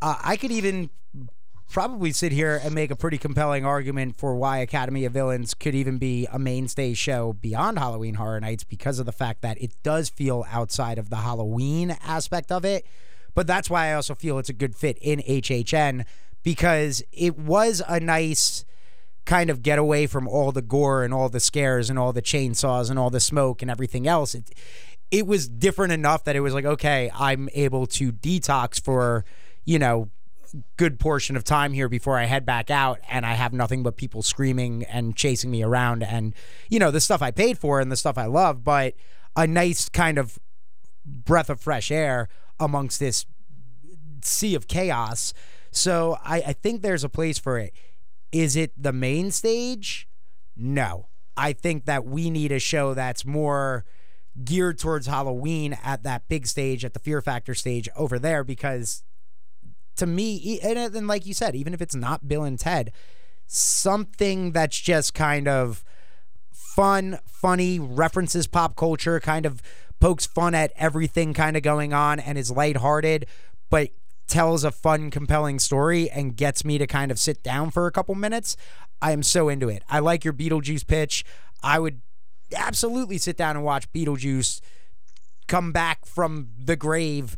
Uh, 0.02 0.16
I 0.24 0.38
could 0.38 0.52
even 0.52 0.90
probably 1.70 2.12
sit 2.12 2.32
here 2.32 2.60
and 2.64 2.76
make 2.76 2.92
a 2.92 2.96
pretty 2.96 3.18
compelling 3.18 3.66
argument 3.66 4.18
for 4.18 4.36
why 4.36 4.58
Academy 4.58 5.06
of 5.06 5.14
Villains 5.14 5.54
could 5.54 5.74
even 5.74 5.98
be 5.98 6.28
a 6.32 6.38
mainstay 6.38 6.94
show 6.94 7.34
beyond 7.34 7.80
Halloween 7.80 8.16
Horror 8.16 8.42
Nights 8.42 8.64
because 8.64 9.00
of 9.00 9.06
the 9.06 9.12
fact 9.12 9.42
that 9.42 9.62
it 9.62 9.72
does 9.84 10.10
feel 10.10 10.46
outside 10.50 10.98
of 10.98 11.10
the 11.10 11.18
Halloween 11.18 11.98
aspect 12.04 12.52
of 12.52 12.66
it. 12.66 12.86
But 13.34 13.48
that's 13.48 13.70
why 13.70 13.88
I 13.88 13.94
also 13.94 14.16
feel 14.16 14.38
it's 14.38 14.50
a 14.50 14.54
good 14.54 14.76
fit 14.76 14.98
in 15.02 15.20
HHN 15.20 16.06
because 16.44 17.04
it 17.12 17.38
was 17.38 17.82
a 17.88 18.00
nice 18.00 18.66
kind 19.26 19.50
of 19.50 19.62
get 19.62 19.78
away 19.78 20.08
from 20.08 20.28
all 20.28 20.52
the 20.52 20.62
gore 20.62 21.04
and 21.04 21.14
all 21.14 21.30
the 21.30 21.40
scares 21.40 21.90
and 21.90 22.00
all 22.00 22.12
the 22.12 22.22
chainsaws 22.22 22.90
and 22.90 22.98
all 22.98 23.10
the 23.10 23.20
smoke 23.20 23.62
and 23.62 23.70
everything 23.70 24.08
else. 24.08 24.34
It, 24.34 24.52
it 25.12 25.28
was 25.28 25.48
different 25.48 25.94
enough 25.94 26.24
that 26.24 26.36
it 26.36 26.40
was 26.40 26.54
like, 26.54 26.66
okay, 26.66 27.12
I'm 27.14 27.50
able 27.54 27.86
to 27.88 28.12
detox 28.12 28.82
for, 28.82 29.26
you 29.66 29.78
know, 29.78 30.10
good 30.78 31.00
portion 31.00 31.36
of 31.36 31.44
time 31.44 31.74
here 31.74 31.88
before 31.88 32.18
I 32.18 32.26
head 32.26 32.46
back 32.46 32.70
out 32.70 33.00
and 33.10 33.26
I 33.26 33.34
have 33.34 33.54
nothing 33.54 33.84
but 33.84 33.96
people 33.96 34.22
screaming 34.22 34.84
and 34.84 35.16
chasing 35.16 35.50
me 35.50 35.64
around 35.64 36.04
and 36.04 36.34
you 36.70 36.80
know 36.80 36.92
the 36.92 37.00
stuff 37.00 37.22
I 37.22 37.32
paid 37.32 37.58
for 37.58 37.80
and 37.80 37.92
the 37.92 37.96
stuff 37.96 38.18
I 38.18 38.26
love 38.26 38.64
but 38.64 38.96
a 39.36 39.48
nice 39.48 39.88
kind 39.88 40.18
of 40.18 40.40
breath 41.06 41.50
of 41.50 41.62
fresh 41.62 41.90
air 41.90 42.28
amongst 42.60 43.00
this 43.00 43.26
sea 44.24 44.56
of 44.56 44.68
chaos 44.68 45.34
so 45.72 46.18
I, 46.24 46.38
I 46.48 46.54
think 46.54 46.82
there's 46.82 47.04
a 47.04 47.10
place 47.10 47.40
for 47.40 47.58
it 47.58 47.74
is 48.32 48.56
it 48.56 48.72
the 48.82 48.94
main 48.94 49.32
stage? 49.32 50.08
No. 50.56 51.08
I 51.38 51.54
think 51.54 51.86
that 51.86 52.06
we 52.06 52.30
need 52.30 52.52
a 52.52 52.60
show 52.60 52.94
that's 52.94 53.26
more 53.26 53.86
geared 54.44 54.80
towards 54.80 55.08
Halloween 55.08 55.78
at 55.84 56.04
that 56.04 56.28
big 56.28 56.48
stage 56.48 56.86
at 56.86 56.94
the 56.94 57.00
fear 57.00 57.22
factor 57.22 57.54
stage 57.54 57.90
over 57.96 58.20
there 58.20 58.44
because 58.44 59.04
to 59.98 60.06
me, 60.06 60.60
and, 60.62 61.08
like 61.08 61.26
you 61.26 61.34
said, 61.34 61.56
even 61.56 61.74
if 61.74 61.82
it's 61.82 61.96
not 61.96 62.28
Bill 62.28 62.44
and 62.44 62.58
Ted, 62.58 62.92
something 63.48 64.52
that's 64.52 64.80
just 64.80 65.14
kind 65.14 65.48
of 65.48 65.84
fun, 66.52 67.20
funny, 67.26 67.80
references 67.80 68.48
pop 68.48 68.76
culture, 68.76 69.20
kind 69.20 69.46
of 69.46 69.62
pokes 70.00 70.26
fun 70.26 70.56
at 70.56 70.72
everything 70.76 71.34
kind 71.34 71.58
of 71.58 71.64
going 71.64 71.94
on 71.94 72.20
and 72.20 72.38
is 72.38 72.50
lighthearted, 72.50 73.26
but 73.70 73.90
tells 74.28 74.64
a 74.64 74.72
fun, 74.72 75.12
compelling 75.12 75.60
story 75.60 76.10
and 76.10 76.36
gets 76.36 76.64
me 76.64 76.78
to 76.78 76.88
kind 76.88 77.12
of 77.12 77.20
sit 77.20 77.44
down 77.44 77.72
for 77.72 77.88
a 77.88 77.92
couple 77.92 78.16
minutes, 78.16 78.56
I 79.02 79.12
am 79.12 79.24
so 79.24 79.50
into 79.50 79.68
it. 79.70 79.84
I 79.90 80.00
like 80.00 80.24
your 80.24 80.34
Beetlejuice 80.34 80.88
pitch. 80.88 81.26
I 81.64 81.80
would 81.80 82.02
absolutely 82.56 83.18
sit 83.18 83.38
down 83.38 83.56
and 83.56 83.66
watch 83.66 83.92
Beetlejuice 83.92 84.62
come 85.48 85.72
back 85.72 86.06
from 86.06 86.50
the 86.58 86.76
grave 86.76 87.36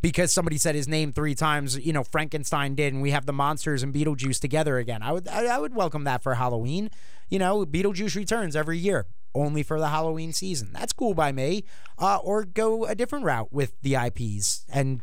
because 0.00 0.32
somebody 0.32 0.58
said 0.58 0.74
his 0.74 0.88
name 0.88 1.12
three 1.12 1.34
times. 1.34 1.78
You 1.78 1.92
know, 1.92 2.02
Frankenstein 2.04 2.74
did, 2.74 2.92
and 2.92 3.02
we 3.02 3.12
have 3.12 3.26
the 3.26 3.32
monsters 3.32 3.82
and 3.82 3.94
Beetlejuice 3.94 4.40
together 4.40 4.78
again. 4.78 5.02
I 5.02 5.12
would, 5.12 5.28
I, 5.28 5.58
would 5.58 5.74
welcome 5.74 6.04
that 6.04 6.22
for 6.22 6.34
Halloween. 6.34 6.90
You 7.28 7.38
know, 7.38 7.64
Beetlejuice 7.64 8.16
returns 8.16 8.56
every 8.56 8.78
year, 8.78 9.06
only 9.34 9.62
for 9.62 9.78
the 9.78 9.88
Halloween 9.88 10.32
season. 10.32 10.70
That's 10.72 10.92
cool 10.92 11.14
by 11.14 11.32
me. 11.32 11.64
Uh, 11.98 12.18
or 12.22 12.44
go 12.44 12.84
a 12.84 12.94
different 12.94 13.24
route 13.24 13.52
with 13.52 13.80
the 13.82 13.94
IPs 13.94 14.66
and 14.72 15.02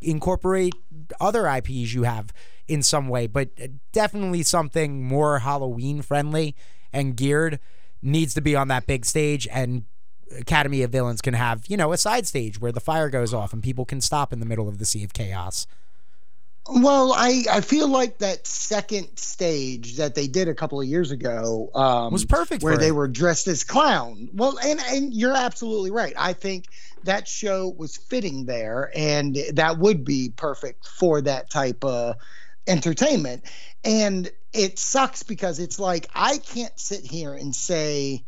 incorporate 0.00 0.74
other 1.20 1.48
IPs 1.48 1.94
you 1.94 2.04
have 2.04 2.32
in 2.68 2.82
some 2.82 3.08
way, 3.08 3.26
but 3.26 3.50
definitely 3.92 4.42
something 4.42 5.04
more 5.04 5.40
Halloween 5.40 6.02
friendly 6.02 6.54
and 6.92 7.16
geared 7.16 7.60
needs 8.02 8.34
to 8.34 8.40
be 8.40 8.54
on 8.54 8.68
that 8.68 8.86
big 8.86 9.04
stage 9.04 9.48
and 9.50 9.84
Academy 10.36 10.82
of 10.82 10.90
Villains 10.90 11.20
can 11.20 11.34
have, 11.34 11.64
you 11.68 11.76
know, 11.76 11.92
a 11.92 11.96
side 11.96 12.26
stage 12.26 12.60
where 12.60 12.72
the 12.72 12.80
fire 12.80 13.08
goes 13.08 13.32
off 13.32 13.52
and 13.52 13.62
people 13.62 13.84
can 13.84 14.00
stop 14.00 14.32
in 14.32 14.40
the 14.40 14.46
middle 14.46 14.68
of 14.68 14.78
the 14.78 14.84
sea 14.84 15.04
of 15.04 15.12
chaos. 15.12 15.66
Well, 16.68 17.12
I, 17.12 17.44
I 17.50 17.60
feel 17.60 17.88
like 17.88 18.18
that 18.18 18.46
second 18.46 19.16
stage 19.18 19.96
that 19.96 20.14
they 20.14 20.26
did 20.26 20.48
a 20.48 20.54
couple 20.54 20.80
of 20.80 20.86
years 20.86 21.12
ago 21.12 21.70
um, 21.74 22.12
was 22.12 22.24
perfect 22.24 22.62
where 22.62 22.76
they 22.76 22.90
were 22.90 23.06
dressed 23.06 23.46
as 23.46 23.62
clown. 23.62 24.28
Well, 24.32 24.58
and 24.58 24.80
and 24.80 25.14
you're 25.14 25.36
absolutely 25.36 25.92
right. 25.92 26.14
I 26.16 26.32
think 26.32 26.66
that 27.04 27.28
show 27.28 27.68
was 27.68 27.96
fitting 27.96 28.46
there, 28.46 28.90
and 28.94 29.36
that 29.54 29.78
would 29.78 30.04
be 30.04 30.30
perfect 30.30 30.86
for 30.86 31.20
that 31.22 31.50
type 31.50 31.84
of 31.84 32.16
entertainment. 32.66 33.44
And 33.84 34.28
it 34.52 34.78
sucks 34.78 35.22
because 35.22 35.60
it's 35.60 35.78
like 35.78 36.08
I 36.14 36.38
can't 36.38 36.78
sit 36.78 37.04
here 37.04 37.34
and 37.34 37.54
say, 37.54 38.24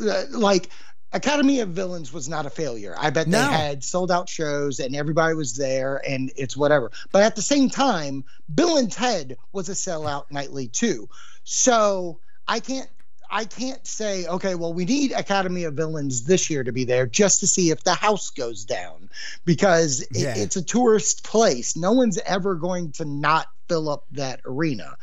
uh, 0.00 0.24
like 0.30 0.70
Academy 1.14 1.60
of 1.60 1.68
Villains 1.70 2.12
was 2.12 2.28
not 2.28 2.44
a 2.44 2.50
failure. 2.50 2.94
I 2.98 3.10
bet 3.10 3.28
No. 3.28 3.38
they 3.38 3.52
had 3.52 3.84
sold 3.84 4.10
out 4.10 4.28
shows 4.28 4.80
and 4.80 4.94
everybody 4.96 5.34
was 5.34 5.56
there 5.56 6.02
and 6.06 6.32
it's 6.36 6.56
whatever. 6.56 6.90
But 7.12 7.22
at 7.22 7.36
the 7.36 7.42
same 7.42 7.70
time, 7.70 8.24
Bill 8.52 8.76
and 8.76 8.90
Ted 8.90 9.38
was 9.52 9.68
a 9.68 9.72
sellout 9.72 10.24
nightly 10.30 10.66
too. 10.68 11.08
So 11.44 12.18
I 12.48 12.60
can't 12.60 12.88
I 13.30 13.46
can't 13.46 13.84
say, 13.86 14.26
okay, 14.26 14.54
well, 14.54 14.72
we 14.74 14.84
need 14.84 15.10
Academy 15.12 15.64
of 15.64 15.74
Villains 15.74 16.24
this 16.24 16.50
year 16.50 16.62
to 16.62 16.70
be 16.72 16.84
there 16.84 17.06
just 17.06 17.40
to 17.40 17.46
see 17.48 17.70
if 17.70 17.82
the 17.82 17.94
house 17.94 18.30
goes 18.30 18.64
down 18.64 19.08
because 19.44 20.02
it- 20.02 20.08
Yeah. 20.12 20.34
it's 20.36 20.56
a 20.56 20.62
tourist 20.62 21.24
place. 21.24 21.74
No 21.74 21.92
one's 21.92 22.18
ever 22.18 22.54
going 22.54 22.92
to 22.92 23.04
not 23.04 23.46
fill 23.66 23.88
up 23.88 24.04
that 24.12 24.40
arena. 24.44 24.96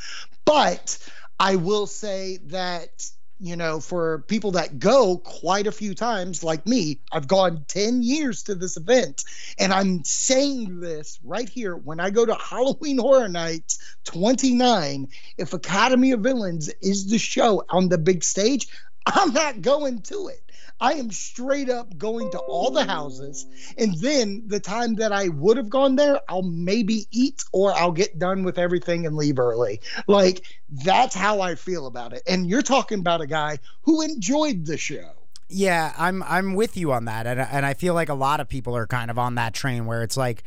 But 0.45 0.97
I 1.39 1.55
will 1.55 1.87
say 1.87 2.37
that, 2.45 3.09
you 3.41 3.55
know, 3.55 3.79
for 3.79 4.19
people 4.27 4.51
that 4.51 4.77
go 4.77 5.17
quite 5.17 5.65
a 5.65 5.71
few 5.71 5.95
times, 5.95 6.43
like 6.43 6.67
me, 6.67 6.99
I've 7.11 7.27
gone 7.27 7.65
10 7.67 8.03
years 8.03 8.43
to 8.43 8.55
this 8.55 8.77
event. 8.77 9.23
And 9.57 9.73
I'm 9.73 10.03
saying 10.03 10.79
this 10.79 11.19
right 11.23 11.49
here 11.49 11.75
when 11.75 11.99
I 11.99 12.11
go 12.11 12.23
to 12.23 12.35
Halloween 12.39 12.99
Horror 12.99 13.29
Nights 13.29 13.79
29, 14.05 15.07
if 15.39 15.53
Academy 15.53 16.11
of 16.11 16.19
Villains 16.19 16.69
is 16.81 17.09
the 17.09 17.17
show 17.17 17.63
on 17.67 17.89
the 17.89 17.97
big 17.97 18.23
stage, 18.23 18.67
I'm 19.05 19.33
not 19.33 19.61
going 19.61 20.01
to 20.03 20.27
it. 20.27 20.51
I 20.79 20.93
am 20.93 21.11
straight 21.11 21.69
up 21.69 21.95
going 21.97 22.31
to 22.31 22.39
all 22.39 22.71
the 22.71 22.83
houses. 22.83 23.45
And 23.77 23.95
then 23.99 24.43
the 24.47 24.59
time 24.59 24.95
that 24.95 25.11
I 25.11 25.27
would 25.29 25.57
have 25.57 25.69
gone 25.69 25.95
there, 25.95 26.19
I'll 26.27 26.41
maybe 26.41 27.05
eat 27.11 27.43
or 27.51 27.71
I'll 27.73 27.91
get 27.91 28.17
done 28.17 28.43
with 28.43 28.57
everything 28.57 29.05
and 29.05 29.15
leave 29.15 29.37
early. 29.37 29.79
Like, 30.07 30.43
that's 30.83 31.13
how 31.15 31.39
I 31.39 31.53
feel 31.53 31.85
about 31.85 32.13
it. 32.13 32.23
And 32.27 32.49
you're 32.49 32.63
talking 32.63 32.99
about 32.99 33.21
a 33.21 33.27
guy 33.27 33.59
who 33.83 34.01
enjoyed 34.01 34.65
the 34.65 34.77
show. 34.77 35.11
Yeah, 35.53 35.93
I'm 35.97 36.23
I'm 36.23 36.55
with 36.55 36.77
you 36.77 36.93
on 36.93 37.05
that, 37.05 37.27
and 37.27 37.41
and 37.41 37.65
I 37.65 37.73
feel 37.73 37.93
like 37.93 38.07
a 38.07 38.13
lot 38.13 38.39
of 38.39 38.47
people 38.47 38.73
are 38.73 38.87
kind 38.87 39.11
of 39.11 39.19
on 39.19 39.35
that 39.35 39.53
train 39.53 39.85
where 39.85 40.01
it's 40.01 40.15
like 40.15 40.43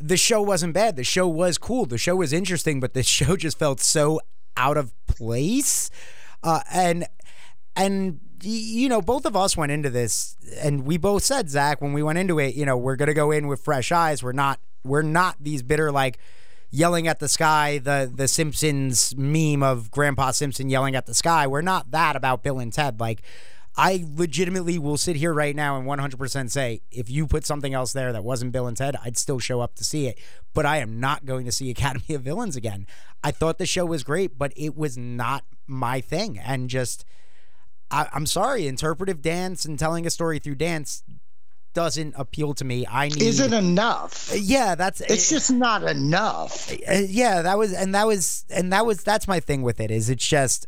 the 0.00 0.16
show 0.16 0.42
wasn't 0.42 0.74
bad, 0.74 0.96
the 0.96 1.04
show 1.04 1.28
was 1.28 1.56
cool, 1.56 1.86
the 1.86 1.98
show 1.98 2.16
was 2.16 2.32
interesting, 2.32 2.80
but 2.80 2.92
the 2.92 3.02
show 3.04 3.36
just 3.36 3.60
felt 3.60 3.78
so 3.78 4.20
out 4.56 4.76
of 4.76 4.92
place, 5.06 5.88
uh, 6.42 6.62
and 6.72 7.06
and 7.76 8.20
you 8.42 8.88
know 8.88 9.02
both 9.02 9.26
of 9.26 9.36
us 9.36 9.56
went 9.56 9.72
into 9.72 9.90
this, 9.90 10.36
and 10.58 10.84
we 10.84 10.96
both 10.96 11.24
said 11.24 11.50
Zach 11.50 11.80
when 11.80 11.92
we 11.92 12.02
went 12.02 12.18
into 12.18 12.38
it, 12.38 12.54
you 12.54 12.66
know 12.66 12.76
we're 12.76 12.96
gonna 12.96 13.14
go 13.14 13.30
in 13.30 13.46
with 13.46 13.60
fresh 13.60 13.92
eyes, 13.92 14.22
we're 14.22 14.32
not 14.32 14.60
we're 14.84 15.02
not 15.02 15.36
these 15.40 15.62
bitter 15.62 15.92
like 15.92 16.18
yelling 16.70 17.08
at 17.08 17.18
the 17.18 17.28
sky, 17.28 17.78
the 17.78 18.10
the 18.12 18.28
Simpsons 18.28 19.14
meme 19.16 19.62
of 19.62 19.90
Grandpa 19.90 20.30
Simpson 20.30 20.70
yelling 20.70 20.94
at 20.94 21.06
the 21.06 21.14
sky. 21.14 21.46
We're 21.46 21.62
not 21.62 21.90
that 21.90 22.16
about 22.16 22.42
Bill 22.42 22.58
and 22.58 22.72
Ted. 22.72 23.00
Like, 23.00 23.22
I 23.76 24.04
legitimately 24.14 24.78
will 24.78 24.96
sit 24.96 25.16
here 25.16 25.32
right 25.32 25.54
now 25.54 25.78
and 25.78 25.86
100% 25.86 26.50
say 26.50 26.82
if 26.90 27.08
you 27.08 27.26
put 27.26 27.46
something 27.46 27.72
else 27.74 27.92
there 27.92 28.12
that 28.12 28.24
wasn't 28.24 28.52
Bill 28.52 28.66
and 28.66 28.76
Ted, 28.76 28.96
I'd 29.04 29.16
still 29.16 29.38
show 29.38 29.60
up 29.60 29.74
to 29.76 29.84
see 29.84 30.06
it. 30.06 30.18
But 30.54 30.66
I 30.66 30.78
am 30.78 30.98
not 31.00 31.24
going 31.24 31.44
to 31.46 31.52
see 31.52 31.70
Academy 31.70 32.14
of 32.14 32.22
Villains 32.22 32.56
again. 32.56 32.86
I 33.22 33.30
thought 33.30 33.58
the 33.58 33.66
show 33.66 33.86
was 33.86 34.02
great, 34.02 34.38
but 34.38 34.52
it 34.56 34.76
was 34.76 34.96
not 34.98 35.44
my 35.66 36.00
thing. 36.00 36.38
And 36.38 36.68
just, 36.68 37.04
I, 37.90 38.08
I'm 38.12 38.26
sorry, 38.26 38.66
interpretive 38.66 39.20
dance 39.22 39.64
and 39.64 39.78
telling 39.78 40.06
a 40.06 40.10
story 40.10 40.38
through 40.38 40.56
dance 40.56 41.02
doesn't 41.72 42.14
appeal 42.16 42.52
to 42.54 42.64
me. 42.64 42.86
I 42.90 43.08
need. 43.08 43.22
Isn't 43.22 43.52
enough. 43.52 44.32
Yeah, 44.36 44.74
that's 44.74 45.00
It's 45.00 45.30
just 45.30 45.50
not 45.52 45.82
enough. 45.84 46.70
uh, 46.72 46.94
yeah 47.06 47.42
that 47.42 47.56
was 47.58 47.72
and 47.72 47.94
that 47.94 48.06
was 48.06 48.44
and 48.50 48.72
that 48.72 48.84
was 48.84 49.02
that's 49.04 49.28
my 49.28 49.38
thing 49.40 49.62
with 49.62 49.80
it 49.80 49.90
is 49.90 50.10
it's 50.10 50.26
just 50.26 50.66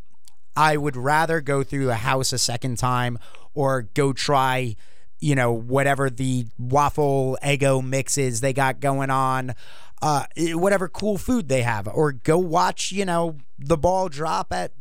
i 0.57 0.77
would 0.77 0.97
rather 0.97 1.41
go 1.41 1.62
through 1.62 1.91
a 1.91 1.95
house 1.95 2.33
a 2.33 2.39
second 2.39 2.77
time 2.77 3.18
or 3.55 3.83
go 3.95 4.12
try 4.12 4.77
you 5.18 5.35
know 5.35 5.51
whatever 5.53 6.11
the 6.11 6.47
waffle 6.59 7.39
ego 7.47 7.81
mixes 7.81 8.41
they 8.43 8.53
got 8.53 8.79
going 8.79 9.09
on 9.11 9.55
uh 10.03 10.25
whatever 10.53 10.89
cool 10.89 11.16
food 11.16 11.49
they 11.49 11.62
have 11.62 11.89
or 11.89 12.12
go 12.12 12.37
watch 12.39 12.93
you 12.93 13.05
know 13.05 13.37
the 13.59 13.77
ball 13.79 14.09
drop 14.11 14.53
at 14.53 14.73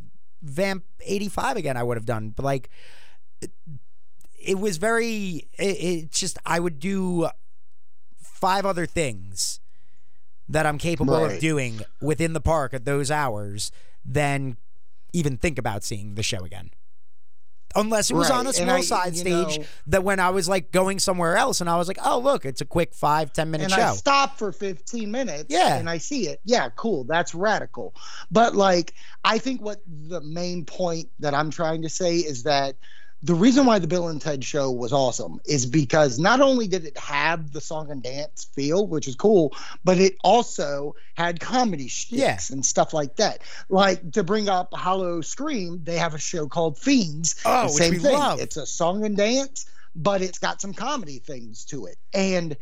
vamp 0.41 0.83
85 1.01 1.57
again 1.57 1.77
i 1.77 1.83
would 1.83 1.97
have 1.97 2.05
done 2.05 2.29
but 2.29 2.43
like 2.43 2.69
it, 3.41 3.51
it 4.39 4.59
was 4.59 4.77
very 4.77 5.47
it, 5.57 5.63
it 5.63 6.11
just 6.11 6.37
i 6.45 6.59
would 6.59 6.79
do 6.79 7.29
five 8.21 8.65
other 8.65 8.85
things 8.85 9.59
that 10.51 10.65
I'm 10.65 10.77
capable 10.77 11.15
of 11.15 11.39
doing 11.39 11.81
within 12.01 12.33
the 12.33 12.41
park 12.41 12.73
at 12.73 12.83
those 12.83 13.09
hours 13.09 13.71
than 14.03 14.57
even 15.13 15.37
think 15.37 15.57
about 15.57 15.83
seeing 15.83 16.15
the 16.15 16.23
show 16.23 16.39
again. 16.39 16.71
Unless 17.75 18.11
it 18.11 18.15
was 18.15 18.29
Right, 18.29 18.39
on 18.39 18.47
a 18.47 18.53
small 18.53 18.69
I- 18.77 18.81
side 18.81 19.15
stage 19.17 19.59
know- 19.59 19.65
that 19.87 20.03
when 20.03 20.19
I 20.19 20.29
was 20.29 20.49
like 20.49 20.71
going 20.71 20.99
somewhere 20.99 21.37
else 21.37 21.61
and 21.61 21.69
I 21.69 21.77
was 21.77 21.87
like, 21.87 21.99
oh, 22.03 22.19
look, 22.19 22.45
it's 22.45 22.61
a 22.61 22.65
quick 22.65 22.93
five, 22.93 23.31
10 23.33 23.49
minute 23.51 23.65
and 23.65 23.73
show. 23.73 23.81
I 23.81 23.95
stop 23.95 24.37
for 24.37 24.51
15 24.51 25.11
minutes 25.11 25.45
Yeah. 25.49 25.75
and 25.77 25.89
I 25.89 25.97
see 25.97 26.27
it. 26.27 26.41
Yeah, 26.43 26.69
cool. 26.75 27.03
That's 27.03 27.33
radical. 27.35 27.93
But 28.31 28.55
like 28.55 28.93
I 29.23 29.37
think 29.37 29.61
what 29.61 29.81
the 29.87 30.21
main 30.21 30.65
point 30.65 31.09
that 31.19 31.33
I'm 31.33 31.51
trying 31.51 31.81
to 31.83 31.89
say 31.89 32.17
is 32.17 32.43
that 32.43 32.75
the 33.23 33.35
reason 33.35 33.65
why 33.67 33.77
the 33.77 33.87
Bill 33.87 34.07
and 34.07 34.19
Ted 34.19 34.43
show 34.43 34.71
was 34.71 34.91
awesome 34.91 35.39
is 35.45 35.65
because 35.67 36.17
not 36.17 36.41
only 36.41 36.67
did 36.67 36.85
it 36.85 36.97
have 36.97 37.51
the 37.51 37.61
song 37.61 37.91
and 37.91 38.01
dance 38.01 38.47
feel, 38.55 38.87
which 38.87 39.07
is 39.07 39.15
cool, 39.15 39.55
but 39.83 39.99
it 39.99 40.15
also 40.23 40.95
had 41.15 41.39
comedy 41.39 41.87
shticks 41.87 42.19
Yeah. 42.19 42.37
and 42.55 42.65
stuff 42.65 42.93
like 42.93 43.17
that. 43.17 43.41
Like 43.69 44.13
to 44.13 44.23
bring 44.23 44.49
up 44.49 44.73
Howl-O-Scream, 44.75 45.83
they 45.83 45.97
have 45.97 46.13
a 46.15 46.19
show 46.19 46.47
called 46.47 46.79
Fiends. 46.79 47.35
Oh, 47.45 47.67
same 47.67 47.99
thing. 47.99 48.13
love. 48.13 48.39
It's 48.39 48.57
a 48.57 48.65
song 48.65 49.05
and 49.05 49.15
dance, 49.15 49.65
but 49.95 50.21
it's 50.21 50.39
got 50.39 50.59
some 50.61 50.73
comedy 50.73 51.19
things 51.19 51.65
to 51.65 51.85
it. 51.85 51.97
And 52.13 52.57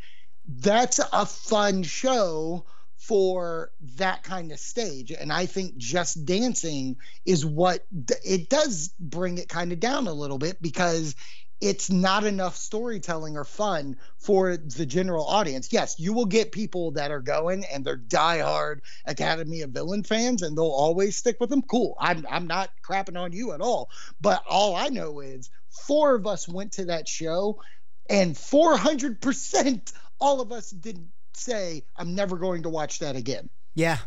that's 0.47 0.99
a 1.14 1.26
fun 1.26 1.84
show 1.84 2.66
for 3.10 3.72
that 3.95 4.22
kind 4.22 4.51
of 4.51 4.60
stage. 4.60 5.12
And 5.12 5.34
i 5.34 5.47
think 5.47 5.78
just 5.78 6.26
dancing 6.26 6.97
is 7.26 7.43
what 7.43 7.84
it 8.24 8.49
does 8.49 8.93
bring 8.99 9.39
it 9.39 9.49
kind 9.49 9.72
of 9.72 9.80
down 9.80 10.05
a 10.05 10.14
little 10.14 10.38
bit 10.38 10.62
because 10.62 11.16
it's 11.60 11.89
not 11.89 12.24
enough 12.24 12.55
storytelling 12.55 13.36
or 13.36 13.45
fun 13.45 13.97
for 14.20 14.57
the 14.57 14.86
general 14.86 15.26
audience. 15.26 15.74
Yes 15.74 15.95
you 15.97 16.14
will 16.14 16.28
get 16.28 16.51
people 16.51 16.91
that 16.91 17.10
are 17.10 17.20
going 17.20 17.66
and 17.74 17.84
they're 17.84 17.97
diehard 17.97 18.82
academy 19.07 19.62
of 19.62 19.72
villain 19.72 20.03
fans 20.03 20.43
and 20.43 20.55
they'll 20.55 20.66
always 20.66 21.16
stick 21.16 21.38
with 21.39 21.49
them. 21.49 21.64
Cool. 21.64 21.97
I'm, 21.99 22.28
I'm 22.30 22.45
not 22.45 22.70
crapping 22.88 23.20
on 23.20 23.32
you 23.32 23.53
at 23.53 23.62
all. 23.62 23.89
But 24.22 24.43
all 24.47 24.76
i 24.76 24.89
know 24.89 25.20
is 25.20 25.49
four 25.88 26.14
of 26.14 26.28
us 26.28 26.47
went 26.47 26.74
to 26.74 26.86
that 26.86 27.07
show 27.07 27.60
and 28.07 28.36
400% 28.36 29.93
all 30.20 30.41
of 30.41 30.51
us 30.51 30.70
did 30.70 31.10
say 31.40 31.84
i'm 31.98 32.14
never 32.16 32.38
going 32.38 32.64
to 32.64 32.70
watch 32.70 33.00
that 33.00 33.16
again 33.16 33.50
yeah. 33.76 33.98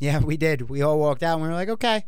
Yeah, 0.00 0.20
we 0.20 0.36
did. 0.36 0.70
We 0.70 0.80
all 0.82 0.98
walked 0.98 1.24
out 1.24 1.34
and 1.34 1.42
we 1.42 1.48
were 1.48 1.54
like, 1.54 1.68
okay. 1.68 2.04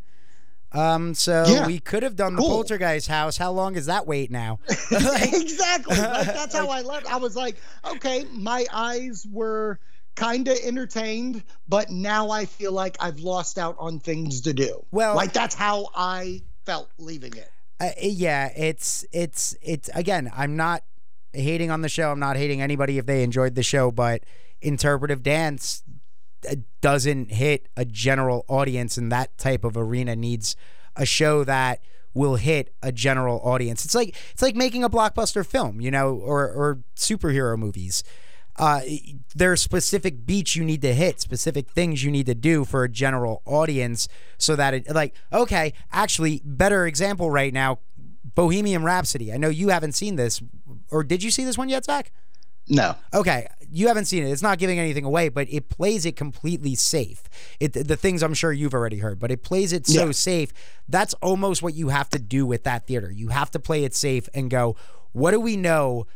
Um, 0.72 1.12
so 1.14 1.44
Yeah. 1.46 1.66
we 1.66 1.80
could 1.80 2.04
have 2.04 2.14
done 2.14 2.36
the 2.36 2.40
Cool. 2.40 2.48
poltergeist 2.50 3.08
house. 3.08 3.36
How 3.36 3.50
long 3.50 3.74
is 3.74 3.86
that 3.86 4.06
wait 4.06 4.30
now? 4.30 4.60
exactly 4.92 5.96
like, 5.96 6.26
that's 6.26 6.54
how 6.54 6.68
i 6.68 6.82
left 6.82 7.12
i 7.12 7.16
was 7.16 7.34
like 7.34 7.56
okay 7.84 8.24
my 8.32 8.64
eyes 8.72 9.26
were 9.30 9.80
kind 10.14 10.48
of 10.48 10.56
entertained, 10.62 11.42
but 11.68 11.88
now 11.90 12.30
I 12.30 12.44
feel 12.44 12.72
like 12.72 12.96
I've 13.00 13.20
lost 13.20 13.58
out 13.58 13.76
on 13.78 14.00
things 14.00 14.42
to 14.42 14.52
do. 14.52 14.84
Well- 14.90 15.16
like 15.16 15.32
that's 15.32 15.54
how 15.54 15.88
I 15.94 16.42
felt 16.66 16.88
leaving 16.98 17.34
it. 17.36 17.50
Uh, 17.80 17.90
yeah, 18.02 18.52
it's 18.56 19.04
it's 19.12 19.56
it's 19.62 19.88
again. 19.94 20.30
I'm 20.36 20.56
not 20.56 20.84
hating 21.32 21.70
on 21.70 21.80
the 21.80 21.88
show. 21.88 22.10
I'm 22.12 22.18
not 22.20 22.36
hating 22.36 22.60
anybody 22.60 22.98
if 22.98 23.06
they 23.06 23.22
enjoyed 23.22 23.54
the 23.54 23.62
show, 23.62 23.90
but 23.90 24.22
interpretive 24.62 25.22
dance 25.22 25.82
uh, 26.48 26.56
doesn't 26.80 27.32
hit 27.32 27.68
a 27.76 27.84
general 27.84 28.44
audience, 28.48 28.96
and 28.96 29.10
that 29.12 29.36
type 29.38 29.64
of 29.64 29.76
arena 29.76 30.16
needs 30.16 30.56
a 30.96 31.04
show 31.06 31.44
that 31.44 31.80
will 32.14 32.36
hit 32.36 32.74
a 32.82 32.92
general 32.92 33.40
audience. 33.44 33.84
It's 33.84 33.94
like 33.94 34.16
it's 34.32 34.42
like 34.42 34.56
making 34.56 34.82
a 34.84 34.90
blockbuster 34.90 35.44
film, 35.46 35.80
you 35.80 35.90
know, 35.90 36.14
or 36.14 36.44
or 36.44 36.78
superhero 36.96 37.58
movies. 37.58 38.02
Uh, 38.56 38.80
there 39.34 39.52
are 39.52 39.56
specific 39.56 40.26
beats 40.26 40.54
you 40.54 40.64
need 40.64 40.82
to 40.82 40.92
hit, 40.92 41.20
specific 41.20 41.70
things 41.70 42.02
you 42.04 42.10
need 42.10 42.26
to 42.26 42.34
do 42.34 42.64
for 42.64 42.84
a 42.84 42.88
general 42.88 43.42
audience, 43.46 44.08
so 44.38 44.56
that 44.56 44.74
it 44.74 44.90
like 44.94 45.14
okay, 45.32 45.72
actually, 45.92 46.42
better 46.44 46.86
example 46.86 47.30
right 47.30 47.54
now, 47.54 47.78
Bohemian 48.34 48.82
Rhapsody. 48.82 49.32
I 49.32 49.36
know 49.36 49.48
you 49.48 49.68
haven't 49.68 49.92
seen 49.92 50.16
this, 50.16 50.42
or 50.90 51.04
did 51.04 51.22
you 51.22 51.30
see 51.30 51.44
this 51.44 51.56
one 51.56 51.68
yet, 51.68 51.84
Zach? 51.84 52.12
No. 52.68 52.94
Okay, 53.12 53.46
you 53.68 53.88
haven't 53.88 54.04
seen 54.04 54.24
it. 54.24 54.30
It's 54.30 54.42
not 54.42 54.58
giving 54.58 54.78
anything 54.78 55.04
away, 55.04 55.28
but 55.28 55.48
it 55.50 55.68
plays 55.68 56.06
it 56.06 56.14
completely 56.16 56.74
safe. 56.74 57.22
It 57.58 57.72
the 57.72 57.96
things 57.96 58.22
I'm 58.22 58.34
sure 58.34 58.52
you've 58.52 58.74
already 58.74 58.98
heard, 58.98 59.18
but 59.18 59.30
it 59.30 59.42
plays 59.42 59.72
it 59.72 59.86
so 59.86 60.06
Yeah. 60.06 60.12
safe. 60.12 60.52
That's 60.88 61.14
almost 61.14 61.62
what 61.62 61.74
you 61.74 61.88
have 61.88 62.08
to 62.10 62.18
do 62.18 62.46
with 62.46 62.64
that 62.64 62.86
theater. 62.86 63.10
You 63.10 63.28
have 63.28 63.50
to 63.52 63.58
play 63.58 63.84
it 63.84 63.94
safe 63.94 64.28
and 64.34 64.50
go, 64.50 64.76
what 65.12 65.32
do 65.32 65.40
we 65.40 65.56
know 65.56 66.06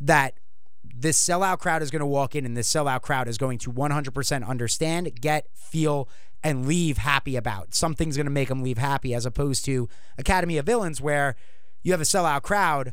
that 0.00 0.34
this 0.82 1.18
sellout 1.22 1.58
crowd 1.58 1.82
is 1.82 1.90
going 1.90 2.00
to 2.00 2.06
walk 2.06 2.34
in 2.34 2.44
and 2.44 2.56
this 2.56 2.70
sellout 2.72 3.02
crowd 3.02 3.28
is 3.28 3.38
going 3.38 3.58
to 3.58 3.70
100% 3.72 4.46
understand, 4.46 5.20
get, 5.20 5.46
feel 5.54 6.08
and 6.42 6.66
leave 6.66 6.98
happy 6.98 7.36
about. 7.36 7.74
Something's 7.74 8.16
going 8.16 8.26
to 8.26 8.30
make 8.30 8.48
them 8.48 8.62
leave 8.62 8.78
happy 8.78 9.14
as 9.14 9.26
opposed 9.26 9.64
to 9.66 9.88
Academy 10.18 10.56
of 10.58 10.66
Villains 10.66 11.00
where 11.00 11.36
you 11.82 11.92
have 11.92 12.00
a 12.00 12.04
sellout 12.04 12.42
crowd 12.42 12.92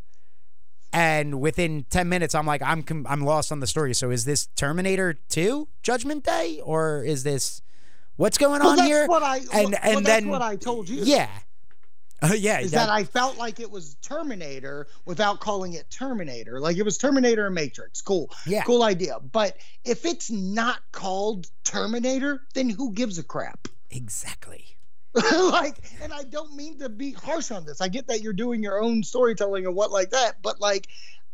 and 0.94 1.40
within 1.42 1.86
10 1.90 2.08
minutes 2.10 2.34
i'm 2.36 2.46
like 2.46 2.62
i'm 2.62 2.82
com- 2.84 3.06
i'm 3.10 3.22
lost 3.22 3.52
on 3.52 3.60
the 3.60 3.68
story 3.68 3.94
so 3.94 4.10
is 4.10 4.26
this 4.26 4.48
terminator 4.56 5.18
2 5.30 5.68
judgment 5.84 6.24
day 6.24 6.62
or 6.64 7.04
is 7.04 7.24
this 7.24 7.62
what's 8.16 8.38
going 8.38 8.60
Well, 8.62 8.70
on 8.72 8.76
that's 8.78 8.88
here 8.88 9.06
what 9.08 9.22
I 9.24 9.38
and 9.38 9.48
well, 9.52 9.66
and 9.66 9.96
that's 9.98 10.06
then 10.06 10.30
what 10.30 10.42
I 10.42 10.56
told 10.56 10.88
you. 10.90 11.04
yeah 11.04 11.30
uh, 12.24 12.34
yeah 12.36 12.60
is 12.62 12.72
that- 12.72 12.88
that 12.88 12.90
I 12.90 13.04
felt 13.04 13.38
like 13.38 13.60
it 13.60 13.70
was 13.70 13.96
Terminator 14.02 14.88
without 15.06 15.40
calling 15.40 15.74
it 15.74 15.88
Terminator. 15.92 16.60
Like 16.60 16.78
it 16.78 16.82
was 16.84 16.98
Terminator 16.98 17.46
and 17.46 17.54
Matrix. 17.54 18.02
Cool. 18.02 18.32
Yeah. 18.48 18.64
Cool 18.64 18.82
idea. 18.82 19.20
But 19.20 19.56
if 19.86 20.04
it's 20.04 20.32
not 20.32 20.80
called 20.92 21.46
Terminator, 21.64 22.42
then 22.56 22.70
who 22.70 22.92
gives 22.94 23.20
a 23.20 23.24
crap? 23.24 23.68
exactly 23.92 24.77
like, 25.14 25.78
and 26.02 26.14
I 26.14 26.24
don't 26.24 26.56
mean 26.56 26.80
to 26.80 26.90
be 26.90 27.12
harsh 27.12 27.52
on 27.52 27.66
this. 27.66 27.82
I 27.82 27.88
get 27.88 28.08
that 28.08 28.22
you're 28.22 28.34
doing 28.34 28.64
your 28.64 28.82
own 28.82 29.04
storytelling 29.04 29.66
and 29.66 29.76
what 29.76 29.92
like 29.92 30.12
that, 30.12 30.42
but 30.42 30.60
like, 30.62 30.88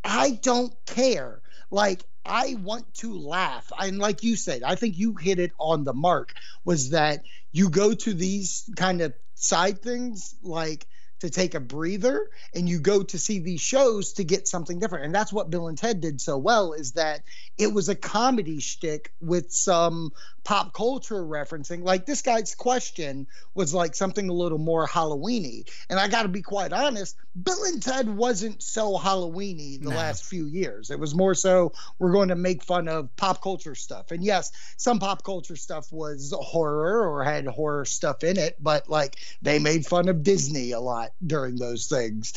I 0.03 0.32
don't 0.32 0.74
care. 0.86 1.41
Like, 1.71 2.03
I 2.26 2.55
want 2.61 2.93
to 2.95 3.17
laugh. 3.19 3.71
And 3.78 3.99
like 3.99 4.24
you 4.24 4.36
said, 4.36 4.63
I 4.63 4.76
think 4.76 4.97
you 4.97 5.15
hit 5.15 5.39
it 5.39 5.51
on 5.59 5.84
the 5.84 5.93
mark 5.93 6.34
was 6.63 6.91
that 6.91 7.24
you 7.51 7.69
go 7.69 7.93
to 7.93 8.13
these 8.13 8.69
kind 8.76 9.01
of 9.01 9.13
side 9.36 9.82
things 9.82 10.36
like 10.41 10.86
to 11.24 11.30
take 11.30 11.55
a 11.55 11.59
breather 11.61 12.30
and 12.53 12.67
you 12.67 12.82
go 12.82 13.01
to 13.01 13.17
see 13.17 13.39
these 13.39 13.61
shows 13.61 14.11
to 14.11 14.26
get 14.26 14.45
something 14.45 14.78
different. 14.78 15.05
And 15.05 15.15
that's 15.15 15.32
what 15.32 15.49
Bill 15.49 15.69
and 15.69 15.78
Ted 15.78 16.01
did 16.01 16.19
so 16.19 16.38
well 16.38 16.74
is 16.74 16.91
that 16.93 17.21
it 17.57 17.74
was 17.74 17.88
a 17.88 17.95
comedy 17.95 18.59
shtick 18.59 19.13
with 19.21 19.49
some 19.49 20.11
pop 20.43 20.74
culture 20.74 21.24
referencing. 21.24 21.82
Like 21.82 22.05
this 22.05 22.21
guy's 22.21 22.53
question 22.53 23.26
was 23.53 23.74
like 23.74 23.95
something 23.95 24.28
a 24.28 24.34
little 24.34 24.57
more 24.57 24.86
Halloweeny. 24.86 25.69
And 25.89 25.97
I 25.97 26.09
got 26.09 26.24
to 26.24 26.28
be 26.28 26.41
quite 26.41 26.74
honest, 26.74 27.15
Bill 27.41 27.63
and 27.63 27.82
Ted 27.82 28.09
wasn't 28.09 28.61
so 28.61 28.97
Halloweeny 28.97 29.82
the 29.82 29.91
No. 29.91 29.95
last 29.95 30.26
few 30.26 30.45
years. 30.45 30.91
It 30.91 30.99
was 30.99 31.15
more 31.15 31.36
so 31.36 31.71
we're 31.99 32.11
going 32.11 32.28
to 32.28 32.36
make 32.36 32.61
fun 32.63 32.89
of 32.89 33.15
pop 33.15 33.41
culture 33.41 33.76
stuff. 33.76 34.11
And 34.11 34.21
yes, 34.21 34.51
some 34.76 34.99
pop 34.99 35.24
culture 35.24 35.55
stuff 35.55 35.89
was 35.93 36.34
horror 36.38 37.09
or 37.09 37.24
had 37.24 37.47
horror 37.47 37.86
stuff 37.86 38.26
in 38.26 38.38
it, 38.38 38.57
but 38.59 38.89
like 38.89 39.15
they 39.41 39.57
made 39.59 39.86
fun 39.86 40.09
of 40.09 40.24
Disney 40.24 40.71
a 40.71 40.82
lot 40.82 41.12
during 41.26 41.55
those 41.55 41.88
things. 41.88 42.34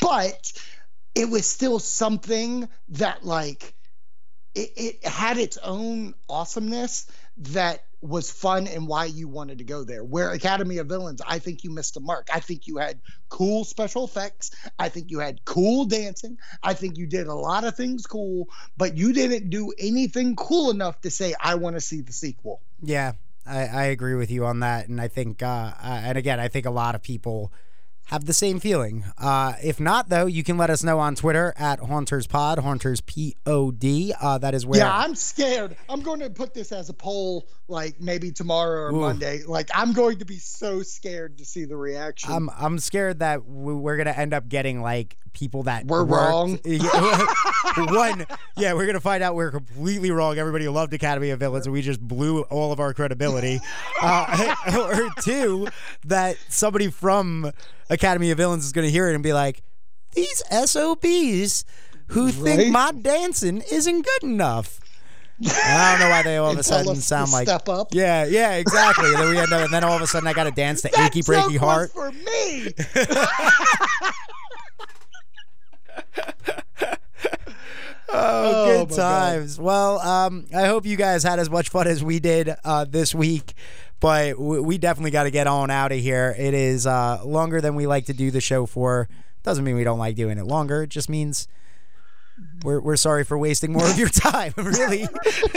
But 0.00 0.52
it 1.14 1.28
was 1.28 1.46
still 1.46 1.78
something 1.78 2.68
that 2.90 3.24
like 3.24 3.74
it, 4.54 4.72
it 4.76 5.06
had 5.06 5.38
its 5.38 5.56
own 5.58 6.14
awesomeness 6.28 7.06
that 7.38 7.84
was 8.02 8.30
fun 8.30 8.66
and 8.66 8.86
why 8.86 9.06
you 9.06 9.26
wanted 9.26 9.58
to 9.58 9.64
go 9.64 9.84
there. 9.84 10.04
Where 10.04 10.30
Academy 10.30 10.78
of 10.78 10.86
Villains, 10.86 11.20
I 11.26 11.38
think 11.38 11.64
you 11.64 11.70
missed 11.70 11.96
a 11.96 12.00
mark. 12.00 12.28
I 12.32 12.40
think 12.40 12.66
you 12.66 12.76
had 12.76 13.00
cool 13.28 13.64
special 13.64 14.04
effects. 14.04 14.50
I 14.78 14.88
think 14.88 15.10
you 15.10 15.18
had 15.18 15.44
cool 15.44 15.86
dancing. 15.86 16.38
I 16.62 16.74
think 16.74 16.98
you 16.98 17.06
did 17.06 17.26
a 17.26 17.34
lot 17.34 17.64
of 17.64 17.76
things 17.76 18.06
cool, 18.06 18.48
but 18.76 18.96
you 18.96 19.12
didn't 19.12 19.50
do 19.50 19.72
anything 19.78 20.36
cool 20.36 20.70
enough 20.70 21.00
to 21.02 21.10
say, 21.10 21.34
I 21.40 21.56
want 21.56 21.76
to 21.76 21.80
see 21.80 22.00
the 22.02 22.12
sequel. 22.12 22.60
yeah 22.82 23.12
I, 23.46 23.66
I 23.66 23.84
agree 23.84 24.14
with 24.14 24.30
you 24.30 24.44
on 24.44 24.60
that 24.60 24.88
and 24.88 25.00
i 25.00 25.08
think 25.08 25.42
uh, 25.42 25.72
uh, 25.80 26.00
and 26.04 26.18
again 26.18 26.40
i 26.40 26.48
think 26.48 26.66
a 26.66 26.70
lot 26.70 26.94
of 26.96 27.02
people 27.02 27.52
have 28.06 28.24
the 28.24 28.32
same 28.32 28.60
feeling. 28.60 29.04
Uh, 29.18 29.54
if 29.62 29.78
not, 29.80 30.08
though, 30.08 30.26
you 30.26 30.42
can 30.42 30.56
let 30.56 30.70
us 30.70 30.82
know 30.84 30.98
on 30.98 31.14
Twitter 31.14 31.52
at 31.56 31.80
Haunters 31.80 32.26
Pod, 32.26 32.58
Haunters 32.58 33.00
P 33.00 33.36
O 33.46 33.70
D. 33.70 34.14
Uh, 34.20 34.38
that 34.38 34.54
is 34.54 34.64
where. 34.64 34.80
Yeah, 34.80 34.96
I'm 34.96 35.14
scared. 35.14 35.76
I'm 35.88 36.00
going 36.02 36.20
to 36.20 36.30
put 36.30 36.54
this 36.54 36.72
as 36.72 36.88
a 36.88 36.94
poll, 36.94 37.48
like 37.68 38.00
maybe 38.00 38.30
tomorrow 38.32 38.82
or 38.82 38.90
Ooh. 38.90 39.00
Monday. 39.00 39.42
Like 39.46 39.68
I'm 39.74 39.92
going 39.92 40.18
to 40.20 40.24
be 40.24 40.38
so 40.38 40.82
scared 40.82 41.38
to 41.38 41.44
see 41.44 41.64
the 41.64 41.76
reaction. 41.76 42.32
I'm 42.32 42.48
I'm 42.56 42.78
scared 42.78 43.18
that 43.20 43.44
we- 43.46 43.74
we're 43.74 43.96
gonna 43.96 44.10
end 44.10 44.32
up 44.34 44.48
getting 44.48 44.82
like 44.82 45.16
people 45.36 45.64
that 45.64 45.84
We're 45.86 46.02
wrong. 46.04 46.58
One, 47.76 48.26
yeah, 48.56 48.72
we're 48.72 48.86
gonna 48.86 49.00
find 49.00 49.22
out 49.22 49.34
we're 49.34 49.50
completely 49.50 50.10
wrong. 50.10 50.38
Everybody 50.38 50.66
loved 50.66 50.94
Academy 50.94 51.28
of 51.30 51.38
Villains, 51.40 51.66
and 51.66 51.74
we 51.74 51.82
just 51.82 52.00
blew 52.00 52.42
all 52.42 52.72
of 52.72 52.80
our 52.80 52.94
credibility. 52.94 53.60
Uh, 54.02 54.54
or 54.76 55.10
two, 55.22 55.66
that 56.04 56.36
somebody 56.48 56.90
from 56.90 57.50
Academy 57.90 58.30
of 58.30 58.36
Villains 58.38 58.64
is 58.64 58.72
gonna 58.72 58.88
hear 58.88 59.08
it 59.10 59.14
and 59.14 59.22
be 59.22 59.32
like, 59.32 59.62
"These 60.14 60.42
SOBs 60.50 61.64
who 62.08 62.30
think 62.30 62.58
Right? 62.58 62.70
my 62.70 62.92
dancing 62.92 63.62
isn't 63.70 64.02
good 64.04 64.22
enough." 64.30 64.80
I 65.44 65.90
don't 65.92 66.00
know 66.00 66.08
why 66.10 66.22
they 66.22 66.36
all 66.38 66.50
of 66.52 66.58
a 66.58 66.62
sudden 66.62 66.96
sound 66.96 67.30
like 67.32 67.46
step 67.46 67.68
up. 67.68 67.88
yeah, 67.92 68.24
yeah, 68.24 68.52
exactly. 68.54 69.06
and 69.12 69.16
then 69.16 69.30
we 69.30 69.38
end 69.38 69.52
up, 69.52 69.64
and 69.64 69.72
then 69.72 69.84
all 69.84 69.94
of 69.96 70.00
a 70.02 70.06
sudden 70.06 70.26
I 70.26 70.32
got 70.32 70.44
to 70.44 70.50
dance 70.50 70.82
to 70.82 70.88
That 70.94 71.10
"Achy 71.10 71.20
Breaky 71.22 71.56
Heart." 71.58 71.92
was 71.94 72.10
for 72.10 72.12
me. 72.12 72.72
Oh, 78.08 78.12
Oh, 78.18 78.64
good 78.86 78.90
my 78.90 78.96
God. 78.96 79.02
times. 79.32 79.58
Well, 79.58 79.98
um, 80.00 80.46
I 80.54 80.66
hope 80.66 80.86
you 80.86 80.96
guys 80.96 81.22
had 81.22 81.38
as 81.38 81.50
much 81.50 81.68
fun 81.70 81.86
as 81.88 82.04
we 82.04 82.20
did 82.20 82.54
uh, 82.64 82.84
this 82.84 83.14
week, 83.14 83.52
but 84.00 84.32
w- 84.34 84.62
we 84.62 84.78
definitely 84.78 85.10
got 85.10 85.24
to 85.24 85.30
get 85.30 85.46
on 85.48 85.70
out 85.70 85.90
of 85.92 85.98
here. 85.98 86.34
It 86.38 86.54
is 86.54 86.86
uh, 86.86 87.20
longer 87.24 87.60
than 87.60 87.74
we 87.74 87.86
like 87.86 88.06
to 88.06 88.12
do 88.14 88.30
the 88.30 88.40
show 88.40 88.64
for. 88.64 89.08
Doesn't 89.42 89.64
mean 89.64 89.74
we 89.76 89.84
don't 89.84 89.98
like 89.98 90.14
doing 90.16 90.38
it 90.38 90.46
longer. 90.46 90.84
It 90.84 90.90
just 90.90 91.08
means 91.08 91.48
we're 92.62 92.80
we're 92.80 92.96
sorry 92.96 93.24
for 93.24 93.36
wasting 93.38 93.72
more 93.72 93.88
of 93.88 93.98
your 93.98 94.08
time. 94.10 94.52
Really. 94.56 95.08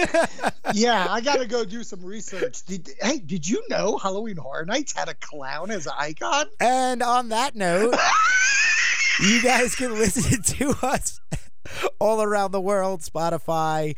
yeah, 0.73 1.05
I 1.09 1.21
got 1.21 1.37
to 1.39 1.45
go 1.45 1.63
do 1.65 1.83
some 1.83 2.03
research. 2.03 2.63
Did, 2.65 2.89
hey, 3.01 3.19
did 3.19 3.47
you 3.47 3.63
know 3.69 3.97
Halloween 3.97 4.37
Horror 4.37 4.65
Nights 4.65 4.91
had 4.93 5.07
a 5.07 5.13
clown 5.15 5.69
as 5.71 5.85
an 5.87 5.93
icon? 5.97 6.45
And 6.59 7.01
on 7.03 7.29
that 7.29 7.55
note, 7.55 7.95
you 9.21 9.41
guys 9.41 9.75
can 9.75 9.93
listen 9.93 10.41
to 10.57 10.75
us 10.85 11.19
all 11.99 12.21
around 12.21 12.51
the 12.51 12.61
world 12.61 13.01
Spotify, 13.01 13.95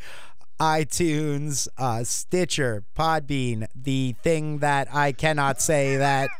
iTunes, 0.60 1.68
uh, 1.78 2.04
Stitcher, 2.04 2.84
Podbean, 2.96 3.66
the 3.74 4.14
thing 4.22 4.58
that 4.58 4.88
I 4.92 5.12
cannot 5.12 5.60
say 5.60 5.96
that 5.96 6.30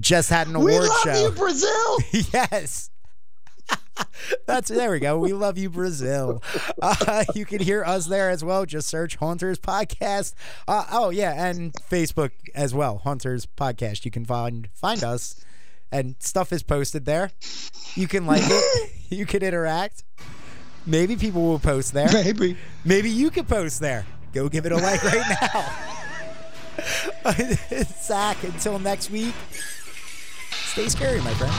just 0.00 0.30
had 0.30 0.48
an 0.48 0.56
award 0.56 0.72
show. 0.72 0.80
We 0.82 0.88
love 0.88 1.00
show. 1.04 1.22
you, 1.22 1.30
Brazil. 1.30 1.98
yes. 2.32 2.90
That's 4.46 4.68
there 4.68 4.90
we 4.90 5.00
go. 5.00 5.18
We 5.18 5.32
love 5.32 5.58
you, 5.58 5.68
Brazil. 5.70 6.42
Uh, 6.80 7.24
you 7.34 7.44
can 7.44 7.60
hear 7.60 7.84
us 7.84 8.06
there 8.06 8.30
as 8.30 8.42
well. 8.44 8.64
Just 8.64 8.88
search 8.88 9.16
Haunters 9.16 9.58
Podcast. 9.58 10.34
Uh, 10.66 10.86
oh 10.90 11.10
yeah, 11.10 11.46
and 11.46 11.72
Facebook 11.74 12.30
as 12.54 12.74
well. 12.74 12.98
Haunters 12.98 13.46
Podcast. 13.46 14.04
You 14.04 14.10
can 14.10 14.24
find 14.24 14.68
find 14.74 15.04
us, 15.04 15.44
and 15.92 16.16
stuff 16.18 16.52
is 16.52 16.62
posted 16.62 17.04
there. 17.04 17.30
You 17.94 18.08
can 18.08 18.26
like 18.26 18.42
it. 18.44 18.90
You 19.12 19.26
can 19.26 19.42
interact. 19.42 20.04
Maybe 20.86 21.16
people 21.16 21.42
will 21.42 21.58
post 21.58 21.92
there. 21.92 22.10
Maybe. 22.10 22.56
Maybe 22.82 23.10
you 23.10 23.28
can 23.28 23.44
post 23.44 23.78
there. 23.78 24.06
Go 24.32 24.48
give 24.48 24.64
it 24.64 24.72
a 24.72 24.76
like 24.76 25.04
right 25.04 25.36
now. 25.42 25.92
Zach, 28.02 28.42
until 28.42 28.78
next 28.78 29.10
week, 29.10 29.34
stay 30.50 30.88
scary, 30.88 31.20
my 31.20 31.34
friends. 31.34 31.52